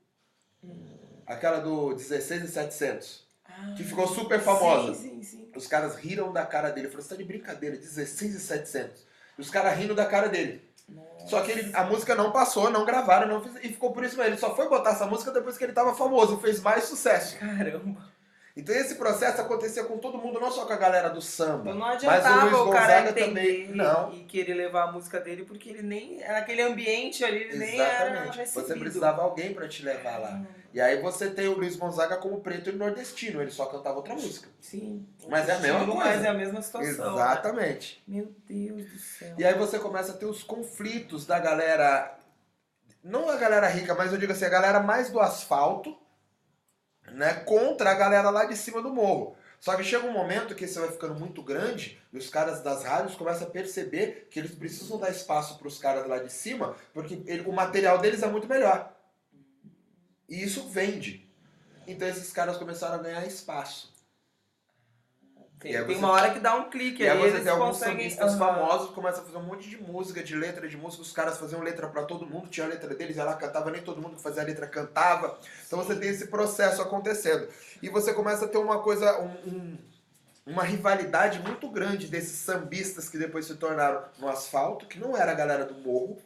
Aquela 1.26 1.60
do 1.60 1.94
16 1.94 2.44
e 2.44 2.48
700. 2.48 3.26
Ah, 3.48 3.74
Que 3.76 3.84
ficou 3.84 4.08
super 4.08 4.40
famosa. 4.40 4.94
Sim, 4.94 5.22
sim, 5.22 5.24
sim. 5.24 5.52
Os 5.56 5.66
caras 5.68 5.96
riram 5.96 6.32
da 6.32 6.46
cara 6.46 6.70
dele. 6.70 6.88
Falaram: 6.88 7.04
Você 7.04 7.10
tá 7.10 7.16
de 7.16 7.24
brincadeira, 7.28 7.76
16 7.78 8.36
e 8.36 8.40
700. 8.40 9.06
E 9.38 9.42
os 9.42 9.50
caras 9.50 9.78
rindo 9.78 9.96
da 9.96 10.06
cara 10.06 10.28
dele. 10.28 10.62
Nossa. 10.88 11.28
Só 11.28 11.42
que 11.42 11.52
ele- 11.52 11.72
a 11.74 11.84
música 11.84 12.14
não 12.14 12.32
passou, 12.32 12.70
não 12.70 12.86
gravaram, 12.86 13.28
não 13.28 13.44
e 13.64 13.70
ficou 13.70 13.92
por 13.92 14.04
isso 14.04 14.16
mesmo. 14.18 14.32
Ele 14.34 14.38
só 14.40 14.56
foi 14.56 14.70
botar 14.70 14.92
essa 14.92 15.08
música 15.08 15.32
depois 15.32 15.58
que 15.58 15.64
ele 15.64 15.74
tava 15.74 15.96
famoso, 15.96 16.38
fez 16.38 16.60
mais 16.62 16.84
sucesso. 16.84 17.38
Caramba. 17.40 18.14
Então 18.58 18.74
esse 18.74 18.96
processo 18.96 19.42
acontecia 19.42 19.84
com 19.84 19.98
todo 19.98 20.18
mundo, 20.18 20.40
não 20.40 20.50
só 20.50 20.66
com 20.66 20.72
a 20.72 20.78
galera 20.78 21.10
do 21.10 21.22
samba. 21.22 21.72
Então 21.72 21.74
não 21.74 21.80
Mas 21.88 21.96
adiantava 22.04 22.46
o 22.46 22.50
Luiz 22.50 22.56
o 22.68 22.70
cara 22.72 23.02
Gonzaga 23.02 23.10
entender 23.10 23.26
também- 23.66 23.68
não. 23.76 24.14
e 24.14 24.24
querer 24.26 24.54
levar 24.54 24.84
a 24.84 24.92
música 24.94 25.20
dele, 25.20 25.44
porque 25.44 25.70
ele 25.72 25.82
nem. 25.82 26.20
Naquele 26.20 26.62
ambiente 26.62 27.26
ali, 27.26 27.38
ele 27.44 27.58
nem 27.58 27.80
era 27.82 28.06
Exatamente. 28.12 28.38
recebido. 28.38 28.68
Você 28.68 28.80
precisava 28.80 29.22
alguém 29.24 29.54
pra 29.54 29.68
te 29.68 29.84
levar 29.84 30.18
lá. 30.20 30.42
E 30.76 30.82
aí 30.82 31.02
você 31.02 31.30
tem 31.30 31.48
o 31.48 31.54
Luiz 31.58 31.78
Gonzaga 31.78 32.18
como 32.18 32.42
preto 32.42 32.70
e 32.70 32.74
nordestino, 32.74 33.42
ele 33.42 33.50
só 33.50 33.66
cantava 33.68 33.96
outra 33.96 34.14
música. 34.14 34.50
Sim. 34.60 35.08
Mas 35.30 35.48
é 35.48 35.54
a 35.54 35.60
mesma 35.60 35.86
coisa. 35.86 35.96
Mas 36.04 36.24
é 36.26 36.28
a 36.28 36.34
mesma 36.34 36.62
situação. 36.62 36.92
né? 37.16 37.22
Exatamente. 37.22 38.04
Meu 38.06 38.36
Deus 38.46 38.92
do 38.92 39.00
céu. 39.00 39.36
E 39.38 39.46
aí 39.46 39.54
você 39.54 39.80
começa 39.80 40.12
a 40.12 40.18
ter 40.18 40.26
os 40.26 40.44
conflitos 40.44 41.26
da 41.26 41.40
galera. 41.40 42.18
Não 43.02 43.30
a 43.30 43.38
galera 43.38 43.70
rica, 43.70 43.96
mas 43.96 44.12
eu 44.12 44.18
digo 44.18 44.34
assim, 44.34 44.44
a 44.44 44.50
galera 44.50 44.82
mais 44.82 45.10
do 45.10 45.22
asfalto, 45.22 45.98
né? 47.10 47.36
Contra 47.46 47.92
a 47.92 47.96
galera 47.96 48.30
lá 48.30 48.44
de 48.44 48.58
cima 48.58 48.82
do 48.82 48.94
morro. 48.94 49.38
Só 49.62 49.76
que 49.78 49.84
chega 49.84 50.06
um 50.06 50.12
momento 50.12 50.54
que 50.56 50.66
isso 50.66 50.82
vai 50.82 50.92
ficando 50.92 51.16
muito 51.16 51.42
grande 51.42 52.02
e 52.12 52.18
os 52.18 52.30
caras 52.30 52.62
das 52.62 52.84
rádios 52.84 53.16
começam 53.16 53.48
a 53.48 53.50
perceber 53.50 54.28
que 54.30 54.40
eles 54.40 54.54
precisam 54.54 55.00
dar 55.00 55.10
espaço 55.10 55.58
para 55.58 55.70
os 55.70 55.78
caras 55.80 56.06
lá 56.06 56.20
de 56.20 56.32
cima, 56.32 56.76
porque 56.94 57.24
ele- 57.26 57.48
o 57.48 57.54
material 57.54 57.98
deles 57.98 58.22
é 58.22 58.28
muito 58.28 58.46
melhor. 58.48 58.92
E 60.28 60.44
isso 60.44 60.68
vende. 60.70 61.28
Então 61.88 62.08
esses 62.08 62.32
caras 62.32 62.58
começaram 62.58 62.96
a 62.96 63.04
ganhar 63.04 63.26
espaço. 63.26 63.94
Tem, 65.60 65.72
você- 65.84 65.96
uma 65.96 66.12
hora 66.12 66.32
que 66.34 66.40
dá 66.40 66.56
um 66.56 66.70
clique 66.70 67.02
E 67.02 67.10
aí 67.10 67.18
você 67.18 67.28
eles 67.30 67.44
tem 67.44 67.52
alguns 67.52 67.78
conseguem- 67.78 67.98
sambistas 68.10 68.30
Aham. 68.34 68.38
famosos 68.40 68.90
que 68.90 68.94
começam 68.96 69.24
a 69.24 69.26
fazer 69.26 69.38
um 69.38 69.44
monte 69.44 69.70
de 69.70 69.78
música, 69.82 70.22
de 70.24 70.36
letra 70.36 70.68
de 70.68 70.78
música, 70.78 71.02
os 71.02 71.12
caras 71.12 71.38
faziam 71.38 71.62
letra 71.62 71.88
pra 71.88 72.04
todo 72.04 72.26
mundo, 72.26 72.50
tinha 72.50 72.66
a 72.66 72.70
letra 72.70 72.94
deles, 72.94 73.18
ela 73.18 73.34
cantava, 73.36 73.72
nem 73.72 73.82
todo 73.82 74.02
mundo 74.02 74.18
que 74.18 74.22
fazia 74.22 74.42
a 74.44 74.46
letra 74.46 74.68
cantava. 74.68 75.40
Então 75.66 75.80
você 75.82 75.96
tem 75.96 76.10
esse 76.10 76.28
processo 76.28 76.82
acontecendo. 76.82 77.48
E 77.82 77.90
você 77.90 78.14
começa 78.14 78.46
a 78.46 78.48
ter 78.48 78.58
uma 78.58 78.80
coisa, 78.84 79.18
um- 79.20 79.50
um- 79.50 79.78
uma 80.46 80.62
rivalidade 80.64 81.40
muito 81.40 81.68
grande 81.70 82.08
desses 82.08 82.38
sambistas 82.38 83.10
que 83.10 83.18
depois 83.18 83.46
se 83.46 83.56
tornaram 83.56 84.04
no 84.20 84.28
asfalto, 84.28 84.86
que 84.86 85.00
não 85.00 85.16
era 85.18 85.32
a 85.32 85.36
galera 85.36 85.66
do 85.66 85.74
morro, 85.76 86.22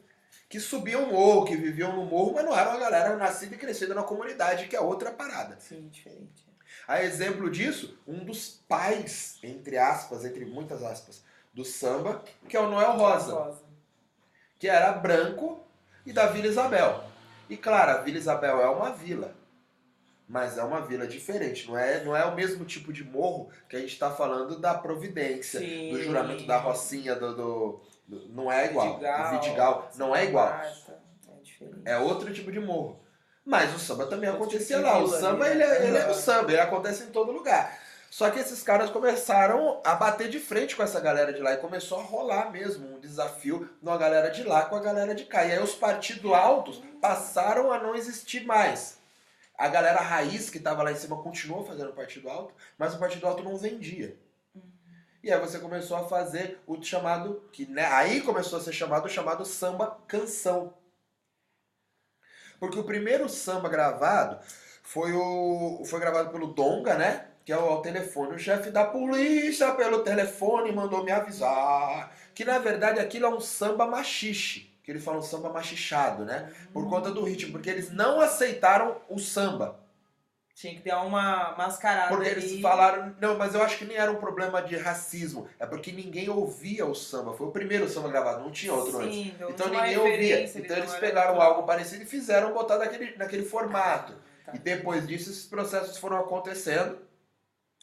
que 0.50 0.60
subiam 0.60 1.04
o 1.04 1.12
morro, 1.14 1.46
que 1.46 1.56
viviam 1.56 1.96
no 1.96 2.06
morro, 2.06 2.34
mas 2.34 2.44
não 2.44 2.58
eram 2.58 2.72
a 2.72 2.78
galera 2.78 3.16
nascida 3.16 3.54
e 3.54 3.58
crescida 3.58 3.94
na 3.94 4.02
comunidade, 4.04 4.68
que 4.68 4.76
é 4.76 4.82
outra 4.82 5.12
parada. 5.12 5.56
Sim, 5.60 5.88
diferente. 5.90 6.44
A 6.88 7.04
exemplo 7.04 7.50
disso, 7.52 7.98
um 8.08 8.26
dos 8.26 8.60
pais, 8.68 9.38
entre 9.44 9.78
aspas, 9.78 10.26
entre 10.26 10.46
muitas 10.46 10.82
aspas, 10.84 11.24
do 11.54 11.64
samba, 11.64 12.24
que 12.48 12.58
é 12.58 12.60
o 12.60 12.70
Noel 12.70 12.94
Rosa, 12.94 13.60
que 14.58 14.68
era 14.68 14.92
branco 14.92 15.64
e 16.04 16.12
da 16.12 16.26
Vila 16.26 16.48
Isabel. 16.48 17.04
E 17.48 17.56
claro, 17.56 17.92
a 17.92 18.02
Vila 18.02 18.18
Isabel 18.18 18.60
é 18.60 18.70
uma 18.70 18.92
vila, 18.92 19.36
mas 20.28 20.58
é 20.58 20.64
uma 20.64 20.82
vila 20.82 21.06
diferente, 21.08 21.68
não 21.68 21.78
é, 21.78 22.04
não 22.04 22.16
é 22.16 22.26
o 22.26 22.36
mesmo 22.36 22.66
tipo 22.66 22.92
de 22.92 23.04
morro 23.04 23.50
que 23.68 23.76
a 23.76 23.80
gente 23.80 23.94
está 23.94 24.10
falando 24.12 24.60
da 24.60 24.74
Providência, 24.76 25.60
Sim. 25.60 25.92
do 25.92 26.02
juramento 26.04 26.46
da 26.46 26.58
Rocinha, 26.58 27.16
do- 27.16 27.36
do- 27.36 27.82
não 28.30 28.52
é 28.52 28.66
igual. 28.66 28.94
Vidigal, 28.94 29.22
o 29.22 29.32
Vidigal 29.32 29.90
não 29.96 30.16
é 30.16 30.26
igual. 30.26 30.50
É. 30.50 30.74
É 31.86 31.98
outro 31.98 32.34
tipo 32.34 32.52
de 32.52 32.60
morro. 32.60 33.00
Mas 33.46 33.74
o 33.74 33.80
samba 33.80 34.06
também 34.06 34.30
Outro 34.30 34.44
acontecia 34.44 34.78
tipo 34.78 34.88
lá. 34.88 35.00
O 35.00 35.08
samba, 35.08 35.46
ali, 35.46 35.56
ele, 35.56 35.66
né? 35.66 35.78
é, 35.78 35.88
ele 35.88 35.98
é 35.98 36.10
o 36.10 36.14
samba, 36.14 36.52
ele 36.52 36.62
acontece 36.62 37.04
em 37.04 37.08
todo 37.08 37.32
lugar. 37.32 37.80
Só 38.10 38.30
que 38.30 38.40
esses 38.40 38.64
caras 38.64 38.90
começaram 38.90 39.82
a 39.84 39.94
bater 39.96 40.30
de 40.30 40.40
frente 40.40 40.76
com 40.76 40.82
essa 40.82 41.00
galera 41.00 41.32
de 41.32 41.42
lá 41.42 41.54
e 41.54 41.58
começou 41.58 42.00
a 42.00 42.04
rolar 42.04 42.52
mesmo 42.52 42.96
um 42.96 43.00
desafio 43.00 43.70
numa 43.82 43.98
galera 43.98 44.30
de 44.30 44.44
lá 44.44 44.66
com 44.66 44.76
a 44.76 44.80
galera 44.80 45.14
de 45.14 45.26
cá. 45.26 45.46
E 45.46 45.52
aí 45.52 45.62
os 45.62 45.76
partidos 45.76 46.32
altos 46.32 46.82
passaram 47.02 47.72
a 47.72 47.80
não 47.80 47.96
existir 47.96 48.46
mais. 48.46 48.98
A 49.58 49.68
galera 49.68 50.00
raiz 50.00 50.50
que 50.50 50.58
estava 50.58 50.82
lá 50.82 50.92
em 50.92 50.96
cima 50.96 51.22
continuou 51.22 51.66
fazendo 51.66 51.94
partido 51.94 52.30
alto, 52.30 52.54
mas 52.78 52.96
o 52.96 53.00
partido 53.00 53.28
alto 53.28 53.44
não 53.44 53.58
vendia. 53.58 54.18
E 55.22 55.32
aí 55.32 55.40
você 55.40 55.60
começou 55.60 55.98
a 55.98 56.08
fazer 56.08 56.60
o 56.66 56.82
chamado, 56.82 57.44
que 57.52 57.66
né, 57.66 57.86
aí 57.86 58.22
começou 58.22 58.60
a 58.60 58.62
ser 58.62 58.74
chamado 58.74 59.06
o 59.06 59.10
chamado 59.10 59.46
samba 59.46 59.98
canção. 60.08 60.74
Porque 62.60 62.80
o 62.80 62.84
primeiro 62.84 63.28
samba 63.30 63.70
gravado 63.70 64.40
foi 64.84 65.14
o 65.14 65.84
foi 65.86 66.00
gravado 66.00 66.30
pelo 66.30 66.48
Donga, 66.48 66.96
né? 66.96 67.28
Que 67.46 67.52
é 67.52 67.58
o 67.58 67.62
ao 67.62 67.82
telefone. 67.82 68.36
O 68.36 68.40
chefe 68.40 68.70
da 68.70 68.86
polícia 68.86 69.72
pelo 69.74 70.04
telefone 70.04 70.72
mandou 70.72 71.04
me 71.04 71.12
avisar 71.12 72.12
que 72.40 72.46
na 72.46 72.58
verdade 72.58 73.00
aquilo 73.00 73.26
é 73.26 73.30
um 73.30 73.42
samba 73.42 73.86
machixe, 73.86 74.72
que 74.82 74.92
ele 74.92 75.00
fala 75.00 75.20
um 75.20 75.22
samba 75.22 75.52
machichado, 75.52 76.24
né? 76.24 76.54
Por 76.72 76.88
conta 76.90 77.12
do 77.12 77.24
ritmo, 77.24 77.52
porque 77.52 77.70
eles 77.70 77.92
não 77.92 78.22
aceitaram 78.22 78.96
o 79.10 79.20
samba. 79.20 79.79
Tinha 80.60 80.76
que 80.76 80.82
ter 80.82 80.94
uma 80.94 81.56
mascarada 81.58 82.10
Porque 82.10 82.28
ali. 82.28 82.44
eles 82.44 82.62
falaram, 82.62 83.16
não, 83.22 83.38
mas 83.38 83.56
eu 83.56 83.64
acho 83.64 83.78
que 83.78 83.86
nem 83.86 83.96
era 83.96 84.12
um 84.12 84.18
problema 84.18 84.62
de 84.62 84.76
racismo, 84.76 85.48
é 85.58 85.66
porque 85.66 85.90
ninguém 85.90 86.30
ouvia 86.30 86.86
o 86.86 86.94
samba. 86.94 87.32
Foi 87.32 87.48
o 87.48 87.52
primeiro 87.52 87.88
samba 87.88 88.10
gravado, 88.10 88.44
não 88.44 88.52
tinha 88.52 88.74
outro 88.74 89.00
antes. 89.00 89.16
Sim, 89.16 89.32
então, 89.34 89.50
Então 89.52 89.68
não 89.68 89.76
uma 89.76 89.84
ninguém 89.84 89.98
ouvia. 89.98 90.44
Então 90.44 90.76
eles 90.76 90.94
pegaram 90.96 91.42
algo 91.42 91.64
parecido 91.64 92.04
e 92.04 92.06
fizeram 92.06 92.54
botar 92.54 92.78
naquele, 92.78 93.16
naquele 93.16 93.46
formato. 93.46 94.14
Tá. 94.46 94.52
E 94.54 94.60
depois 94.60 95.08
disso, 95.08 95.30
esses 95.30 95.46
processos 95.46 95.98
foram 95.98 96.18
acontecendo. 96.18 96.98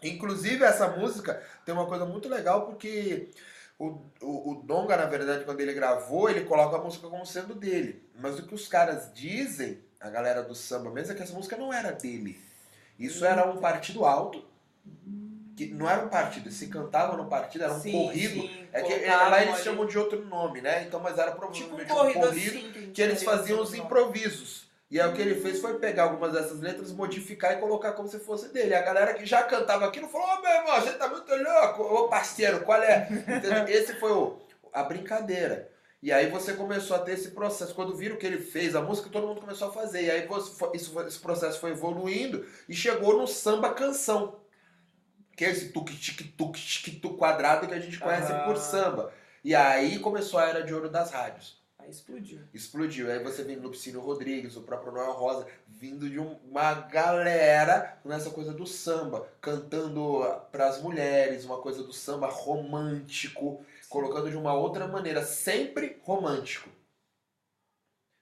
Inclusive, 0.03 0.62
essa 0.62 0.87
música 0.87 1.43
tem 1.64 1.74
uma 1.74 1.87
coisa 1.87 2.05
muito 2.05 2.29
legal, 2.29 2.66
porque 2.66 3.31
o, 3.79 4.03
o, 4.20 4.51
o 4.51 4.55
Donga, 4.62 4.99
na 4.99 5.07
verdade, 5.07 5.47
quando 5.47 5.61
ele 5.61 5.72
gravou, 5.72 6.29
ele 6.29 6.45
coloca 6.45 6.77
a 6.77 6.83
música 6.83 7.09
como 7.09 7.24
sendo 7.24 7.55
dele. 7.55 8.07
Mas 8.20 8.39
o 8.39 8.47
que 8.47 8.55
os 8.55 8.68
caras 8.68 9.11
dizem, 9.14 9.83
a 9.99 10.11
galera 10.11 10.43
do 10.43 10.55
samba 10.55 10.91
mesmo, 10.91 11.14
é 11.14 11.16
que 11.16 11.22
essa 11.22 11.33
música 11.33 11.57
não 11.57 11.72
era 11.72 11.91
dele. 11.91 12.45
Isso 12.99 13.24
era 13.24 13.47
um 13.49 13.59
partido 13.59 14.05
alto, 14.05 14.44
que 15.57 15.66
não 15.66 15.88
era 15.88 16.05
um 16.05 16.09
partido, 16.09 16.51
se 16.51 16.68
cantava 16.68 17.16
no 17.16 17.26
partido, 17.26 17.64
era 17.64 17.72
um 17.72 17.80
Sim, 17.80 17.92
corrido. 17.92 18.42
sim, 18.42 18.68
É 18.72 18.82
que 18.82 18.92
é, 18.92 19.16
lá 19.16 19.42
eles 19.42 19.61
chamam 19.61 19.86
de 19.86 19.99
outro 19.99 20.24
nome, 20.24 20.61
né? 20.61 20.84
Então, 20.84 21.01
mas 21.01 21.18
era 21.18 21.32
Tipo 21.32 21.47
um 21.47 21.49
provavelmente 21.49 21.92
um 21.92 21.97
corrido, 21.97 22.20
corrido 22.20 22.26
assim, 22.26 22.90
que, 22.92 23.03
eles 23.03 23.22
faziam 23.22 23.61
os 23.61 23.72
improvisos. 23.74 24.66
E 24.90 25.01
aí 25.01 25.09
o 25.09 25.14
que 25.14 25.20
ele 25.20 25.34
fez 25.40 25.61
foi 25.61 25.78
pegar 25.78 26.05
algumas 26.05 26.32
dessas 26.32 26.61
letras, 26.61 26.92
modificar 26.92 27.55
e 27.55 27.57
colocar 27.57 27.92
como 27.92 28.07
se 28.07 28.20
fosse 28.20 28.53
dele. 28.53 28.74
A 28.74 28.82
galera 28.82 29.14
que 29.14 29.26
já 29.26 29.42
cantava 29.42 29.86
aquilo 29.86 30.09
falou, 30.09 30.28
ô 30.28 30.42
meu 30.42 30.51
irmão, 30.51 30.80
você 30.80 30.92
tá 30.92 31.09
muito 31.09 31.34
louco, 31.34 31.82
ô 31.82 32.09
parceiro, 32.09 32.61
qual 32.61 32.82
é? 32.82 33.09
Entendeu? 33.11 33.66
Esse 33.68 33.94
foi 33.94 34.12
o, 34.12 34.38
a 34.72 34.82
brincadeira. 34.84 35.70
E 36.03 36.12
aí 36.12 36.30
você 36.30 36.53
começou 36.53 36.94
a 36.97 37.01
ter 37.01 37.12
esse 37.12 37.30
processo. 37.30 37.74
Quando 37.74 37.97
viram 37.97 38.16
o 38.16 38.18
que 38.18 38.26
ele 38.26 38.38
fez, 38.38 38.76
a 38.76 38.82
música 38.82 39.09
todo 39.11 39.26
mundo 39.26 39.40
começou 39.40 39.68
a 39.68 39.72
fazer. 39.72 40.05
E 40.05 40.11
aí 40.11 40.26
você 40.26 40.53
isso, 40.74 41.01
esse 41.01 41.18
processo 41.18 41.59
foi 41.59 41.70
evoluindo 41.70 42.47
e 42.68 42.74
chegou 42.74 43.18
no 43.18 43.26
samba 43.26 43.72
canção. 43.74 44.40
Que 45.36 45.44
é 45.44 45.51
esse 45.51 45.70
tuk 45.70 45.94
tic 45.97 46.34
tuk 46.36 46.59
tic 46.59 47.01
tuk 47.01 47.16
quadrado 47.18 47.66
que 47.66 47.74
a 47.74 47.80
gente 47.80 47.99
conhece 47.99 48.32
por 48.44 48.57
samba. 48.57 49.12
E 49.44 49.55
aí 49.55 49.99
começou 49.99 50.38
a 50.40 50.49
era 50.49 50.62
de 50.62 50.72
ouro 50.74 50.88
das 50.88 51.11
rádios 51.11 51.62
Aí 51.78 51.90
explodiu. 51.90 52.40
explodiu. 52.53 53.11
Aí 53.11 53.22
você 53.22 53.44
vem 53.44 53.57
Lupicínio 53.57 54.01
Rodrigues, 54.01 54.57
o 54.57 54.62
próprio 54.62 54.92
Noel 54.92 55.12
Rosa, 55.12 55.47
vindo 55.68 56.09
de 56.11 56.18
um- 56.18 56.36
uma 56.51 56.72
galera 56.74 57.99
nessa 58.05 58.30
coisa 58.30 58.53
do 58.53 58.66
samba, 58.66 59.28
cantando 59.40 60.20
para 60.51 60.68
as 60.68 60.80
mulheres, 60.82 61.44
uma 61.44 61.59
coisa 61.59 61.82
do 61.84 61.92
samba 61.92 62.26
romântico, 62.28 63.64
colocando 63.89 64.30
de 64.30 64.37
uma 64.37 64.55
outra 64.55 64.87
maneira, 64.87 65.24
sempre 65.24 66.01
romântico. 66.03 66.68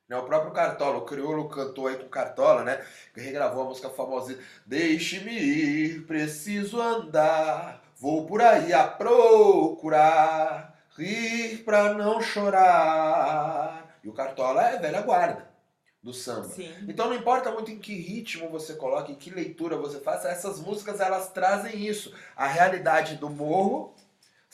Né, 0.09 0.17
O 0.17 0.25
próprio 0.25 0.53
Cartola, 0.53 0.99
o 0.99 1.05
Criolo 1.05 1.49
cantou 1.49 1.87
aí 1.87 1.97
com 1.97 2.09
Cartola, 2.09 2.63
né? 2.63 2.85
Que 3.15 3.21
regravou 3.21 3.63
a 3.63 3.67
música 3.67 3.89
famosa 3.89 4.39
Deixe-me 4.67 5.33
ir, 5.33 6.07
preciso 6.07 6.81
andar, 6.81 7.83
vou 7.97 8.27
por 8.27 8.43
aí 8.43 8.73
a 8.73 8.87
procurar, 8.87 10.79
rir 10.97 11.65
pra 11.65 11.95
não 11.95 12.21
chorar. 12.21 13.99
E 14.03 14.09
o 14.09 14.13
Cartola 14.13 14.63
é 14.63 14.79
velha 14.79 15.01
guarda 15.01 15.55
do 16.03 16.13
samba. 16.13 16.49
Sim. 16.49 16.71
Então 16.87 17.09
não 17.09 17.17
importa 17.17 17.51
muito 17.51 17.71
em 17.71 17.79
que 17.79 17.95
ritmo 17.95 18.51
você 18.51 18.75
coloca, 18.75 19.11
em 19.11 19.15
que 19.15 19.31
leitura 19.31 19.79
você 19.79 19.99
faça, 19.99 20.29
essas 20.29 20.61
músicas 20.61 21.01
elas 21.01 21.31
trazem 21.33 21.87
isso. 21.87 22.15
A 22.37 22.47
realidade 22.47 23.17
do 23.17 23.31
morro, 23.31 23.95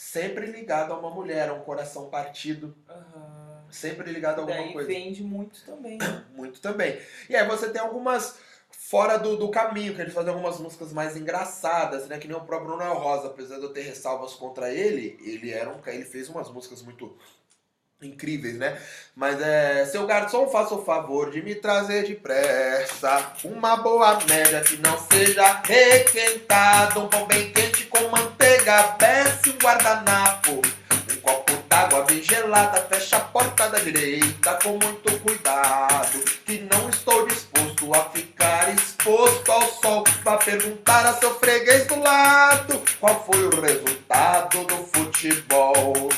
sempre 0.01 0.47
ligado 0.47 0.93
a 0.95 0.99
uma 0.99 1.11
mulher, 1.11 1.51
a 1.51 1.53
um 1.53 1.61
coração 1.61 2.09
partido, 2.09 2.75
Aham. 2.89 3.67
sempre 3.71 4.11
ligado 4.11 4.39
a 4.39 4.43
alguma 4.43 4.57
Daí 4.59 4.73
coisa. 4.73 4.89
vende 4.89 5.23
muito 5.23 5.63
também. 5.63 5.99
né? 5.99 6.25
Muito 6.35 6.59
também. 6.59 6.99
E 7.29 7.37
aí 7.37 7.47
você 7.47 7.69
tem 7.69 7.83
algumas 7.83 8.39
fora 8.71 9.19
do, 9.19 9.37
do 9.37 9.51
caminho, 9.51 9.95
que 9.95 10.01
ele 10.01 10.11
faz 10.11 10.27
algumas 10.27 10.59
músicas 10.59 10.91
mais 10.91 11.19
engraçadas, 11.19 12.09
né? 12.09 12.19
Que 12.19 12.27
nem 12.27 12.37
o 12.37 12.41
próprio 12.41 12.77
Noel 12.77 12.95
Rosa, 12.95 13.27
apesar 13.27 13.59
de 13.59 13.65
eu 13.65 13.73
ter 13.75 13.83
ressalvas 13.83 14.33
contra 14.33 14.73
ele, 14.73 15.19
ele 15.23 15.53
era 15.53 15.69
um 15.69 15.79
ele 15.87 16.05
fez 16.07 16.31
umas 16.31 16.51
músicas 16.51 16.81
muito 16.81 17.15
incríveis, 18.03 18.57
né? 18.57 18.81
Mas 19.15 19.41
é, 19.41 19.85
seu 19.85 20.07
garçom, 20.07 20.49
faça 20.49 20.75
o 20.75 20.83
favor 20.83 21.31
de 21.31 21.43
me 21.43 21.55
trazer 21.55 22.07
depressa 22.07 23.35
uma 23.45 23.77
boa 23.77 24.19
média 24.25 24.63
que 24.63 24.79
não 24.79 24.99
seja 24.99 25.61
requentada, 25.63 26.99
um 26.99 27.09
pão 27.09 27.27
bem 27.27 27.53
quente 27.53 27.85
com 27.85 28.09
manteiga, 28.09 28.40
peça 28.99 29.49
um 29.49 29.53
guardanapo, 29.63 30.51
um 30.51 31.21
copo 31.21 31.53
d'água 31.69 32.03
bem 32.03 32.21
gelada, 32.21 32.85
fecha 32.91 33.17
a 33.17 33.21
porta 33.21 33.69
da 33.69 33.79
direita 33.79 34.59
com 34.63 34.71
muito 34.71 35.21
cuidado, 35.21 36.19
que 36.45 36.59
não 36.73 36.91
estou 36.91 37.29
disposto 37.29 37.95
a 37.95 38.05
ficar 38.11 38.75
exposto 38.75 39.53
ao 39.53 39.63
sol. 39.63 40.05
Vá 40.25 40.37
perguntar 40.37 41.07
a 41.07 41.15
seu 41.15 41.33
freguês 41.39 41.87
do 41.87 42.01
lado 42.01 42.83
qual 42.99 43.25
foi 43.25 43.47
o 43.47 43.61
resultado 43.61 44.65
do 44.65 44.77
futebol. 44.79 46.09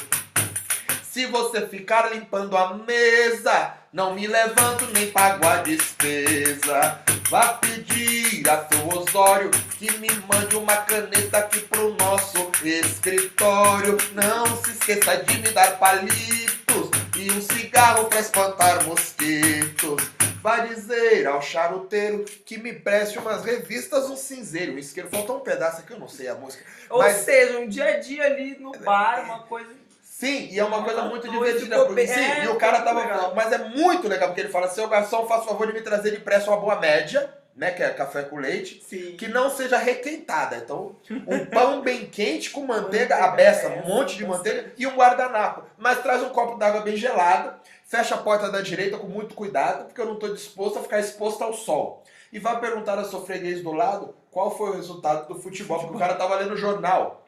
Se 1.12 1.26
você 1.26 1.66
ficar 1.66 2.10
limpando 2.10 2.56
a 2.56 2.72
mesa, 2.72 3.74
não 3.92 4.14
me 4.14 4.26
levanto 4.26 4.86
nem 4.94 5.10
pago 5.10 5.46
a 5.46 5.56
despesa. 5.56 6.98
Vá 7.28 7.48
pedir 7.52 8.48
a 8.48 8.66
seu 8.66 8.88
Osório 8.88 9.50
que 9.78 9.92
me 9.98 10.08
mande 10.26 10.56
uma 10.56 10.74
caneta 10.78 11.36
aqui 11.36 11.60
pro 11.60 11.92
nosso 11.96 12.50
escritório. 12.64 13.98
Não 14.14 14.56
se 14.64 14.70
esqueça 14.70 15.18
de 15.18 15.36
me 15.40 15.50
dar 15.50 15.78
palitos 15.78 16.88
e 17.14 17.30
um 17.30 17.42
cigarro 17.42 18.06
pra 18.06 18.18
espantar 18.20 18.82
mosquitos. 18.84 20.02
Vai 20.42 20.66
dizer 20.68 21.26
ao 21.26 21.42
charuteiro 21.42 22.24
que 22.46 22.56
me 22.56 22.72
preste 22.72 23.18
umas 23.18 23.44
revistas, 23.44 24.08
um 24.08 24.16
cinzeiro, 24.16 24.72
um 24.72 24.78
isqueiro. 24.78 25.10
Faltou 25.10 25.36
um 25.36 25.40
pedaço 25.40 25.82
aqui, 25.82 25.92
eu 25.92 26.00
não 26.00 26.08
sei 26.08 26.28
a 26.28 26.34
música. 26.34 26.64
Ou 26.88 27.00
Mas- 27.00 27.18
seja, 27.18 27.58
um 27.58 27.68
dia 27.68 27.96
a 27.96 28.00
dia 28.00 28.24
ali 28.24 28.56
no 28.58 28.72
bar, 28.72 29.24
uma 29.26 29.40
coisa. 29.40 29.82
Sim, 30.23 30.51
e 30.53 30.61
é 30.61 30.64
uma 30.64 30.85
coisa 30.85 31.03
muito 31.03 31.29
divertida. 31.29 31.85
Porque, 31.85 32.07
sim, 32.07 32.20
é, 32.20 32.45
e 32.45 32.49
o 32.49 32.55
cara 32.55 32.81
tava. 32.83 33.01
legal. 33.01 33.33
Mas 33.35 33.51
é 33.51 33.59
muito 33.59 34.07
legal, 34.07 34.29
porque 34.29 34.43
ele 34.43 34.51
fala: 34.51 34.68
seu 34.68 34.87
garçom, 34.87 35.27
faça 35.27 35.43
o 35.43 35.49
favor 35.49 35.66
de 35.66 35.73
me 35.73 35.81
trazer 35.81 36.12
depressa 36.12 36.49
uma 36.49 36.61
boa 36.61 36.79
média, 36.79 37.29
né? 37.57 37.73
Que 37.73 37.83
é 37.83 37.91
café 37.91 38.23
com 38.23 38.37
leite. 38.37 38.81
Sim. 38.89 39.16
Que 39.16 39.27
não 39.27 39.51
seja 39.51 39.77
requentada. 39.79 40.55
Então, 40.55 40.95
um 41.27 41.45
pão 41.51 41.83
bem 41.83 42.07
quente 42.07 42.51
com 42.51 42.64
manteiga, 42.64 43.16
Manteiga, 43.16 43.25
a 43.25 43.29
beça, 43.33 43.66
é, 43.66 43.83
um 43.83 43.89
monte 43.89 44.16
de 44.16 44.25
manteiga 44.25 44.73
e 44.79 44.87
um 44.87 44.95
guardanapo. 44.95 45.64
Mas 45.77 46.01
traz 46.03 46.23
um 46.23 46.29
copo 46.29 46.57
d'água 46.57 46.83
bem 46.83 46.97
gelada, 46.97 47.59
fecha 47.85 48.14
a 48.14 48.18
porta 48.18 48.49
da 48.49 48.61
direita 48.61 48.99
com 48.99 49.09
muito 49.09 49.35
cuidado, 49.35 49.87
porque 49.87 50.01
eu 50.01 50.07
não 50.07 50.14
estou 50.14 50.33
disposto 50.33 50.79
a 50.79 50.83
ficar 50.83 51.01
exposto 51.01 51.43
ao 51.43 51.53
sol. 51.53 52.05
E 52.33 52.39
vai 52.39 52.61
perguntar 52.61 52.97
ao 52.97 53.05
seu 53.07 53.27
freguês 53.27 53.61
do 53.61 53.73
lado 53.73 54.14
qual 54.31 54.57
foi 54.57 54.70
o 54.70 54.75
resultado 54.75 55.27
do 55.27 55.35
futebol, 55.35 55.81
porque 55.81 55.97
o 55.97 55.99
cara 55.99 56.14
tava 56.14 56.37
lendo 56.37 56.55
o 56.55 56.57
jornal. 56.57 57.22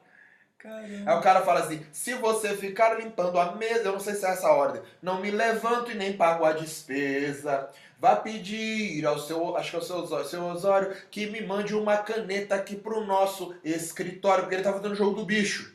Caramba. 0.65 1.11
Aí 1.11 1.19
o 1.19 1.21
cara 1.21 1.43
fala 1.43 1.61
assim: 1.61 1.85
se 1.93 2.15
você 2.15 2.57
ficar 2.57 2.99
limpando 2.99 3.39
a 3.39 3.55
mesa, 3.55 3.85
eu 3.85 3.93
não 3.93 4.01
sei 4.01 4.15
se 4.15 4.25
é 4.25 4.31
essa 4.31 4.51
ordem, 4.51 4.81
não 5.03 5.21
me 5.21 5.31
levanto 5.31 5.91
e 5.91 5.95
nem 5.95 6.17
pago 6.17 6.43
a 6.43 6.55
despesa. 6.55 7.69
Vá 8.01 8.17
pedir 8.17 9.05
ao 9.05 9.19
seu, 9.19 9.55
acho 9.59 9.71
que 9.71 9.77
é 9.77 9.79
o 9.79 9.83
seu 9.83 9.97
Osório, 9.97 10.27
seu 10.27 10.43
Osório, 10.43 10.97
que 11.11 11.27
me 11.27 11.43
mande 11.43 11.75
uma 11.75 11.99
caneta 11.99 12.55
aqui 12.55 12.77
pro 12.77 13.05
nosso 13.05 13.55
escritório, 13.62 14.45
porque 14.45 14.55
ele 14.55 14.65
tá 14.65 14.73
fazendo 14.73 14.95
jogo 14.95 15.17
do 15.17 15.27
bicho. 15.27 15.75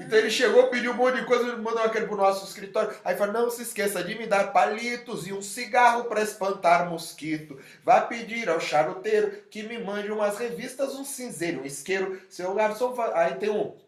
Então 0.00 0.18
ele 0.18 0.30
chegou, 0.30 0.66
pediu 0.68 0.90
um 0.90 0.96
monte 0.96 1.20
de 1.20 1.24
coisa, 1.24 1.44
ele 1.44 1.56
mandou 1.56 1.84
aquele 1.84 2.06
pro 2.06 2.16
nosso 2.16 2.44
escritório. 2.44 2.92
Aí 3.04 3.16
fala: 3.16 3.32
não 3.32 3.48
se 3.48 3.62
esqueça 3.62 4.02
de 4.02 4.18
me 4.18 4.26
dar 4.26 4.52
palitos 4.52 5.28
e 5.28 5.32
um 5.32 5.40
cigarro 5.40 6.06
para 6.06 6.20
espantar 6.20 6.90
mosquito. 6.90 7.60
Vá 7.84 8.00
pedir 8.00 8.48
ao 8.48 8.58
charuteiro 8.58 9.30
que 9.48 9.62
me 9.62 9.78
mande 9.78 10.10
umas 10.10 10.36
revistas, 10.36 10.94
um 10.96 11.04
cinzeiro, 11.04 11.62
um 11.62 11.64
isqueiro. 11.64 12.20
Seu 12.28 12.52
garçom. 12.54 12.92
Aí 13.14 13.34
tem 13.34 13.50
um. 13.50 13.83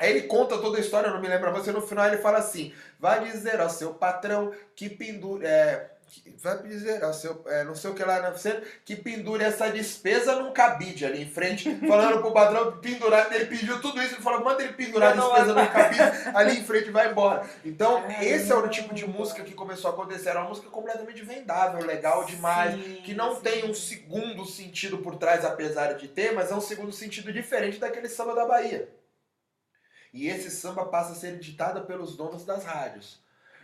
Aí 0.00 0.10
ele 0.10 0.22
conta 0.22 0.56
toda 0.56 0.78
a 0.78 0.80
história, 0.80 1.08
eu 1.08 1.12
não 1.12 1.20
me 1.20 1.28
lembro 1.28 1.52
você. 1.52 1.70
No 1.70 1.82
final 1.82 2.06
ele 2.06 2.16
fala 2.16 2.38
assim: 2.38 2.72
vai 2.98 3.22
dizer 3.22 3.60
ao 3.60 3.68
seu 3.68 3.92
patrão 3.92 4.50
que 4.74 4.88
pendure. 4.88 5.44
É, 5.44 5.90
vai 6.42 6.56
dizer 6.62 7.04
ao 7.04 7.12
seu. 7.12 7.44
É, 7.46 7.64
não 7.64 7.74
sei 7.74 7.90
o 7.90 7.94
que 7.94 8.02
lá 8.02 8.18
na 8.22 8.34
cena, 8.34 8.62
que 8.82 8.96
pendure 8.96 9.44
essa 9.44 9.68
despesa 9.68 10.36
num 10.36 10.54
cabide 10.54 11.04
ali 11.04 11.22
em 11.22 11.30
frente, 11.30 11.76
falando 11.86 12.22
pro 12.22 12.32
patrão 12.32 12.78
pendurar. 12.78 13.30
Ele 13.30 13.44
pediu 13.44 13.78
tudo 13.82 14.02
isso, 14.02 14.14
ele 14.14 14.22
falou: 14.22 14.42
manda 14.42 14.62
ele 14.64 14.72
pendurar 14.72 15.12
a 15.12 15.14
não, 15.14 15.28
despesa 15.28 15.52
num 15.54 15.66
cabide 15.66 16.00
ali 16.34 16.58
em 16.58 16.64
frente 16.64 16.88
e 16.88 16.92
vai 16.92 17.10
embora. 17.10 17.46
Então, 17.62 18.00
Caramba. 18.00 18.24
esse 18.24 18.50
é 18.50 18.54
o 18.56 18.68
tipo 18.68 18.94
de 18.94 19.06
música 19.06 19.44
que 19.44 19.52
começou 19.52 19.90
a 19.90 19.92
acontecer. 19.92 20.30
Era 20.30 20.40
uma 20.40 20.48
música 20.48 20.70
completamente 20.70 21.22
vendável, 21.22 21.84
legal 21.84 22.24
demais. 22.24 22.74
Sim, 22.74 23.02
Que 23.04 23.12
não 23.12 23.34
sim. 23.34 23.42
tem 23.42 23.70
um 23.70 23.74
segundo 23.74 24.46
sentido 24.46 24.96
por 24.96 25.16
trás, 25.16 25.44
apesar 25.44 25.92
de 25.92 26.08
ter, 26.08 26.32
mas 26.32 26.50
é 26.50 26.54
um 26.54 26.60
segundo 26.62 26.90
sentido 26.90 27.30
diferente 27.30 27.78
daquele 27.78 28.08
samba 28.08 28.34
da 28.34 28.46
Bahia. 28.46 28.88
E 30.12 30.28
esse 30.28 30.50
samba 30.50 30.86
passa 30.86 31.12
a 31.12 31.14
ser 31.14 31.34
editado 31.34 31.82
pelos 31.82 32.16
donos 32.16 32.44
das 32.44 32.64
rádios. 32.64 33.20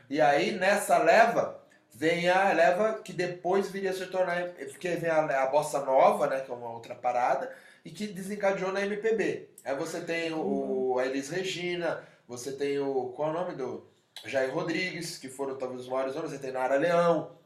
E 0.08 0.20
aí, 0.20 0.52
nessa 0.52 0.98
leva, 0.98 1.60
vem 1.92 2.28
a 2.28 2.52
leva 2.52 3.00
que 3.02 3.12
depois 3.12 3.70
viria 3.70 3.90
a 3.90 3.94
se 3.94 4.06
tornar. 4.06 4.50
Porque 4.50 4.90
vem 4.90 5.10
a, 5.10 5.42
a 5.42 5.46
Bossa 5.46 5.84
Nova, 5.84 6.26
né? 6.26 6.40
Que 6.40 6.50
é 6.50 6.54
uma 6.54 6.70
outra 6.70 6.94
parada, 6.94 7.52
e 7.84 7.90
que 7.90 8.06
desencadeou 8.06 8.72
na 8.72 8.82
MPB. 8.82 9.50
Aí 9.64 9.74
você 9.76 10.00
tem 10.00 10.32
o, 10.32 10.98
a 10.98 11.06
Elis 11.06 11.30
Regina, 11.30 12.02
você 12.28 12.52
tem 12.52 12.78
o. 12.78 13.12
Qual 13.16 13.28
é 13.28 13.32
o 13.32 13.34
nome 13.34 13.54
do? 13.54 13.86
Jair 14.24 14.52
Rodrigues, 14.54 15.18
que 15.18 15.28
foram 15.28 15.58
talvez 15.58 15.82
os 15.82 15.88
maiores 15.88 16.14
nomes, 16.14 16.30
você 16.30 16.38
tem 16.38 16.52
Nara 16.52 16.76
Leão. 16.76 17.36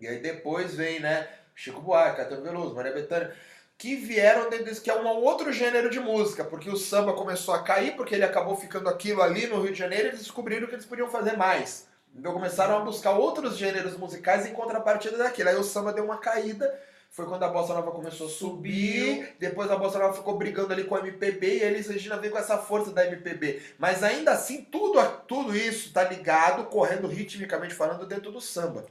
E 0.00 0.06
aí 0.06 0.20
depois 0.20 0.74
vem, 0.74 1.00
né? 1.00 1.28
Chico 1.54 1.80
Buarque, 1.80 2.16
Caetano 2.16 2.42
Veloso, 2.42 2.74
Maria 2.74 2.92
Bethânia, 2.92 3.34
que 3.82 3.96
vieram 3.96 4.48
dentro 4.48 4.80
que 4.80 4.88
é 4.88 4.94
um 4.94 5.08
outro 5.08 5.52
gênero 5.52 5.90
de 5.90 5.98
música, 5.98 6.44
porque 6.44 6.70
o 6.70 6.76
samba 6.76 7.14
começou 7.14 7.52
a 7.52 7.64
cair, 7.64 7.96
porque 7.96 8.14
ele 8.14 8.22
acabou 8.22 8.54
ficando 8.54 8.88
aquilo 8.88 9.20
ali 9.20 9.48
no 9.48 9.60
Rio 9.60 9.72
de 9.72 9.78
Janeiro, 9.80 10.04
e 10.04 10.08
eles 10.10 10.20
descobriram 10.20 10.68
que 10.68 10.76
eles 10.76 10.86
podiam 10.86 11.10
fazer 11.10 11.36
mais. 11.36 11.88
Então 12.14 12.32
começaram 12.32 12.76
a 12.76 12.80
buscar 12.80 13.10
outros 13.10 13.56
gêneros 13.56 13.96
musicais 13.96 14.46
em 14.46 14.52
contrapartida 14.52 15.18
daquilo. 15.18 15.48
Aí 15.48 15.56
o 15.56 15.64
samba 15.64 15.92
deu 15.92 16.04
uma 16.04 16.18
caída, 16.18 16.72
foi 17.10 17.26
quando 17.26 17.42
a 17.42 17.48
Bossa 17.48 17.74
Nova 17.74 17.90
começou 17.90 18.28
a 18.28 18.30
subir, 18.30 19.34
depois 19.40 19.68
a 19.68 19.74
Bossa 19.74 19.98
Nova 19.98 20.14
ficou 20.14 20.38
brigando 20.38 20.72
ali 20.72 20.84
com 20.84 20.94
a 20.94 21.00
MPB, 21.00 21.58
e 21.58 21.64
a 21.64 21.66
Elis 21.66 21.88
Regina 21.88 22.16
veio 22.18 22.32
com 22.32 22.38
essa 22.38 22.58
força 22.58 22.92
da 22.92 23.04
MPB. 23.04 23.62
Mas 23.80 24.04
ainda 24.04 24.30
assim, 24.30 24.62
tudo, 24.62 25.04
tudo 25.26 25.56
isso 25.56 25.92
tá 25.92 26.04
ligado, 26.04 26.66
correndo 26.66 27.08
ritmicamente 27.08 27.74
falando, 27.74 28.06
dentro 28.06 28.30
do 28.30 28.40
samba. 28.40 28.86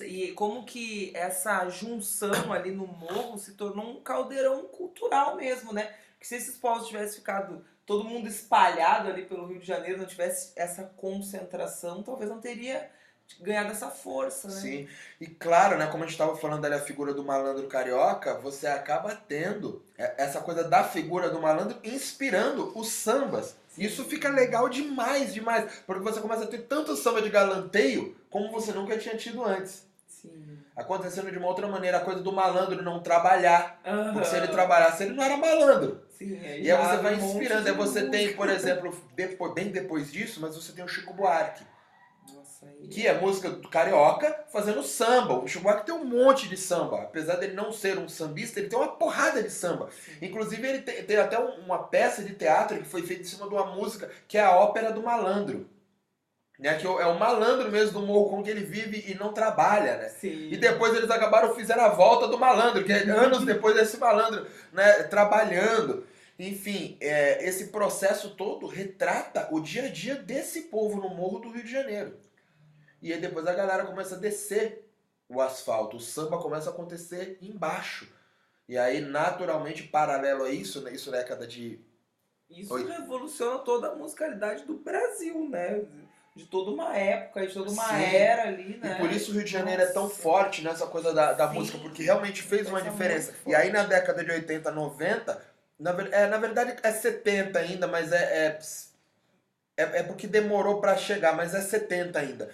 E 0.00 0.32
como 0.32 0.64
que 0.64 1.12
essa 1.14 1.68
junção 1.68 2.52
ali 2.52 2.70
no 2.70 2.86
morro 2.86 3.38
se 3.38 3.52
tornou 3.52 3.90
um 3.90 4.02
caldeirão 4.02 4.64
cultural 4.64 5.36
mesmo, 5.36 5.72
né? 5.72 5.94
Porque 6.12 6.26
se 6.26 6.36
esses 6.36 6.56
povos 6.56 6.88
tivessem 6.88 7.18
ficado 7.18 7.64
todo 7.86 8.04
mundo 8.04 8.28
espalhado 8.28 9.08
ali 9.08 9.26
pelo 9.26 9.46
Rio 9.46 9.60
de 9.60 9.66
Janeiro, 9.66 9.98
não 9.98 10.06
tivesse 10.06 10.52
essa 10.56 10.84
concentração, 10.96 12.02
talvez 12.02 12.30
não 12.30 12.40
teria 12.40 12.90
ganhado 13.40 13.70
essa 13.70 13.90
força, 13.90 14.48
né? 14.48 14.54
Sim. 14.54 14.88
E 15.20 15.26
claro, 15.26 15.76
né, 15.76 15.86
como 15.86 16.04
a 16.04 16.06
gente 16.06 16.14
estava 16.14 16.36
falando 16.36 16.64
ali, 16.64 16.74
a 16.74 16.80
figura 16.80 17.12
do 17.12 17.24
malandro 17.24 17.66
carioca, 17.66 18.38
você 18.38 18.66
acaba 18.66 19.14
tendo 19.14 19.84
é, 19.98 20.14
essa 20.18 20.40
coisa 20.40 20.64
da 20.64 20.84
figura 20.84 21.30
do 21.30 21.40
malandro 21.40 21.78
inspirando 21.82 22.72
os 22.78 22.88
sambas. 22.88 23.56
Isso 23.76 24.04
fica 24.04 24.28
legal 24.28 24.68
demais, 24.68 25.34
demais. 25.34 25.82
Porque 25.86 26.02
você 26.02 26.20
começa 26.20 26.44
a 26.44 26.46
ter 26.46 26.58
tanto 26.58 26.96
samba 26.96 27.20
de 27.22 27.28
galanteio 27.28 28.16
como 28.30 28.50
você 28.50 28.72
nunca 28.72 28.96
tinha 28.96 29.16
tido 29.16 29.44
antes. 29.44 29.86
Sim. 30.06 30.58
Acontecendo 30.76 31.30
de 31.30 31.38
uma 31.38 31.48
outra 31.48 31.66
maneira, 31.68 31.98
a 31.98 32.00
coisa 32.00 32.20
do 32.20 32.32
malandro 32.32 32.82
não 32.82 33.00
trabalhar. 33.00 33.80
Aham. 33.84 34.12
Porque 34.12 34.28
se 34.28 34.36
ele 34.36 34.48
trabalhasse, 34.48 35.04
ele 35.04 35.14
não 35.14 35.22
era 35.22 35.36
malandro. 35.36 36.02
Sim, 36.16 36.38
E 36.42 36.70
aí 36.70 36.86
você 36.86 36.96
vai 36.98 37.14
um 37.14 37.26
inspirando. 37.26 37.64
de 37.64 37.70
Aí 37.70 37.76
você 37.76 38.08
tem, 38.08 38.32
por 38.34 38.48
exemplo, 38.48 38.96
depois, 39.14 39.52
bem 39.52 39.68
depois 39.70 40.10
disso, 40.12 40.40
mas 40.40 40.54
você 40.54 40.72
tem 40.72 40.84
o 40.84 40.88
Chico 40.88 41.12
Buarque. 41.12 41.64
Que 42.90 43.06
é 43.06 43.18
música 43.18 43.48
do 43.50 43.68
carioca 43.68 44.44
fazendo 44.52 44.82
samba. 44.82 45.34
O 45.38 45.48
Chico 45.48 45.68
tem 45.84 45.94
um 45.94 46.04
monte 46.04 46.48
de 46.48 46.56
samba. 46.56 47.02
Apesar 47.02 47.36
dele 47.36 47.54
não 47.54 47.72
ser 47.72 47.98
um 47.98 48.08
sambista, 48.08 48.60
ele 48.60 48.68
tem 48.68 48.78
uma 48.78 48.92
porrada 48.96 49.42
de 49.42 49.50
samba. 49.50 49.88
Inclusive, 50.20 50.68
ele 50.68 50.82
tem, 50.82 51.02
tem 51.02 51.16
até 51.16 51.38
um- 51.38 51.60
uma 51.64 51.78
peça 51.78 52.22
de 52.22 52.34
teatro 52.34 52.76
que 52.78 52.84
foi 52.84 53.02
feita 53.02 53.22
em 53.22 53.26
cima 53.26 53.48
de 53.48 53.54
uma 53.54 53.74
música 53.74 54.10
que 54.28 54.36
é 54.36 54.42
a 54.42 54.54
Ópera 54.54 54.92
do 54.92 55.02
Malandro. 55.02 55.66
Né? 56.58 56.74
Que 56.76 56.86
é 56.86 56.90
o 56.90 57.00
é 57.00 57.06
o 57.06 57.18
malandro 57.18 57.68
mesmo 57.70 58.00
do 58.00 58.06
morro 58.06 58.30
com 58.30 58.42
que 58.42 58.50
ele 58.50 58.64
vive 58.64 59.04
e 59.10 59.14
não 59.16 59.32
trabalha, 59.32 59.96
né? 59.96 60.08
Sim. 60.08 60.50
E 60.52 60.56
depois 60.56 60.94
eles 60.94 61.10
acabaram, 61.10 61.52
fizeram 61.54 61.82
a 61.84 61.88
volta 61.88 62.28
do 62.28 62.38
malandro, 62.38 62.84
que 62.84 62.92
é 62.92 63.02
anos 63.10 63.44
depois 63.44 63.74
desse 63.74 63.96
malandro, 63.96 64.46
né, 64.72 65.02
trabalhando. 65.04 66.06
Enfim, 66.38 66.96
é, 67.00 67.44
esse 67.44 67.68
processo 67.68 68.30
todo 68.36 68.66
retrata 68.68 69.48
o 69.50 69.58
dia 69.60 69.84
a 69.86 69.88
dia 69.88 70.14
desse 70.14 70.62
povo 70.62 71.00
no 71.00 71.08
morro 71.08 71.40
do 71.40 71.50
Rio 71.50 71.64
de 71.64 71.72
Janeiro. 71.72 72.16
E 73.04 73.12
aí 73.12 73.20
depois 73.20 73.46
a 73.46 73.52
galera 73.52 73.84
começa 73.84 74.14
a 74.14 74.18
descer 74.18 74.90
o 75.28 75.38
asfalto, 75.42 75.98
o 75.98 76.00
samba 76.00 76.38
começa 76.38 76.70
a 76.70 76.72
acontecer 76.72 77.36
embaixo. 77.42 78.08
E 78.66 78.78
aí, 78.78 79.02
naturalmente, 79.02 79.82
paralelo 79.82 80.44
a 80.44 80.48
isso, 80.48 80.80
né, 80.80 80.90
isso 80.90 81.10
na 81.10 81.18
década 81.18 81.46
de 81.46 81.78
Isso 82.48 82.72
Oi. 82.72 82.90
revoluciona 82.90 83.58
toda 83.58 83.88
a 83.88 83.94
musicalidade 83.94 84.64
do 84.64 84.78
Brasil, 84.78 85.46
né? 85.50 85.84
De 86.34 86.46
toda 86.46 86.70
uma 86.70 86.96
época, 86.96 87.46
de 87.46 87.52
toda 87.52 87.70
uma 87.70 87.84
Sim. 87.84 88.16
era 88.16 88.48
ali, 88.48 88.78
né? 88.78 88.96
E 88.96 88.98
por 88.98 89.12
isso 89.12 89.32
o 89.32 89.34
Rio 89.34 89.44
de 89.44 89.50
Janeiro 89.50 89.82
é 89.82 89.86
tão 89.92 90.04
Nossa. 90.04 90.22
forte 90.22 90.64
nessa 90.64 90.86
coisa 90.86 91.12
da, 91.12 91.34
da 91.34 91.48
Sim. 91.48 91.56
música, 91.56 91.76
porque 91.76 92.02
realmente 92.02 92.40
fez 92.40 92.66
uma 92.68 92.80
diferença. 92.80 93.32
muito 93.32 93.50
E 93.50 93.54
aí 93.54 93.70
na 93.70 93.82
década 93.82 94.24
de 94.24 94.30
80, 94.30 94.70
90, 94.70 95.44
na, 95.78 95.90
é, 96.10 96.26
na 96.26 96.38
verdade 96.38 96.74
é 96.82 96.90
70 96.90 97.58
ainda, 97.58 97.86
mas 97.86 98.12
é, 98.12 98.16
é, 98.16 98.58
é, 99.76 99.98
é 99.98 100.02
porque 100.04 100.26
demorou 100.26 100.80
pra 100.80 100.96
chegar, 100.96 101.36
mas 101.36 101.52
é 101.52 101.60
70 101.60 102.18
ainda. 102.18 102.50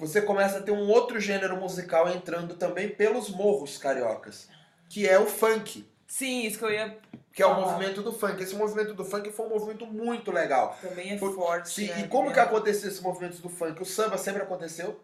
Você 0.00 0.22
começa 0.22 0.58
a 0.58 0.62
ter 0.62 0.72
um 0.72 0.88
outro 0.88 1.20
gênero 1.20 1.56
musical 1.56 2.08
entrando 2.08 2.54
também 2.56 2.88
pelos 2.88 3.28
morros 3.28 3.76
cariocas, 3.76 4.48
que 4.88 5.06
é 5.06 5.18
o 5.18 5.26
funk. 5.26 5.86
Sim, 6.08 6.46
isso 6.46 6.58
que 6.58 6.64
eu 6.64 6.70
ia. 6.72 6.98
Que 7.32 7.42
é 7.42 7.46
o 7.46 7.50
Falar. 7.50 7.66
movimento 7.72 8.02
do 8.02 8.12
funk. 8.12 8.42
Esse 8.42 8.56
movimento 8.56 8.94
do 8.94 9.04
funk 9.04 9.30
foi 9.30 9.46
um 9.46 9.50
movimento 9.50 9.86
muito 9.86 10.32
legal. 10.32 10.76
Também 10.80 11.12
é 11.12 11.16
Por- 11.18 11.34
forte. 11.34 11.68
Sim, 11.68 11.86
né? 11.88 12.00
e 12.00 12.08
como 12.08 12.30
É. 12.30 12.32
que 12.32 12.40
aconteceu 12.40 12.88
esse 12.90 13.00
movimento 13.02 13.40
do 13.40 13.48
funk? 13.48 13.80
O 13.80 13.84
samba 13.84 14.16
sempre 14.18 14.42
aconteceu. 14.42 14.98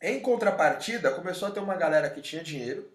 Em 0.00 0.20
contrapartida, 0.20 1.10
começou 1.10 1.48
a 1.48 1.50
ter 1.50 1.58
uma 1.60 1.74
galera 1.74 2.08
que 2.08 2.20
tinha 2.20 2.42
dinheiro, 2.44 2.88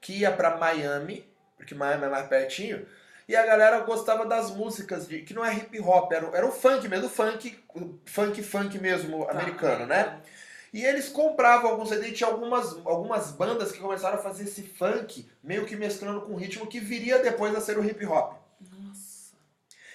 que 0.00 0.12
ia 0.18 0.30
pra 0.30 0.56
Miami, 0.58 1.26
porque 1.56 1.74
Miami 1.74 2.04
é 2.04 2.08
mais 2.08 2.26
pertinho, 2.28 2.86
e 3.32 3.36
a 3.36 3.46
galera 3.46 3.80
gostava 3.80 4.26
das 4.26 4.50
músicas, 4.50 5.08
de, 5.08 5.22
que 5.22 5.32
não 5.32 5.42
é 5.42 5.54
hip 5.56 5.80
hop, 5.80 6.12
era, 6.12 6.26
era 6.36 6.46
o 6.46 6.52
funk 6.52 6.86
mesmo, 6.86 7.06
o 7.06 7.08
funk, 7.08 7.58
o 7.74 7.98
funk, 8.04 8.42
funk 8.42 8.78
mesmo, 8.78 9.24
Tá, 9.24 9.32
americano, 9.32 9.86
né? 9.86 10.20
E 10.70 10.84
eles 10.84 11.08
compravam 11.08 11.70
alguns 11.70 11.88
CD 11.88 12.12
tinha 12.12 12.28
algumas, 12.28 12.76
algumas 12.84 13.30
bandas 13.30 13.72
que 13.72 13.78
começaram 13.78 14.18
a 14.18 14.22
fazer 14.22 14.44
esse 14.44 14.62
funk, 14.62 15.26
meio 15.42 15.64
que 15.64 15.74
mesclando 15.74 16.20
com 16.20 16.34
ritmo 16.34 16.66
que 16.66 16.78
viria 16.78 17.20
depois 17.20 17.54
a 17.54 17.60
ser 17.62 17.78
o 17.78 17.84
hip 17.84 18.04
hop. 18.04 18.34
Nossa. 18.60 19.32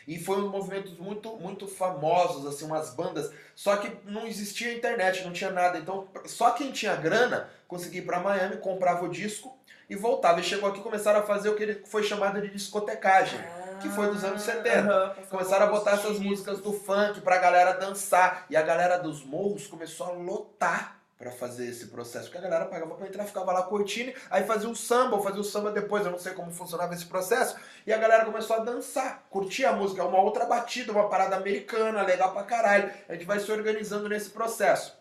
E 0.08 0.18
foi 0.18 0.42
um 0.42 0.50
movimento 0.50 1.00
muito, 1.00 1.38
muito 1.38 1.68
famosos, 1.68 2.44
assim, 2.48 2.66
umas 2.66 2.90
bandas. 2.96 3.32
Só 3.54 3.78
que 3.78 3.96
não 4.10 4.26
existia 4.26 4.74
internet, 4.74 5.24
não 5.24 5.32
tinha 5.32 5.52
nada. 5.52 5.78
Então, 5.78 6.08
só 6.26 6.52
quem 6.52 6.72
tinha 6.72 6.96
grana 6.96 7.52
conseguia 7.68 8.02
ir 8.02 8.06
pra 8.06 8.20
Miami, 8.20 8.58
comprava 8.58 9.06
o 9.06 9.10
disco 9.10 9.57
e 9.90 9.96
voltava. 9.96 10.40
E 10.40 10.44
chegou 10.44 10.70
aqui 10.70 10.80
e 10.80 10.84
começaram 10.84 11.20
a 11.20 11.24
fazer 11.24 11.50
o 11.50 11.56
que 11.56 11.64
ele 11.64 11.84
foi 11.86 12.04
chamado 12.04 12.42
de 12.42 12.50
discotecagem. 12.50 13.40
Que 13.82 13.90
foi 13.90 14.08
dos 14.08 14.24
anos 14.24 14.42
70. 14.42 14.80
Aham, 14.80 15.10
passava 15.10 15.28
Começaram 15.28 15.66
a 15.68 15.70
botar 15.70 15.92
essas 15.92 16.20
músicas 16.20 16.60
do 16.60 16.74
funk 16.74 17.22
pra 17.22 17.38
galera 17.38 17.74
dançar. 17.74 18.46
E 18.50 18.58
a 18.58 18.62
galera 18.62 18.98
dos 18.98 19.24
morros 19.24 19.68
começou 19.68 20.08
a 20.08 20.12
lotar 20.12 20.98
pra 21.18 21.32
fazer 21.32 21.68
esse 21.68 21.88
processo. 21.88 22.26
Porque 22.26 22.38
a 22.38 22.42
galera 22.42 22.66
pagava 22.66 22.96
pra 22.96 23.08
entrar, 23.08 23.26
ficava 23.26 23.52
lá 23.52 23.64
curtindo, 23.64 24.14
aí 24.30 24.44
fazia 24.46 24.70
o 24.70 24.76
samba, 24.76 25.16
ou 25.16 25.24
fazia 25.24 25.42
o 25.42 25.44
samba 25.44 25.72
depois, 25.72 26.06
eu 26.06 26.12
não 26.12 26.20
sei 26.20 26.34
como 26.34 26.52
funcionava 26.52 26.94
esse 26.94 27.06
processo. 27.06 27.56
E 27.86 27.94
a 27.94 27.98
galera 27.98 28.26
começou 28.26 28.56
a 28.56 28.60
dançar, 28.60 29.26
curtir 29.30 29.66
a 29.66 29.74
música, 29.74 30.04
uma 30.04 30.22
outra 30.22 30.46
batida, 30.46 30.92
uma 30.92 31.10
parada 31.10 31.36
americana, 31.36 32.04
legal 32.04 32.32
pra 32.34 32.44
caralho. 32.44 32.92
A 33.10 33.14
gente 33.14 33.26
vai 33.26 33.40
se 33.40 33.52
organizando 33.52 34.08
nesse 34.08 34.30
processo. 34.30 34.96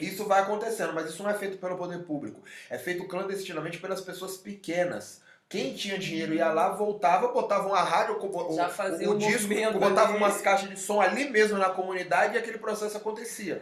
Isso 0.00 0.24
vai 0.24 0.40
acontecendo, 0.40 0.92
mas 0.92 1.08
isso 1.10 1.22
não 1.22 1.30
é 1.30 1.34
feito 1.34 1.58
pelo 1.58 1.76
poder 1.76 2.04
público. 2.04 2.42
É 2.68 2.78
feito 2.78 3.06
clandestinamente 3.06 3.78
pelas 3.78 4.00
pessoas 4.00 4.36
pequenas. 4.36 5.20
Quem 5.48 5.74
tinha 5.74 5.98
dinheiro 5.98 6.32
ia 6.32 6.52
lá, 6.52 6.70
voltava, 6.70 7.28
botava 7.28 7.68
uma 7.68 7.82
rádio, 7.82 8.18
o, 8.20 8.54
Já 8.54 8.68
fazia 8.68 9.08
o 9.10 9.14
o 9.14 9.18
disco, 9.18 9.48
botava 9.80 10.10
ali. 10.10 10.16
umas 10.18 10.40
caixas 10.40 10.68
de 10.70 10.78
som 10.78 11.00
ali 11.00 11.28
mesmo 11.28 11.58
na 11.58 11.70
comunidade 11.70 12.34
e 12.34 12.38
aquele 12.38 12.58
processo 12.58 12.96
acontecia. 12.96 13.60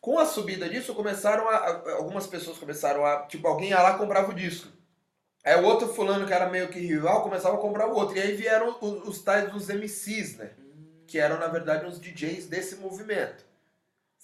Com 0.00 0.18
a 0.18 0.24
subida 0.24 0.68
disso, 0.68 0.94
começaram 0.94 1.48
a. 1.48 1.92
Algumas 1.96 2.26
pessoas 2.26 2.56
começaram 2.56 3.04
a. 3.04 3.26
Tipo, 3.26 3.48
alguém 3.48 3.70
ia 3.70 3.82
lá 3.82 3.96
e 3.96 3.98
comprava 3.98 4.30
o 4.30 4.34
disco. 4.34 4.68
Aí 5.44 5.56
o 5.60 5.64
outro 5.64 5.88
fulano 5.88 6.26
que 6.26 6.32
era 6.32 6.48
meio 6.48 6.68
que 6.68 6.78
rival 6.78 7.22
começava 7.22 7.56
a 7.56 7.60
comprar 7.60 7.88
o 7.88 7.94
outro. 7.94 8.16
E 8.16 8.20
aí 8.20 8.34
vieram 8.34 8.76
os, 8.80 9.08
os 9.08 9.22
tais 9.22 9.50
dos 9.52 9.68
MCs, 9.68 10.36
né? 10.36 10.50
Que 11.06 11.18
eram, 11.18 11.38
na 11.38 11.48
verdade, 11.48 11.84
os 11.84 12.00
DJs 12.00 12.46
desse 12.46 12.76
movimento. 12.76 13.44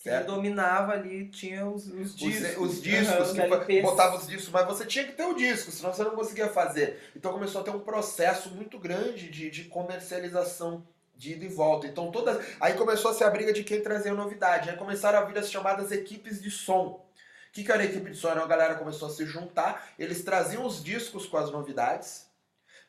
Certo? 0.05 0.27
dominava 0.27 0.93
ali 0.93 1.29
tinha 1.29 1.67
os, 1.67 1.87
os 1.87 2.13
Os, 2.13 2.17
discos. 2.17 2.57
os 2.59 2.83
discos, 2.83 3.39
Aham, 3.39 3.65
que 3.65 3.77
os 3.79 3.83
botava 3.83 4.17
os 4.17 4.27
discos, 4.27 4.51
mas 4.51 4.67
você 4.67 4.85
tinha 4.85 5.05
que 5.07 5.13
ter 5.13 5.25
o 5.25 5.35
disco, 5.35 5.71
senão 5.71 5.93
você 5.95 6.05
não 6.05 6.11
conseguia 6.15 6.49
fazer. 6.49 7.01
Então 7.17 7.33
começou 7.33 7.63
a 7.63 7.65
ter 7.65 7.71
um 7.71 7.81
processo 7.81 8.51
muito 8.51 8.79
grande 8.79 9.31
de, 9.31 9.51
de 9.51 9.65
comercialização 9.65 10.87
de 11.17 11.33
ida 11.33 11.45
e 11.47 11.49
volta. 11.49 11.87
Então 11.87 12.11
todas. 12.11 12.45
Aí 12.61 12.75
começou 12.75 13.11
a 13.11 13.15
ser 13.15 13.25
a 13.25 13.31
briga 13.31 13.53
de 13.53 13.65
quem 13.65 13.81
trazia 13.81 14.13
novidade. 14.13 14.69
Aí 14.69 14.77
começaram 14.77 15.19
a 15.21 15.23
vir 15.25 15.39
as 15.39 15.51
chamadas 15.51 15.91
equipes 15.91 16.43
de 16.43 16.51
som. 16.51 17.01
O 17.49 17.53
que, 17.53 17.65
que 17.65 17.73
era 17.73 17.83
a 17.83 17.87
equipe 17.87 18.11
de 18.11 18.17
som? 18.17 18.29
Era 18.29 18.43
a 18.43 18.47
galera 18.47 18.75
começou 18.75 19.09
a 19.09 19.11
se 19.11 19.25
juntar, 19.25 19.89
eles 19.99 20.23
traziam 20.25 20.67
os 20.67 20.83
discos 20.83 21.25
com 21.25 21.37
as 21.39 21.51
novidades. 21.51 22.24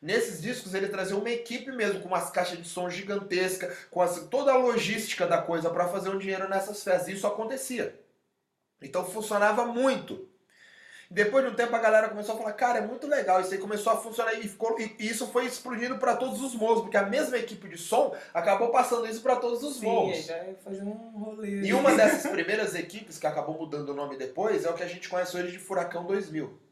Nesses 0.06 0.40
discos 0.40 0.72
ele 0.72 0.86
trazia 0.86 1.16
uma 1.16 1.28
equipe 1.28 1.72
mesmo, 1.72 1.98
com 1.98 2.06
umas 2.06 2.30
caixas 2.30 2.56
de 2.58 2.68
som 2.68 2.88
gigantesca, 2.88 3.76
com 3.90 4.06
toda 4.30 4.52
a 4.52 4.56
logística 4.56 5.26
da 5.26 5.42
coisa 5.42 5.68
para 5.68 5.88
fazer 5.88 6.10
um 6.10 6.18
dinheiro 6.18 6.48
nessas 6.48 6.84
festas. 6.84 7.08
E 7.08 7.14
isso 7.14 7.26
acontecia. 7.26 7.98
Então 8.80 9.04
funcionava 9.04 9.64
muito. 9.66 10.28
Depois 11.10 11.44
de 11.44 11.50
um 11.50 11.54
tempo 11.56 11.74
a 11.74 11.80
galera 11.80 12.08
começou 12.08 12.36
a 12.36 12.38
falar, 12.38 12.52
cara, 12.52 12.78
é 12.78 12.86
muito 12.86 13.08
legal, 13.08 13.40
isso 13.40 13.52
aí 13.52 13.58
começou 13.58 13.92
a 13.92 13.96
funcionar 13.96 14.34
e, 14.34 14.46
ficou, 14.46 14.76
e 14.78 14.94
isso 15.00 15.26
foi 15.26 15.44
explodindo 15.44 15.98
para 15.98 16.14
todos 16.14 16.40
os 16.40 16.54
morros, 16.54 16.82
porque 16.82 16.96
a 16.96 17.06
mesma 17.06 17.36
equipe 17.36 17.68
de 17.68 17.76
som 17.76 18.14
acabou 18.32 18.68
passando 18.68 19.08
isso 19.08 19.22
para 19.22 19.34
todos 19.34 19.64
os 19.64 19.76
Sim, 19.76 20.22
já 20.22 20.36
ia 20.44 20.54
fazer 20.54 20.82
um 20.82 20.94
rolê. 21.18 21.62
E 21.62 21.72
uma 21.72 21.92
dessas 21.96 22.30
primeiras 22.30 22.76
equipes 22.76 23.18
que 23.18 23.26
acabou 23.26 23.58
mudando 23.58 23.88
o 23.88 23.94
nome 23.94 24.16
depois 24.16 24.64
é 24.64 24.70
o 24.70 24.74
que 24.74 24.84
a 24.84 24.88
gente 24.88 25.08
conhece 25.08 25.36
hoje 25.36 25.50
de 25.50 25.58
Furacão 25.58 26.04
2000, 26.04 26.65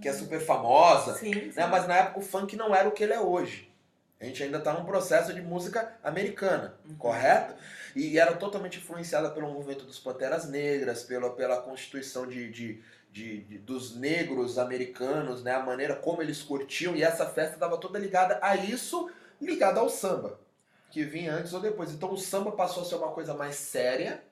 que 0.00 0.08
é 0.08 0.12
super 0.12 0.40
famosa, 0.40 1.14
Sim, 1.14 1.32
sim. 1.32 1.52
né? 1.54 1.66
Mas 1.66 1.86
na 1.86 1.96
época 1.96 2.18
o 2.18 2.22
funk 2.22 2.56
não 2.56 2.74
era 2.74 2.88
o 2.88 2.92
que 2.92 3.02
ele 3.04 3.12
é 3.12 3.20
hoje. 3.20 3.70
A 4.20 4.24
gente 4.24 4.42
ainda 4.42 4.58
está 4.58 4.72
num 4.72 4.84
processo 4.84 5.32
de 5.34 5.42
música 5.42 5.92
americana, 6.02 6.74
Uhum. 6.88 6.96
correto? 6.96 7.54
E 7.94 8.18
era 8.18 8.34
totalmente 8.34 8.78
influenciada 8.78 9.30
pelo 9.30 9.50
movimento 9.52 9.84
dos 9.84 9.98
Panteras 9.98 10.48
Negras, 10.48 11.02
pela, 11.02 11.30
pela 11.30 11.60
constituição 11.60 12.26
de, 12.26 12.50
de, 12.50 12.82
de- 13.10 13.40
de- 13.42 13.58
dos 13.58 13.94
negros 13.96 14.58
americanos, 14.58 15.42
né? 15.42 15.52
A 15.54 15.62
maneira 15.62 15.94
como 15.94 16.22
eles 16.22 16.40
curtiam. 16.42 16.96
E 16.96 17.02
essa 17.02 17.26
festa 17.26 17.54
estava 17.54 17.76
toda 17.78 17.98
ligada 17.98 18.38
a 18.42 18.56
isso, 18.56 19.10
ligada 19.40 19.80
ao 19.80 19.88
samba, 19.90 20.40
que 20.90 21.04
vinha 21.04 21.34
antes 21.34 21.52
ou 21.52 21.60
depois. 21.60 21.90
Então 21.92 22.10
o 22.12 22.16
samba 22.18 22.52
passou 22.52 22.82
a 22.82 22.86
ser 22.86 22.94
uma 22.94 23.12
coisa 23.12 23.34
mais 23.34 23.56
séria 23.56 24.22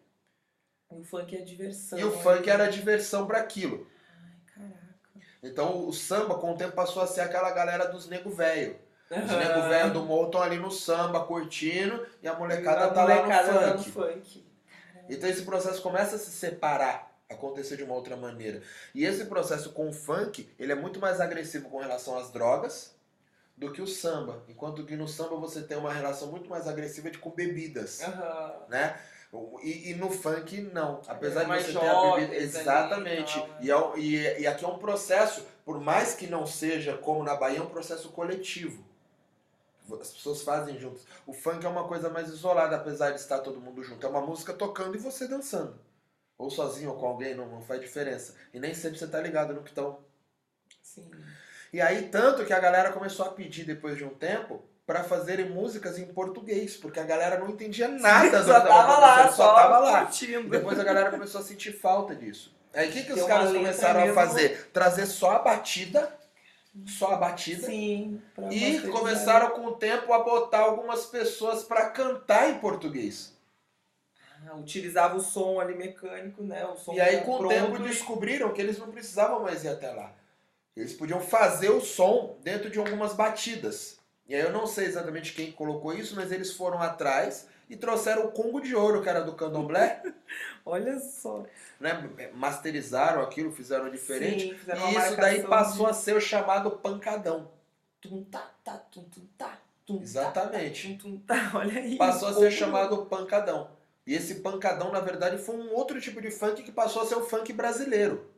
O 0.88 1.02
funk 1.02 1.36
é 1.36 1.40
diversão. 1.40 1.98
e 1.98 2.04
o 2.04 2.10
né? 2.10 2.22
funk 2.22 2.48
era 2.48 2.68
diversão 2.68 3.26
para 3.26 3.38
aquilo. 3.38 3.86
Então 5.44 5.86
o 5.86 5.92
samba, 5.92 6.34
com 6.36 6.52
o 6.52 6.56
tempo, 6.56 6.72
passou 6.72 7.02
a 7.02 7.06
ser 7.06 7.20
aquela 7.20 7.50
galera 7.50 7.86
dos 7.86 8.08
nego 8.08 8.30
velho. 8.30 8.76
Os 9.10 9.16
Aham. 9.30 9.38
nego 9.38 9.68
velho 9.68 9.92
do 9.92 10.02
morro 10.02 10.26
estão 10.26 10.42
ali 10.42 10.58
no 10.58 10.70
samba, 10.70 11.24
curtindo, 11.24 12.06
e 12.22 12.26
a 12.26 12.34
molecada 12.34 12.86
A 12.86 12.90
tá 12.90 13.02
molecada 13.02 13.52
lá 13.52 13.60
tá 13.68 13.74
no 13.74 13.82
funk. 13.84 13.90
funk. 13.90 14.46
Então 15.08 15.28
esse 15.28 15.42
processo 15.42 15.82
começa 15.82 16.16
a 16.16 16.18
se 16.18 16.30
separar, 16.30 17.14
acontecer 17.30 17.76
de 17.76 17.84
uma 17.84 17.94
outra 17.94 18.16
maneira. 18.16 18.62
E 18.94 19.04
esse 19.04 19.26
processo 19.26 19.70
com 19.72 19.88
o 19.88 19.92
funk, 19.92 20.48
ele 20.58 20.72
é 20.72 20.74
muito 20.74 20.98
mais 20.98 21.20
agressivo 21.20 21.68
com 21.68 21.78
relação 21.78 22.16
às 22.18 22.30
drogas 22.30 22.94
do 23.56 23.70
que 23.70 23.82
o 23.82 23.86
samba. 23.86 24.42
Enquanto 24.48 24.84
que 24.84 24.96
no 24.96 25.06
samba 25.06 25.36
você 25.36 25.60
tem 25.62 25.76
uma 25.76 25.92
relação 25.92 26.28
muito 26.28 26.48
mais 26.48 26.66
agressiva 26.66 27.10
de 27.10 27.18
com 27.18 27.30
bebidas, 27.30 28.00
Aham. 28.02 28.54
né? 28.68 28.98
E, 29.62 29.90
e 29.90 29.94
no 29.94 30.10
funk, 30.10 30.60
não. 30.60 31.00
Apesar 31.06 31.42
de 31.42 31.48
mais 31.48 31.66
você 31.66 31.72
ter 31.78 31.86
a 31.86 32.14
bebida. 32.14 32.34
e 32.34 32.42
Exatamente. 32.42 33.38
tal, 33.38 33.48
né? 33.48 33.56
E, 33.60 33.70
é 33.70 33.98
e, 33.98 34.40
e 34.42 34.46
aqui 34.46 34.64
é 34.64 34.68
um 34.68 34.78
processo, 34.78 35.46
por 35.64 35.80
mais 35.80 36.14
que 36.14 36.26
não 36.26 36.46
seja 36.46 36.96
como 36.98 37.22
na 37.22 37.34
Bahia, 37.34 37.58
é 37.58 37.62
um 37.62 37.70
processo 37.70 38.10
coletivo. 38.10 38.84
As 40.00 40.12
pessoas 40.12 40.42
fazem 40.42 40.78
juntas. 40.78 41.02
O 41.26 41.32
funk 41.32 41.64
é 41.64 41.68
uma 41.68 41.86
coisa 41.86 42.08
mais 42.08 42.28
isolada, 42.28 42.76
apesar 42.76 43.10
de 43.10 43.20
estar 43.20 43.38
todo 43.40 43.60
mundo 43.60 43.82
junto. 43.82 44.06
É 44.06 44.08
uma 44.08 44.20
música 44.20 44.52
tocando 44.52 44.96
e 44.96 44.98
você 44.98 45.26
dançando. 45.26 45.78
Ou 46.38 46.50
sozinho 46.50 46.90
ou 46.90 46.98
com 46.98 47.06
alguém, 47.06 47.34
não, 47.34 47.46
não 47.46 47.62
faz 47.62 47.80
diferença. 47.80 48.34
E 48.52 48.58
nem 48.58 48.74
sempre 48.74 48.98
você 48.98 49.06
tá 49.06 49.20
ligado 49.20 49.52
no 49.54 49.62
que 49.62 49.70
estão. 49.70 49.98
Sim. 50.82 51.10
E 51.72 51.80
aí, 51.80 52.08
tanto 52.08 52.44
que 52.44 52.52
a 52.52 52.60
galera 52.60 52.92
começou 52.92 53.26
a 53.26 53.30
pedir 53.30 53.64
depois 53.64 53.96
de 53.96 54.04
um 54.04 54.14
tempo 54.14 54.62
para 54.86 55.02
fazerem 55.02 55.48
músicas 55.50 55.98
em 55.98 56.06
português, 56.06 56.76
porque 56.76 57.00
a 57.00 57.04
galera 57.04 57.38
não 57.38 57.48
entendia 57.50 57.88
nada 57.88 58.40
do 58.42 58.46
só 58.52 58.60
tava 58.60 58.98
lá, 58.98 59.32
só, 59.32 59.54
tava 59.54 59.78
lá. 59.78 60.04
curtindo. 60.06 60.50
Depois 60.50 60.78
a 60.78 60.84
galera 60.84 61.10
começou 61.10 61.40
a 61.40 61.44
sentir 61.44 61.72
falta 61.72 62.14
disso. 62.14 62.54
Aí 62.74 62.90
o 62.90 62.92
que, 62.92 63.02
que 63.02 63.12
Tem 63.14 63.22
os 63.22 63.28
caras 63.28 63.52
começaram 63.52 64.00
a 64.00 64.02
mesmo. 64.06 64.14
fazer? 64.14 64.68
Trazer 64.72 65.06
só 65.06 65.32
a 65.36 65.38
batida, 65.38 66.12
só 66.86 67.12
a 67.12 67.16
batida, 67.16 67.66
Sim. 67.66 68.20
e 68.50 68.80
começaram 68.88 69.50
com 69.50 69.66
o 69.66 69.72
tempo 69.76 70.12
a 70.12 70.18
botar 70.18 70.58
algumas 70.60 71.06
pessoas 71.06 71.62
para 71.62 71.88
cantar 71.90 72.50
em 72.50 72.58
português. 72.58 73.32
Ah, 74.46 74.56
utilizava 74.56 75.16
o 75.16 75.20
som 75.20 75.58
ali 75.60 75.74
mecânico, 75.74 76.42
né? 76.42 76.66
O 76.66 76.76
som 76.76 76.92
E 76.92 77.00
aí 77.00 77.22
com 77.22 77.36
o 77.40 77.48
tempo 77.48 77.76
e- 77.76 77.88
descobriram 77.88 78.52
que 78.52 78.60
eles 78.60 78.76
não 78.78 78.88
precisavam 78.90 79.40
mais 79.40 79.64
ir 79.64 79.68
até 79.68 79.90
lá. 79.90 80.12
Eles 80.76 80.92
podiam 80.92 81.20
fazer 81.20 81.70
o 81.70 81.80
som 81.80 82.36
dentro 82.42 82.68
de 82.68 82.78
algumas 82.78 83.14
batidas. 83.14 83.93
E 84.28 84.34
aí 84.34 84.40
eu 84.42 84.52
não 84.52 84.66
sei 84.66 84.86
exatamente 84.86 85.32
quem 85.34 85.52
colocou 85.52 85.92
isso, 85.92 86.16
mas 86.16 86.32
eles 86.32 86.52
foram 86.52 86.80
atrás 86.80 87.46
e 87.68 87.76
trouxeram 87.76 88.24
o 88.26 88.32
Congo 88.32 88.60
de 88.60 88.74
Ouro, 88.74 89.02
que 89.02 89.08
era 89.08 89.22
do 89.22 89.34
candomblé, 89.34 90.02
Olha 90.64 90.98
só. 90.98 91.44
né? 91.78 92.30
Masterizaram 92.34 93.22
aquilo, 93.22 93.52
fizeram 93.52 93.90
diferente. 93.90 94.48
Sim, 94.48 94.54
fizeram 94.54 94.88
E 94.88 94.96
isso 94.96 95.16
daí 95.16 95.42
passou 95.42 95.86
de 95.86 95.90
a 95.90 95.94
ser 95.94 96.16
o 96.16 96.20
chamado 96.20 96.70
pancadão. 96.70 97.50
tum 98.00 98.24
tá 98.24 98.50
tá 98.62 98.76
tum 98.90 99.04
tum 99.04 99.26
tá 99.36 99.58
tum 99.86 99.96
tá, 99.98 100.02
Exatamente. 100.02 100.94
tum 100.94 100.96
tum 100.96 101.18
tá. 101.18 101.52
Olha 101.54 101.80
aí. 101.80 101.96
Passou 101.96 102.28
a 102.28 102.34
ser 102.34 102.50
chamado 102.50 103.06
pancadão. 103.06 103.70
E 104.06 104.14
esse 104.14 104.36
pancadão, 104.36 104.92
na 104.92 105.00
verdade, 105.00 105.38
foi 105.38 105.56
um 105.56 105.72
outro 105.72 106.00
tipo 106.00 106.20
de 106.20 106.30
funk 106.30 106.62
que 106.62 106.72
passou 106.72 107.02
a 107.02 107.06
ser 107.06 107.14
o 107.16 107.24
funk 107.24 107.52
brasileiro. 107.52 108.30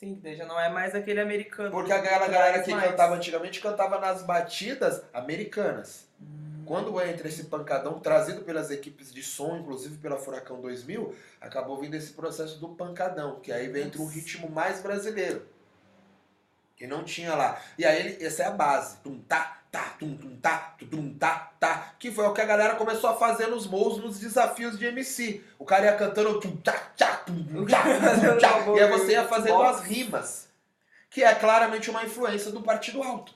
Sim, 0.00 0.18
daí 0.22 0.34
já 0.34 0.46
não 0.46 0.58
é 0.58 0.70
mais 0.70 0.94
aquele 0.94 1.20
americano. 1.20 1.70
Porque 1.70 1.92
aquela 1.92 2.26
galera 2.26 2.62
que 2.62 2.70
mais. 2.70 2.88
cantava 2.88 3.14
antigamente 3.14 3.60
cantava 3.60 4.00
nas 4.00 4.22
batidas 4.22 5.02
americanas. 5.12 6.06
Hum. 6.18 6.62
Quando 6.64 6.98
entra 7.02 7.28
esse 7.28 7.44
pancadão, 7.44 8.00
trazido 8.00 8.40
pelas 8.40 8.70
equipes 8.70 9.12
de 9.12 9.22
som, 9.22 9.58
inclusive 9.58 9.98
pela 9.98 10.16
Furacão 10.16 10.58
2000, 10.62 11.14
acabou 11.38 11.78
vindo 11.78 11.96
esse 11.96 12.14
processo 12.14 12.58
do 12.58 12.70
pancadão, 12.70 13.40
que 13.40 13.52
aí 13.52 13.68
vem 13.68 13.88
entre 13.88 14.00
um 14.00 14.06
ritmo 14.06 14.48
mais 14.48 14.80
brasileiro. 14.80 15.42
Que 16.80 16.86
não 16.86 17.04
tinha 17.04 17.34
lá. 17.34 17.60
E 17.76 17.84
aí, 17.84 18.00
ele, 18.00 18.24
essa 18.24 18.42
é 18.42 18.46
a 18.46 18.50
base. 18.52 18.96
Tum, 19.04 19.18
tá, 19.28 19.58
tá, 19.70 19.96
tum, 19.98 20.16
tum, 20.16 20.34
tá, 20.36 20.76
tum, 20.90 21.12
tá, 21.18 21.52
tá. 21.60 21.92
Que 21.98 22.10
foi 22.10 22.24
o 22.24 22.32
que 22.32 22.40
a 22.40 22.46
galera 22.46 22.74
começou 22.74 23.10
a 23.10 23.16
fazer 23.16 23.48
nos 23.48 23.66
morros, 23.66 24.02
nos 24.02 24.18
desafios 24.18 24.78
de 24.78 24.86
MC. 24.86 25.44
O 25.58 25.66
cara 25.66 25.84
ia 25.84 25.92
cantando 25.94 26.40
tum, 26.40 26.56
tá, 26.56 26.72
tchá, 26.96 27.16
tum, 27.16 27.44
tum, 27.44 27.66
tchá, 27.66 27.82
tum, 27.82 28.38
tchá, 28.38 28.64
e 28.74 28.80
aí 28.80 28.88
você 28.88 29.12
ia 29.12 29.28
fazendo 29.28 29.60
as 29.60 29.82
rimas. 29.82 30.48
que 31.10 31.22
é 31.22 31.34
claramente 31.34 31.90
uma 31.90 32.02
influência 32.02 32.50
do 32.50 32.62
Partido 32.62 33.02
Alto. 33.02 33.34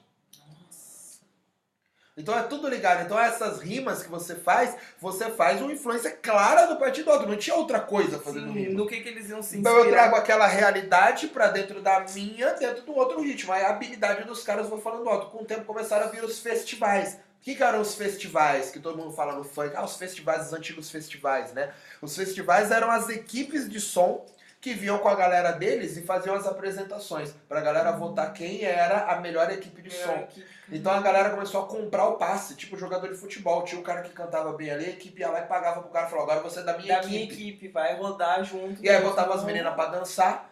Então 2.16 2.38
é 2.38 2.42
tudo 2.44 2.68
ligado. 2.68 3.04
Então 3.04 3.18
essas 3.18 3.60
rimas 3.60 4.02
que 4.02 4.08
você 4.08 4.36
faz, 4.36 4.76
você 5.00 5.30
faz 5.30 5.60
uma 5.60 5.72
influência 5.72 6.10
clara 6.12 6.66
do 6.66 6.76
Partido 6.76 7.10
Alto. 7.10 7.26
Não 7.26 7.36
tinha 7.36 7.56
outra 7.56 7.80
coisa 7.80 8.20
fazendo 8.20 8.52
Sim, 8.52 8.58
rima. 8.60 8.74
no 8.74 8.86
que, 8.86 9.00
que 9.00 9.08
eles 9.08 9.28
iam 9.30 9.42
se 9.42 9.58
Então 9.58 9.72
eu 9.72 9.80
inspirar. 9.80 10.02
trago 10.02 10.16
aquela 10.16 10.46
realidade 10.46 11.26
pra 11.28 11.48
dentro 11.48 11.82
da 11.82 12.00
minha, 12.14 12.52
dentro 12.54 12.82
do 12.82 12.94
outro 12.94 13.20
ritmo. 13.20 13.52
Aí 13.52 13.64
a 13.64 13.70
habilidade 13.70 14.24
dos 14.24 14.44
caras 14.44 14.68
foi 14.68 14.80
falando 14.80 15.08
alto. 15.08 15.26
Com 15.30 15.42
o 15.42 15.44
tempo 15.44 15.64
começaram 15.64 16.06
a 16.06 16.10
vir 16.10 16.22
os 16.22 16.38
festivais. 16.38 17.14
O 17.14 17.44
que, 17.44 17.56
que 17.56 17.62
eram 17.62 17.80
os 17.80 17.94
festivais 17.94 18.70
que 18.70 18.78
todo 18.80 18.96
mundo 18.96 19.12
fala 19.12 19.34
no 19.34 19.44
funk? 19.44 19.74
Ah, 19.76 19.84
os 19.84 19.96
festivais, 19.96 20.46
os 20.46 20.52
antigos 20.54 20.90
festivais, 20.90 21.52
né? 21.52 21.72
Os 22.00 22.16
festivais 22.16 22.70
eram 22.70 22.90
as 22.90 23.08
equipes 23.10 23.68
de 23.68 23.80
som 23.80 24.24
que 24.64 24.72
vinham 24.72 24.96
com 24.96 25.08
a 25.08 25.14
galera 25.14 25.52
deles 25.52 25.94
e 25.98 26.00
faziam 26.00 26.34
as 26.34 26.46
apresentações 26.46 27.34
pra 27.46 27.60
galera 27.60 27.92
votar 27.92 28.32
quem 28.32 28.64
era 28.64 29.12
a 29.12 29.20
melhor 29.20 29.50
equipe 29.50 29.82
de 29.82 29.90
som. 29.90 30.14
Aqui. 30.14 30.42
Então 30.72 30.90
a 30.90 31.02
galera 31.02 31.28
começou 31.28 31.62
a 31.62 31.66
comprar 31.66 32.06
o 32.06 32.16
passe, 32.16 32.56
tipo 32.56 32.74
jogador 32.78 33.08
de 33.08 33.14
futebol. 33.14 33.62
Tinha 33.62 33.78
um 33.78 33.84
cara 33.84 34.00
que 34.00 34.14
cantava 34.14 34.54
bem 34.54 34.70
ali, 34.70 34.86
a 34.86 34.88
equipe 34.88 35.20
ia 35.20 35.28
lá 35.28 35.40
e 35.40 35.46
pagava 35.46 35.82
pro 35.82 35.90
cara 35.90 36.06
e 36.06 36.10
falou: 36.10 36.24
agora 36.24 36.40
você 36.40 36.60
é 36.60 36.62
da 36.62 36.78
minha 36.78 36.94
da 36.94 37.00
equipe. 37.00 37.12
minha 37.12 37.24
equipe, 37.24 37.68
vai 37.68 37.94
rodar 37.94 38.42
junto. 38.42 38.82
E 38.82 38.88
aí 38.88 39.02
botava 39.02 39.34
as 39.34 39.44
meninas 39.44 39.74
pra 39.74 39.84
dançar, 39.84 40.50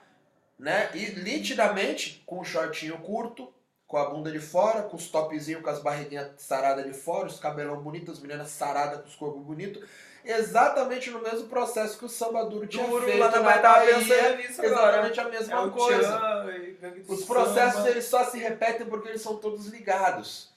né? 0.58 0.90
E 0.92 1.18
nitidamente, 1.22 2.22
com 2.26 2.38
o 2.38 2.44
shortinho 2.44 2.98
curto, 2.98 3.50
com 3.86 3.96
a 3.96 4.10
bunda 4.10 4.30
de 4.30 4.40
fora, 4.40 4.82
com 4.82 4.94
os 4.94 5.08
topzinhos, 5.08 5.62
com 5.62 5.70
as 5.70 5.82
barriguinhas 5.82 6.32
saradas 6.36 6.84
de 6.84 6.92
fora, 6.92 7.28
os 7.28 7.40
cabelão 7.40 7.80
bonitos, 7.80 8.18
as 8.18 8.20
meninas 8.20 8.50
saradas 8.50 9.00
com 9.00 9.08
os 9.08 9.16
corpos 9.16 9.42
bonitos. 9.42 9.82
Exatamente 10.24 11.10
no 11.10 11.20
mesmo 11.20 11.48
processo 11.48 11.98
que 11.98 12.04
o 12.04 12.08
samba 12.08 12.44
duro 12.44 12.66
tinha 12.66 12.86
Duro, 12.86 13.04
feito 13.04 13.18
lá 13.18 13.26
na 13.26 13.32
tava 13.32 13.44
Bahia. 13.60 13.94
pensando 13.94 14.16
agora. 14.66 15.08
Exatamente 15.08 15.20
a 15.20 15.24
mesma 15.28 15.66
É 15.66 15.70
coisa. 15.70 16.20
Tchan, 16.80 16.92
Os 17.08 17.24
processos 17.24 17.74
Samba. 17.78 17.90
eles 17.90 18.04
só 18.04 18.24
se 18.24 18.38
repetem 18.38 18.86
porque 18.86 19.08
eles 19.08 19.20
são 19.22 19.36
todos 19.36 19.66
ligados. 19.66 20.50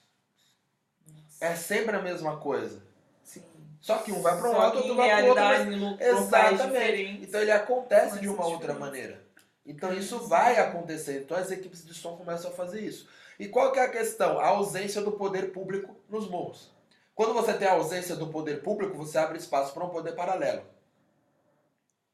Nossa, 1.07 1.45
É 1.45 1.55
sempre 1.55 1.95
a 1.95 2.01
mesma 2.01 2.37
coisa. 2.37 2.81
Sim. 3.23 3.43
Só 3.81 3.97
que 3.97 4.11
um 4.11 4.21
vai 4.21 4.37
para 4.39 4.49
um 4.49 4.57
lado, 4.57 4.77
outro 4.77 4.95
vai 4.95 5.09
para 5.09 5.23
o 5.25 5.27
outro. 5.29 5.43
mas- 5.43 6.01
Exatamente. 6.01 7.23
Então 7.23 7.41
ele 7.41 7.51
acontece 7.51 8.19
de 8.19 8.27
uma 8.27 8.39
essa 8.39 8.47
outra 8.47 8.73
maneira. 8.73 9.23
Então 9.65 9.91
isso 9.93 10.27
vai 10.27 10.57
acontecer. 10.59 11.21
Então 11.21 11.35
as 11.37 11.49
equipes 11.51 11.83
de 11.85 11.93
som 11.93 12.15
começam 12.15 12.51
a 12.51 12.53
fazer 12.53 12.81
isso. 12.81 13.07
E 13.39 13.47
qual 13.47 13.71
que 13.71 13.79
é 13.79 13.83
a 13.83 13.89
questão? 13.89 14.39
A 14.39 14.47
ausência 14.47 15.01
do 15.01 15.11
poder 15.11 15.51
público 15.51 15.95
nos 16.09 16.29
morros. 16.29 16.71
Quando 17.15 17.33
você 17.33 17.53
tem 17.53 17.67
a 17.67 17.73
ausência 17.73 18.15
do 18.15 18.27
poder 18.27 18.61
público, 18.61 18.97
você 18.97 19.17
abre 19.17 19.37
espaço 19.37 19.73
para 19.73 19.85
um 19.85 19.89
poder 19.89 20.11
paralelo. 20.11 20.63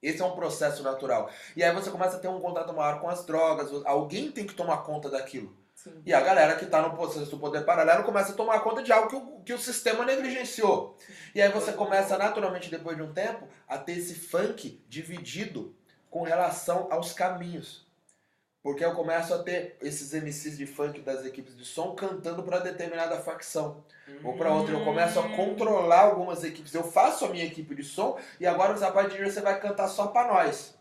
Esse 0.01 0.21
é 0.21 0.25
um 0.25 0.35
processo 0.35 0.83
natural. 0.83 1.29
E 1.55 1.63
aí 1.63 1.73
você 1.73 1.89
começa 1.89 2.17
a 2.17 2.19
ter 2.19 2.27
um 2.27 2.39
contato 2.39 2.71
maior 2.73 3.01
com 3.01 3.09
as 3.09 3.25
drogas. 3.25 3.69
Alguém 3.85 4.31
tem 4.31 4.45
que 4.45 4.53
tomar 4.53 4.77
conta 4.83 5.09
daquilo. 5.09 5.55
Sim. 5.75 6.01
E 6.05 6.13
a 6.13 6.21
galera 6.21 6.55
que 6.55 6.65
está 6.65 6.81
no 6.81 6.95
processo 6.95 7.31
do 7.31 7.39
poder 7.39 7.65
paralelo 7.65 8.03
começa 8.03 8.31
a 8.31 8.35
tomar 8.35 8.59
conta 8.59 8.83
de 8.83 8.91
algo 8.91 9.09
que 9.09 9.15
o, 9.15 9.41
que 9.43 9.53
o 9.53 9.57
sistema 9.57 10.05
negligenciou. 10.05 10.95
E 11.33 11.41
aí 11.41 11.49
você 11.49 11.73
começa 11.73 12.17
naturalmente, 12.17 12.69
depois 12.69 12.95
de 12.95 13.01
um 13.01 13.11
tempo, 13.11 13.47
a 13.67 13.79
ter 13.79 13.93
esse 13.93 14.13
funk 14.13 14.83
dividido 14.87 15.75
com 16.09 16.21
relação 16.21 16.87
aos 16.91 17.13
caminhos. 17.13 17.87
Porque 18.63 18.85
eu 18.85 18.93
começo 18.93 19.33
a 19.33 19.39
ter 19.39 19.75
esses 19.81 20.13
MCs 20.13 20.57
de 20.57 20.67
funk 20.67 21.01
das 21.01 21.25
equipes 21.25 21.57
de 21.57 21.65
som 21.65 21.95
cantando 21.95 22.43
para 22.43 22.59
determinada 22.59 23.17
facção 23.17 23.83
ou 24.23 24.37
para 24.37 24.53
outra. 24.53 24.75
Eu 24.75 24.85
começo 24.85 25.19
a 25.19 25.29
controlar 25.29 26.01
algumas 26.01 26.43
equipes. 26.43 26.73
Eu 26.73 26.83
faço 26.83 27.25
a 27.25 27.29
minha 27.29 27.45
equipe 27.45 27.73
de 27.73 27.83
som 27.83 28.19
e 28.39 28.45
agora 28.45 28.75
de 28.75 29.21
hoje 29.21 29.31
você 29.31 29.41
vai 29.41 29.59
cantar 29.59 29.87
só 29.87 30.07
para 30.07 30.31
nós. 30.31 30.75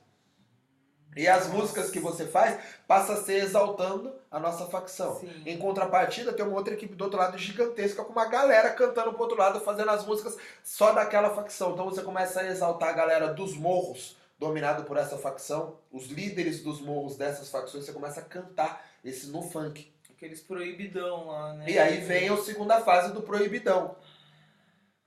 E 1.16 1.26
as 1.26 1.48
músicas 1.48 1.90
que 1.90 1.98
você 1.98 2.24
faz 2.24 2.58
passa 2.86 3.14
a 3.14 3.16
ser 3.16 3.42
exaltando 3.42 4.14
a 4.30 4.38
nossa 4.38 4.66
facção. 4.66 5.18
Sim. 5.18 5.42
Em 5.44 5.58
contrapartida, 5.58 6.32
tem 6.32 6.44
uma 6.44 6.56
outra 6.56 6.74
equipe 6.74 6.94
do 6.94 7.02
outro 7.02 7.18
lado 7.18 7.36
gigantesca, 7.36 8.04
com 8.04 8.12
uma 8.12 8.26
galera 8.26 8.70
cantando 8.70 9.12
pro 9.12 9.22
outro 9.22 9.36
lado, 9.36 9.60
fazendo 9.60 9.90
as 9.90 10.06
músicas 10.06 10.36
só 10.62 10.92
daquela 10.92 11.30
facção. 11.30 11.72
Então 11.72 11.86
você 11.86 12.02
começa 12.02 12.40
a 12.40 12.46
exaltar 12.46 12.90
a 12.90 12.92
galera 12.92 13.34
dos 13.34 13.56
morros, 13.56 14.16
dominado 14.41 14.84
por 14.84 14.97
essa 14.97 15.18
facção, 15.18 15.76
os 15.93 16.07
líderes 16.07 16.62
dos 16.62 16.80
morros 16.80 17.14
dessas 17.16 17.51
facções, 17.51 17.84
você 17.84 17.93
começa 17.93 18.20
a 18.20 18.24
cantar 18.24 18.88
esse 19.05 19.26
no 19.26 19.43
funk. 19.43 19.93
Aqueles 20.09 20.41
proibidão 20.41 21.26
lá, 21.26 21.53
né? 21.53 21.66
E 21.68 21.78
aí 21.78 21.99
vem 22.01 22.30
a 22.30 22.36
segunda 22.38 22.80
fase 22.80 23.12
do 23.12 23.22
proibidão. 23.22 23.97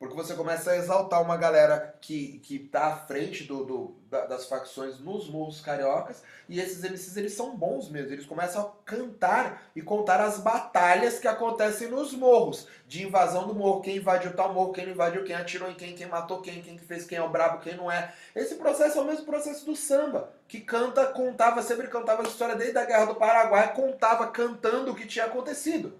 Porque 0.03 0.17
você 0.21 0.33
começa 0.35 0.71
a 0.71 0.75
exaltar 0.75 1.21
uma 1.21 1.37
galera 1.37 1.95
que, 2.01 2.39
que 2.39 2.59
tá 2.59 2.87
à 2.87 2.95
frente 2.97 3.45
do, 3.45 3.63
do- 3.63 3.95
da- 4.09 4.25
das 4.25 4.45
facções 4.45 4.99
nos 4.99 5.29
morros 5.29 5.61
cariocas. 5.61 6.21
E 6.49 6.59
esses 6.59 6.83
MCs, 6.83 7.15
eles 7.15 7.33
são 7.33 7.55
bons 7.55 7.87
mesmo. 7.89 8.11
Eles 8.11 8.25
começam 8.25 8.61
a 8.63 8.71
cantar 8.85 9.63
e 9.73 9.81
contar 9.81 10.19
as 10.19 10.39
batalhas 10.39 11.19
que 11.19 11.27
acontecem 11.27 11.87
nos 11.87 12.13
morros. 12.13 12.67
De 12.85 13.03
invasão 13.05 13.47
do 13.47 13.55
morro, 13.55 13.79
quem 13.79 13.95
invadiu 13.95 14.35
tal 14.35 14.53
morro, 14.53 14.73
quem 14.73 14.85
não 14.85 14.91
invadiu, 14.91 15.23
quem 15.23 15.37
atirou 15.37 15.69
em 15.69 15.73
quem, 15.73 15.95
quem 15.95 16.07
matou 16.07 16.41
quem, 16.41 16.61
quem 16.61 16.75
que 16.75 16.83
fez 16.83 17.05
quem 17.05 17.17
é 17.17 17.23
o 17.23 17.29
brabo, 17.29 17.61
quem 17.61 17.77
não 17.77 17.89
é. 17.89 18.13
Esse 18.35 18.55
processo 18.55 18.97
é 18.99 19.01
o 19.01 19.05
mesmo 19.05 19.25
processo 19.25 19.65
do 19.65 19.73
samba. 19.75 20.33
Que 20.49 20.59
canta, 20.59 21.05
contava, 21.05 21.61
sempre 21.61 21.87
contava 21.87 22.23
a 22.23 22.27
história 22.27 22.57
desde 22.57 22.77
a 22.77 22.83
Guerra 22.85 23.05
do 23.05 23.15
Paraguai, 23.15 23.73
contava 23.73 24.27
cantando 24.27 24.91
o 24.91 24.95
que 24.95 25.07
tinha 25.07 25.25
acontecido. 25.25 25.97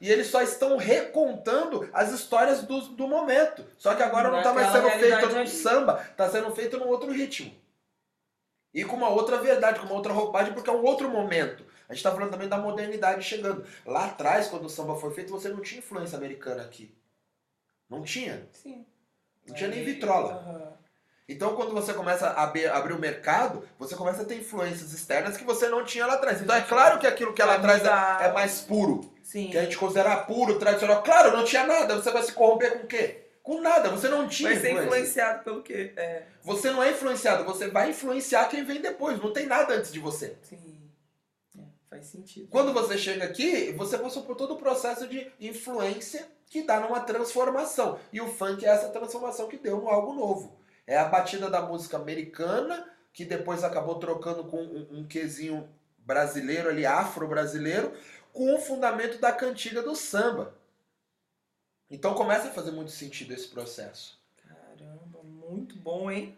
E 0.00 0.10
eles 0.10 0.26
só 0.26 0.42
estão 0.42 0.76
recontando 0.76 1.88
as 1.92 2.12
histórias 2.12 2.62
do, 2.62 2.80
do 2.88 3.08
momento. 3.08 3.64
Só 3.78 3.94
que 3.94 4.02
agora 4.02 4.30
não 4.30 4.38
está 4.38 4.52
mais 4.52 4.70
sendo 4.70 4.90
feito 4.90 5.36
ali. 5.36 5.48
samba, 5.48 6.06
está 6.10 6.28
sendo 6.28 6.54
feito 6.54 6.78
num 6.78 6.88
outro 6.88 7.10
ritmo. 7.10 7.54
E 8.74 8.84
com 8.84 8.96
uma 8.96 9.08
outra 9.08 9.38
verdade, 9.38 9.80
com 9.80 9.86
uma 9.86 9.94
outra 9.94 10.12
roupagem, 10.12 10.52
porque 10.52 10.68
é 10.68 10.72
um 10.72 10.84
outro 10.84 11.08
momento. 11.08 11.64
A 11.88 11.92
gente 11.94 12.00
está 12.00 12.10
falando 12.10 12.30
também 12.30 12.48
da 12.48 12.58
modernidade 12.58 13.24
chegando. 13.24 13.64
Lá 13.86 14.06
atrás, 14.06 14.48
quando 14.48 14.66
o 14.66 14.68
samba 14.68 14.96
foi 14.96 15.14
feito, 15.14 15.30
você 15.30 15.48
não 15.48 15.60
tinha 15.60 15.78
influência 15.78 16.18
americana 16.18 16.62
aqui. 16.62 16.94
Não 17.88 18.02
tinha. 18.02 18.46
Sim. 18.52 18.84
Não 19.46 19.54
tinha 19.54 19.70
nem 19.70 19.82
vitrola. 19.82 20.76
Então, 21.28 21.56
quando 21.56 21.72
você 21.72 21.94
começa 21.94 22.28
a 22.28 22.42
abrir, 22.42 22.68
abrir 22.68 22.92
o 22.92 22.98
mercado, 22.98 23.66
você 23.78 23.96
começa 23.96 24.22
a 24.22 24.24
ter 24.24 24.36
influências 24.36 24.92
externas 24.92 25.36
que 25.36 25.44
você 25.44 25.68
não 25.68 25.84
tinha 25.84 26.06
lá 26.06 26.14
atrás. 26.14 26.42
Então, 26.42 26.54
é 26.54 26.60
claro 26.60 26.98
que 26.98 27.06
aquilo 27.06 27.32
que 27.32 27.40
é 27.40 27.44
lá 27.44 27.56
atrás 27.56 27.82
é, 27.84 28.26
é 28.26 28.32
mais 28.32 28.60
puro. 28.60 29.15
Sim. 29.26 29.50
Que 29.50 29.58
a 29.58 29.64
gente 29.64 29.76
considera 29.76 30.16
puro, 30.18 30.56
tradicional. 30.56 31.02
Claro, 31.02 31.36
não 31.36 31.42
tinha 31.44 31.66
nada. 31.66 31.96
Você 31.96 32.12
vai 32.12 32.22
se 32.22 32.32
corromper 32.32 32.78
com 32.78 32.84
o 32.84 32.86
quê? 32.86 33.24
Com 33.42 33.60
nada. 33.60 33.90
Você 33.90 34.08
não 34.08 34.28
tinha 34.28 34.50
Vai 34.50 34.60
ser 34.60 34.68
influência. 34.70 34.86
influenciado 34.86 35.42
pelo 35.42 35.62
quê? 35.62 35.92
É, 35.96 36.22
Você 36.44 36.70
não 36.70 36.80
é 36.80 36.92
influenciado. 36.92 37.42
Você 37.44 37.66
vai 37.68 37.90
influenciar 37.90 38.44
quem 38.48 38.64
vem 38.64 38.80
depois. 38.80 39.20
Não 39.20 39.32
tem 39.32 39.44
nada 39.46 39.74
antes 39.74 39.92
de 39.92 39.98
você. 39.98 40.36
sim. 40.42 40.80
É, 41.58 41.62
faz 41.90 42.06
sentido. 42.06 42.46
Quando 42.50 42.72
você 42.72 42.96
chega 42.96 43.24
aqui, 43.24 43.72
você 43.72 43.98
passou 43.98 44.22
por 44.22 44.36
todo 44.36 44.54
o 44.54 44.58
processo 44.58 45.08
de 45.08 45.28
influência 45.40 46.28
que 46.48 46.62
dá 46.62 46.78
numa 46.78 47.00
transformação. 47.00 47.98
E 48.12 48.20
o 48.20 48.28
funk 48.28 48.64
é 48.64 48.68
essa 48.68 48.90
transformação 48.90 49.48
que 49.48 49.56
deu 49.58 49.80
no 49.80 49.88
algo 49.88 50.12
novo. 50.14 50.56
É 50.86 50.96
a 50.96 51.04
batida 51.06 51.50
da 51.50 51.60
música 51.62 51.96
americana, 51.96 52.88
que 53.12 53.24
depois 53.24 53.64
acabou 53.64 53.96
trocando 53.96 54.44
com 54.44 54.58
um, 54.58 54.86
um 55.00 55.04
quesinho 55.08 55.68
brasileiro 55.98 56.68
ali, 56.68 56.86
afro-brasileiro, 56.86 57.92
com 58.36 58.54
o 58.54 58.58
fundamento 58.58 59.18
da 59.18 59.32
cantiga 59.32 59.82
do 59.82 59.96
samba. 59.96 60.54
Então 61.90 62.12
começa 62.14 62.48
a 62.48 62.50
fazer 62.50 62.70
muito 62.70 62.90
sentido 62.90 63.32
esse 63.32 63.48
processo. 63.48 64.18
Caramba, 64.46 65.22
muito 65.24 65.74
bom, 65.76 66.10
hein? 66.10 66.36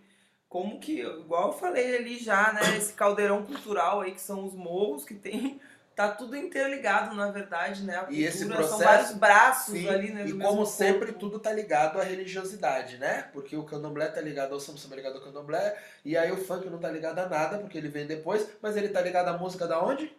Como 0.48 0.78
que, 0.78 1.00
igual 1.00 1.48
eu 1.48 1.58
falei 1.58 1.96
ali 1.96 2.16
já, 2.18 2.52
né? 2.52 2.76
Esse 2.76 2.92
caldeirão 2.92 3.44
cultural 3.44 4.00
aí, 4.00 4.12
que 4.12 4.20
são 4.20 4.44
os 4.46 4.54
morros 4.54 5.04
que 5.04 5.14
tem. 5.14 5.60
Tá 5.96 6.12
tudo 6.12 6.36
interligado, 6.36 7.16
na 7.16 7.28
verdade, 7.32 7.82
né? 7.82 7.96
A 7.96 8.06
E 8.08 8.22
esse 8.22 8.44
cultura, 8.44 8.62
São 8.62 8.78
processo- 8.78 8.84
vários 8.98 9.18
braços 9.18 9.74
Sim, 9.74 9.88
ali, 9.88 10.12
né? 10.12 10.28
e 10.28 10.38
como 10.38 10.64
sempre, 10.64 11.06
corpo. 11.06 11.18
tudo 11.18 11.40
tá 11.40 11.52
ligado 11.52 12.00
à 12.00 12.04
religiosidade, 12.04 12.98
né? 12.98 13.22
Porque 13.32 13.56
o 13.56 13.64
candomblé 13.64 14.06
tá 14.06 14.20
ligado 14.20 14.52
ao 14.54 14.60
samba, 14.60 14.78
samba 14.78 14.94
é 14.94 14.98
ligado 14.98 15.16
ao 15.16 15.22
candomblé, 15.24 15.76
e 16.04 16.16
aí 16.16 16.30
o 16.30 16.36
funk 16.36 16.70
não 16.70 16.78
tá 16.78 16.88
ligado 16.88 17.18
a 17.18 17.28
nada, 17.28 17.58
porque 17.58 17.76
ele 17.76 17.88
vem 17.88 18.06
depois, 18.06 18.48
mas 18.62 18.76
ele 18.76 18.90
tá 18.90 19.00
ligado 19.00 19.26
à 19.26 19.36
música 19.36 19.66
da 19.66 19.82
onde? 19.84 20.16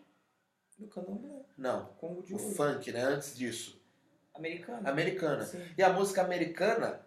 Do 0.78 0.88
candomblé. 0.90 1.30
Não, 1.60 1.86
Congo 2.00 2.24
de 2.24 2.34
o 2.34 2.38
ouro. 2.42 2.56
funk, 2.56 2.92
né? 2.92 3.02
Antes 3.02 3.36
disso. 3.38 3.80
Americano. 4.34 4.88
Americana. 4.88 5.44
Sim. 5.46 5.62
E 5.78 5.84
a 5.84 5.92
música 5.92 6.22
americana, 6.22 7.02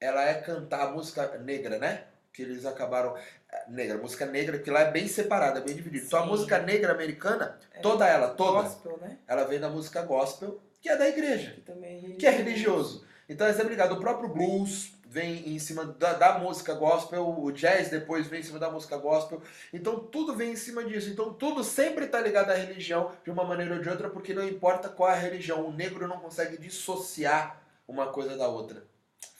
ela 0.00 0.24
é 0.24 0.34
cantar 0.34 0.88
a 0.88 0.90
música 0.90 1.36
negra, 1.38 1.78
né? 1.78 2.04
Que 2.32 2.42
eles 2.42 2.64
acabaram. 2.64 3.16
é, 3.52 3.64
Negra, 3.68 3.98
música 3.98 4.24
negra, 4.24 4.58
que 4.58 4.70
lá 4.70 4.80
é 4.80 4.90
bem 4.90 5.06
separada, 5.08 5.58
é 5.58 5.62
bem 5.62 5.74
dividida. 5.74 6.06
Então 6.06 6.22
a 6.22 6.26
música 6.26 6.58
negra 6.60 6.92
americana, 6.92 7.58
É. 7.74 7.80
toda 7.80 8.06
ela, 8.08 8.28
toda, 8.30 8.62
Gospel, 8.62 8.96
né? 8.98 9.18
ela 9.26 9.44
vem 9.44 9.58
da 9.60 9.68
música 9.68 10.02
gospel, 10.02 10.60
que 10.80 10.88
é 10.88 10.96
da 10.96 11.08
igreja. 11.08 11.50
Que 11.52 11.60
também 11.60 12.16
que 12.16 12.26
é 12.26 12.30
religioso. 12.30 13.04
Então 13.28 13.46
é 13.46 13.52
sempre 13.52 13.70
ligado. 13.70 13.92
O 13.96 14.00
próprio 14.00 14.28
blues 14.30 14.92
vem 15.10 15.54
em 15.56 15.58
cima 15.58 15.84
da, 15.84 16.12
da 16.12 16.38
música 16.38 16.72
gospel, 16.72 17.28
o 17.36 17.50
jazz 17.50 17.88
depois 17.90 18.28
vem 18.28 18.38
em 18.38 18.44
cima 18.44 18.60
da 18.60 18.70
música 18.70 18.96
gospel. 18.96 19.42
Então 19.72 19.98
tudo 19.98 20.36
vem 20.36 20.52
em 20.52 20.56
cima 20.56 20.84
disso. 20.84 21.10
Então 21.10 21.32
tudo 21.32 21.64
sempre 21.64 22.04
está 22.04 22.20
ligado 22.20 22.50
à 22.50 22.54
religião 22.54 23.10
de 23.24 23.30
uma 23.30 23.42
maneira 23.44 23.74
ou 23.74 23.80
de 23.82 23.88
outra, 23.88 24.08
porque 24.08 24.32
não 24.32 24.46
importa 24.46 24.88
qual 24.88 25.10
é 25.10 25.14
a 25.14 25.18
religião, 25.18 25.66
o 25.66 25.72
negro 25.72 26.06
não 26.06 26.18
consegue 26.20 26.56
dissociar 26.56 27.60
uma 27.88 28.06
coisa 28.06 28.36
da 28.36 28.46
outra. 28.46 28.84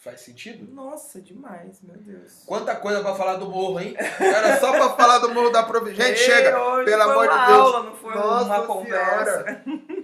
Faz 0.03 0.23
sentido? 0.23 0.67
Nossa, 0.75 1.21
demais, 1.21 1.81
meu 1.83 1.97
Deus. 1.99 2.43
Quanta 2.47 2.75
coisa 2.75 3.01
pra 3.03 3.15
falar 3.15 3.37
do 3.37 3.47
morro, 3.49 3.79
hein? 3.79 3.95
Era 4.19 4.59
só 4.59 4.73
pra 4.73 4.89
falar 4.95 5.19
do 5.19 5.33
morro 5.33 5.51
da 5.51 5.63
província. 5.63 6.03
Gente, 6.09 6.19
Ei, 6.19 6.25
chega! 6.25 6.51
pelo 6.85 7.03
amor 7.03 7.29
de 7.29 7.35
Deus. 7.47 7.59
aula, 7.59 7.83
não 7.85 7.95
foi 7.95 8.15
Nossa 8.15 8.45
uma 8.47 8.67
conversa. 8.67 9.45
Senhora. 9.45 9.65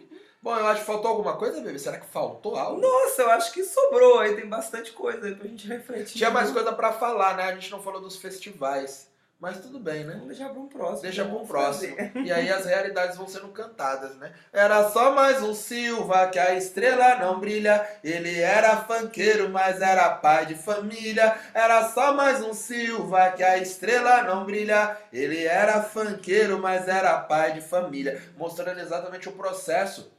Bom, 0.47 0.55
eu 0.55 0.67
acho 0.69 0.83
que 0.83 0.87
faltou 0.87 1.11
alguma 1.11 1.37
coisa, 1.37 1.61
bebê? 1.61 1.77
Será 1.77 1.99
que 1.99 2.07
faltou 2.07 2.55
algo? 2.55 2.81
Nossa, 2.81 3.23
eu 3.23 3.31
acho 3.33 3.53
que 3.53 3.65
sobrou 3.65 4.21
aí, 4.21 4.37
tem 4.37 4.47
bastante 4.47 4.93
coisa 4.93 5.27
aí 5.27 5.35
pra 5.35 5.49
gente 5.49 5.67
refletir. 5.67 6.19
Tinha 6.19 6.31
mais 6.31 6.53
coisa 6.53 6.73
pra 6.73 6.93
falar, 6.93 7.37
né? 7.37 7.43
A 7.43 7.55
gente 7.55 7.69
não 7.69 7.83
falou 7.83 8.01
dos 8.01 8.17
festivais. 8.17 9.11
Mas 9.41 9.59
tudo 9.59 9.81
bem, 9.81 10.05
né? 10.05 10.13
Vamos 10.13 10.29
deixar 10.29 10.51
pra 10.51 10.61
um 10.61 10.69
próximo. 10.69 11.03
Deixa 11.03 11.25
pra 11.25 11.35
um 11.35 11.45
próximo. 11.45 11.97
fazer. 11.97 12.13
E 12.25 12.33
aí 12.33 12.49
as 12.49 12.65
realidades 12.65 13.17
vão 13.17 13.27
sendo 13.27 13.49
cantadas, 13.49 14.15
né? 14.19 14.33
Era 14.53 14.89
só 14.89 15.11
mais 15.11 15.43
um 15.43 15.53
Silva 15.53 16.29
que 16.29 16.39
a 16.39 16.55
estrela 16.55 17.17
não 17.17 17.41
brilha. 17.41 17.85
Ele 18.05 18.41
era 18.41 18.77
fanqueiro, 18.77 19.49
mas 19.49 19.83
era 19.83 20.09
pai 20.11 20.47
de 20.47 20.55
família. 20.55 21.37
Era 21.53 21.89
só 21.89 22.15
mais 22.15 22.41
um 22.41 22.55
Silva 22.55 23.33
que 23.33 23.43
a 23.43 23.59
estrela 23.59 24.23
não 24.23 24.45
brilha. 24.45 24.97
Ele 25.13 25.45
era 25.45 25.83
fanqueiro, 25.83 26.61
mas 26.61 26.87
era 26.87 27.19
pai 27.19 27.53
de 27.53 27.61
família. 27.61 28.23
Mostrando 28.37 28.79
exatamente 28.79 29.29
o 29.29 29.33
processo 29.33 30.16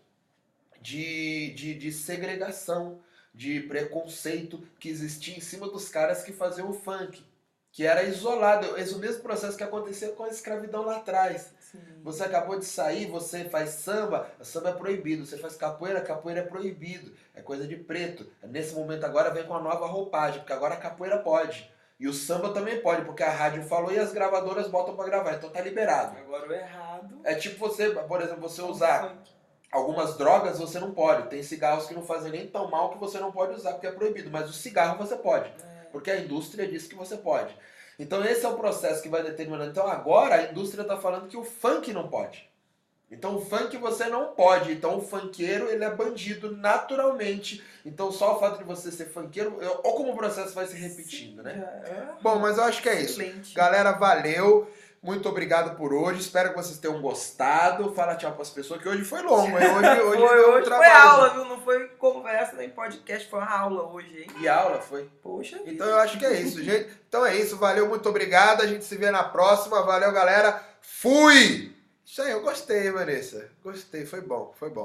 de, 0.81 1.51
de, 1.53 1.73
de 1.73 1.91
segregação, 1.91 2.99
de 3.33 3.61
preconceito 3.61 4.61
que 4.79 4.89
existia 4.89 5.37
em 5.37 5.41
cima 5.41 5.67
dos 5.69 5.89
caras 5.89 6.23
que 6.23 6.31
faziam 6.31 6.69
o 6.69 6.73
funk. 6.73 7.23
Que 7.71 7.85
era 7.85 8.03
isolado. 8.03 8.77
Esse 8.77 8.93
é 8.93 8.97
o 8.97 8.99
mesmo 8.99 9.21
processo 9.21 9.57
que 9.57 9.63
acontecia 9.63 10.09
com 10.09 10.23
a 10.23 10.29
escravidão 10.29 10.83
lá 10.83 10.97
atrás. 10.97 11.53
Sim. 11.59 11.79
Você 12.03 12.23
acabou 12.23 12.57
de 12.57 12.65
sair, 12.65 13.05
você 13.05 13.45
faz 13.45 13.69
samba, 13.71 14.31
samba 14.41 14.69
é 14.69 14.73
proibido. 14.73 15.25
Você 15.25 15.37
faz 15.37 15.55
capoeira, 15.55 16.01
capoeira 16.01 16.39
é 16.39 16.43
proibido. 16.43 17.13
É 17.35 17.41
coisa 17.41 17.67
de 17.67 17.75
preto. 17.75 18.27
Nesse 18.43 18.73
momento 18.73 19.05
agora 19.05 19.29
vem 19.29 19.45
com 19.45 19.53
a 19.53 19.61
nova 19.61 19.85
roupagem, 19.85 20.39
porque 20.39 20.53
agora 20.53 20.73
a 20.73 20.79
capoeira 20.79 21.19
pode. 21.19 21.69
E 21.99 22.07
o 22.07 22.13
samba 22.13 22.53
também 22.53 22.79
pode, 22.79 23.05
porque 23.05 23.23
a 23.23 23.31
rádio 23.31 23.63
falou 23.63 23.91
e 23.91 23.97
as 23.97 24.13
gravadoras 24.13 24.67
botam 24.67 24.95
pra 24.95 25.05
gravar, 25.05 25.33
então 25.33 25.49
tá 25.49 25.61
liberado. 25.61 26.15
Agora 26.17 26.47
o 26.47 26.53
errado. 26.53 27.19
É 27.23 27.33
tipo 27.33 27.57
você, 27.57 27.89
por 27.89 28.21
exemplo, 28.21 28.41
você 28.41 28.61
é 28.61 28.63
usar. 28.63 29.17
Algumas 29.71 30.17
drogas, 30.17 30.59
você 30.59 30.79
não 30.79 30.91
pode. 30.91 31.29
Tem 31.29 31.43
cigarros 31.43 31.87
que 31.87 31.93
não 31.93 32.03
fazem 32.03 32.31
nem 32.31 32.47
tão 32.47 32.69
mal 32.69 32.89
que 32.89 32.97
você 32.97 33.19
não 33.19 33.31
pode 33.31 33.53
usar, 33.53 33.73
porque 33.73 33.87
é 33.87 33.91
proibido. 33.91 34.29
Mas 34.31 34.49
o 34.49 34.53
cigarro 34.53 34.97
você 34.97 35.15
pode. 35.15 35.49
É. 35.49 35.85
Porque 35.91 36.11
a 36.11 36.19
indústria 36.19 36.67
diz 36.67 36.87
que 36.87 36.95
você 36.95 37.17
pode. 37.17 37.55
Então 37.99 38.23
esse 38.23 38.45
é 38.45 38.49
o 38.49 38.57
processo 38.57 39.01
que 39.01 39.09
vai 39.09 39.23
determinando. 39.23 39.69
Então 39.71 39.87
agora 39.87 40.35
a 40.35 40.43
indústria 40.51 40.83
está 40.83 40.97
falando 40.97 41.27
que 41.27 41.37
o 41.37 41.43
funk 41.43 41.91
não 41.91 42.07
pode. 42.07 42.47
Então 43.09 43.37
o 43.37 43.41
funk 43.45 43.75
você 43.77 44.05
não 44.07 44.27
pode. 44.33 44.71
Então 44.73 44.97
o 44.97 45.01
funkeiro 45.01 45.69
ele 45.69 45.83
é 45.83 45.89
bandido 45.89 46.55
naturalmente. 46.55 47.63
Então 47.85 48.11
só 48.11 48.35
o 48.35 48.39
fato 48.39 48.57
de 48.59 48.65
você 48.65 48.91
ser 48.91 49.05
funkeiro, 49.05 49.57
eu- 49.61 49.79
ou 49.83 49.95
como 49.95 50.11
o 50.11 50.15
processo 50.17 50.53
vai 50.53 50.67
se 50.67 50.75
repetindo, 50.75 51.41
né? 51.41 51.81
É. 51.85 52.21
Bom, 52.21 52.37
mas 52.37 52.57
eu 52.57 52.65
acho 52.65 52.81
que 52.81 52.89
é 52.89 53.01
isso. 53.01 53.17
Galera, 53.55 53.93
valeu. 53.93 54.69
Muito 55.01 55.29
obrigado 55.29 55.77
por 55.77 55.93
hoje. 55.93 56.21
Espero 56.21 56.49
que 56.49 56.55
vocês 56.55 56.77
tenham 56.77 56.99
gostado. 57.01 57.93
Fala 57.93 58.15
tchau 58.15 58.31
para 58.33 58.41
as 58.41 58.49
pessoas 58.49 58.81
que 58.81 58.89
hoje 58.89 59.03
foi 59.03 59.21
longo. 59.21 59.57
hein? 59.57 59.67
Hoje, 59.75 60.01
hoje, 60.01 60.27
foi, 60.27 60.37
deu 60.37 60.49
um 60.49 60.53
hoje 60.53 60.69
foi 60.69 60.87
aula, 60.87 61.29
viu? 61.29 61.45
Não 61.45 61.61
foi 61.61 61.87
conversa 61.89 62.55
nem 62.55 62.69
podcast, 62.69 63.29
foi 63.29 63.39
uma 63.39 63.57
aula 63.57 63.83
hoje, 63.93 64.21
hein? 64.21 64.27
E 64.39 64.47
aula 64.47 64.79
foi. 64.81 65.09
Poxa. 65.21 65.59
Então 65.65 65.87
eu 65.87 65.97
acho 65.97 66.17
que 66.17 66.25
é 66.25 66.39
isso, 66.41 66.63
gente. 66.63 66.89
Então 67.07 67.25
é 67.25 67.35
isso, 67.35 67.57
valeu, 67.57 67.87
muito 67.87 68.09
obrigado. 68.09 68.61
A 68.61 68.67
gente 68.67 68.83
se 68.85 68.95
vê 68.97 69.11
na 69.11 69.23
próxima. 69.23 69.81
Valeu, 69.83 70.11
galera. 70.11 70.61
Fui! 70.81 71.73
Isso 72.05 72.21
aí, 72.21 72.31
eu 72.31 72.41
gostei, 72.41 72.89
Vanessa. 72.89 73.49
Gostei, 73.63 74.05
foi 74.05 74.21
bom, 74.21 74.53
foi 74.57 74.69
bom. 74.69 74.75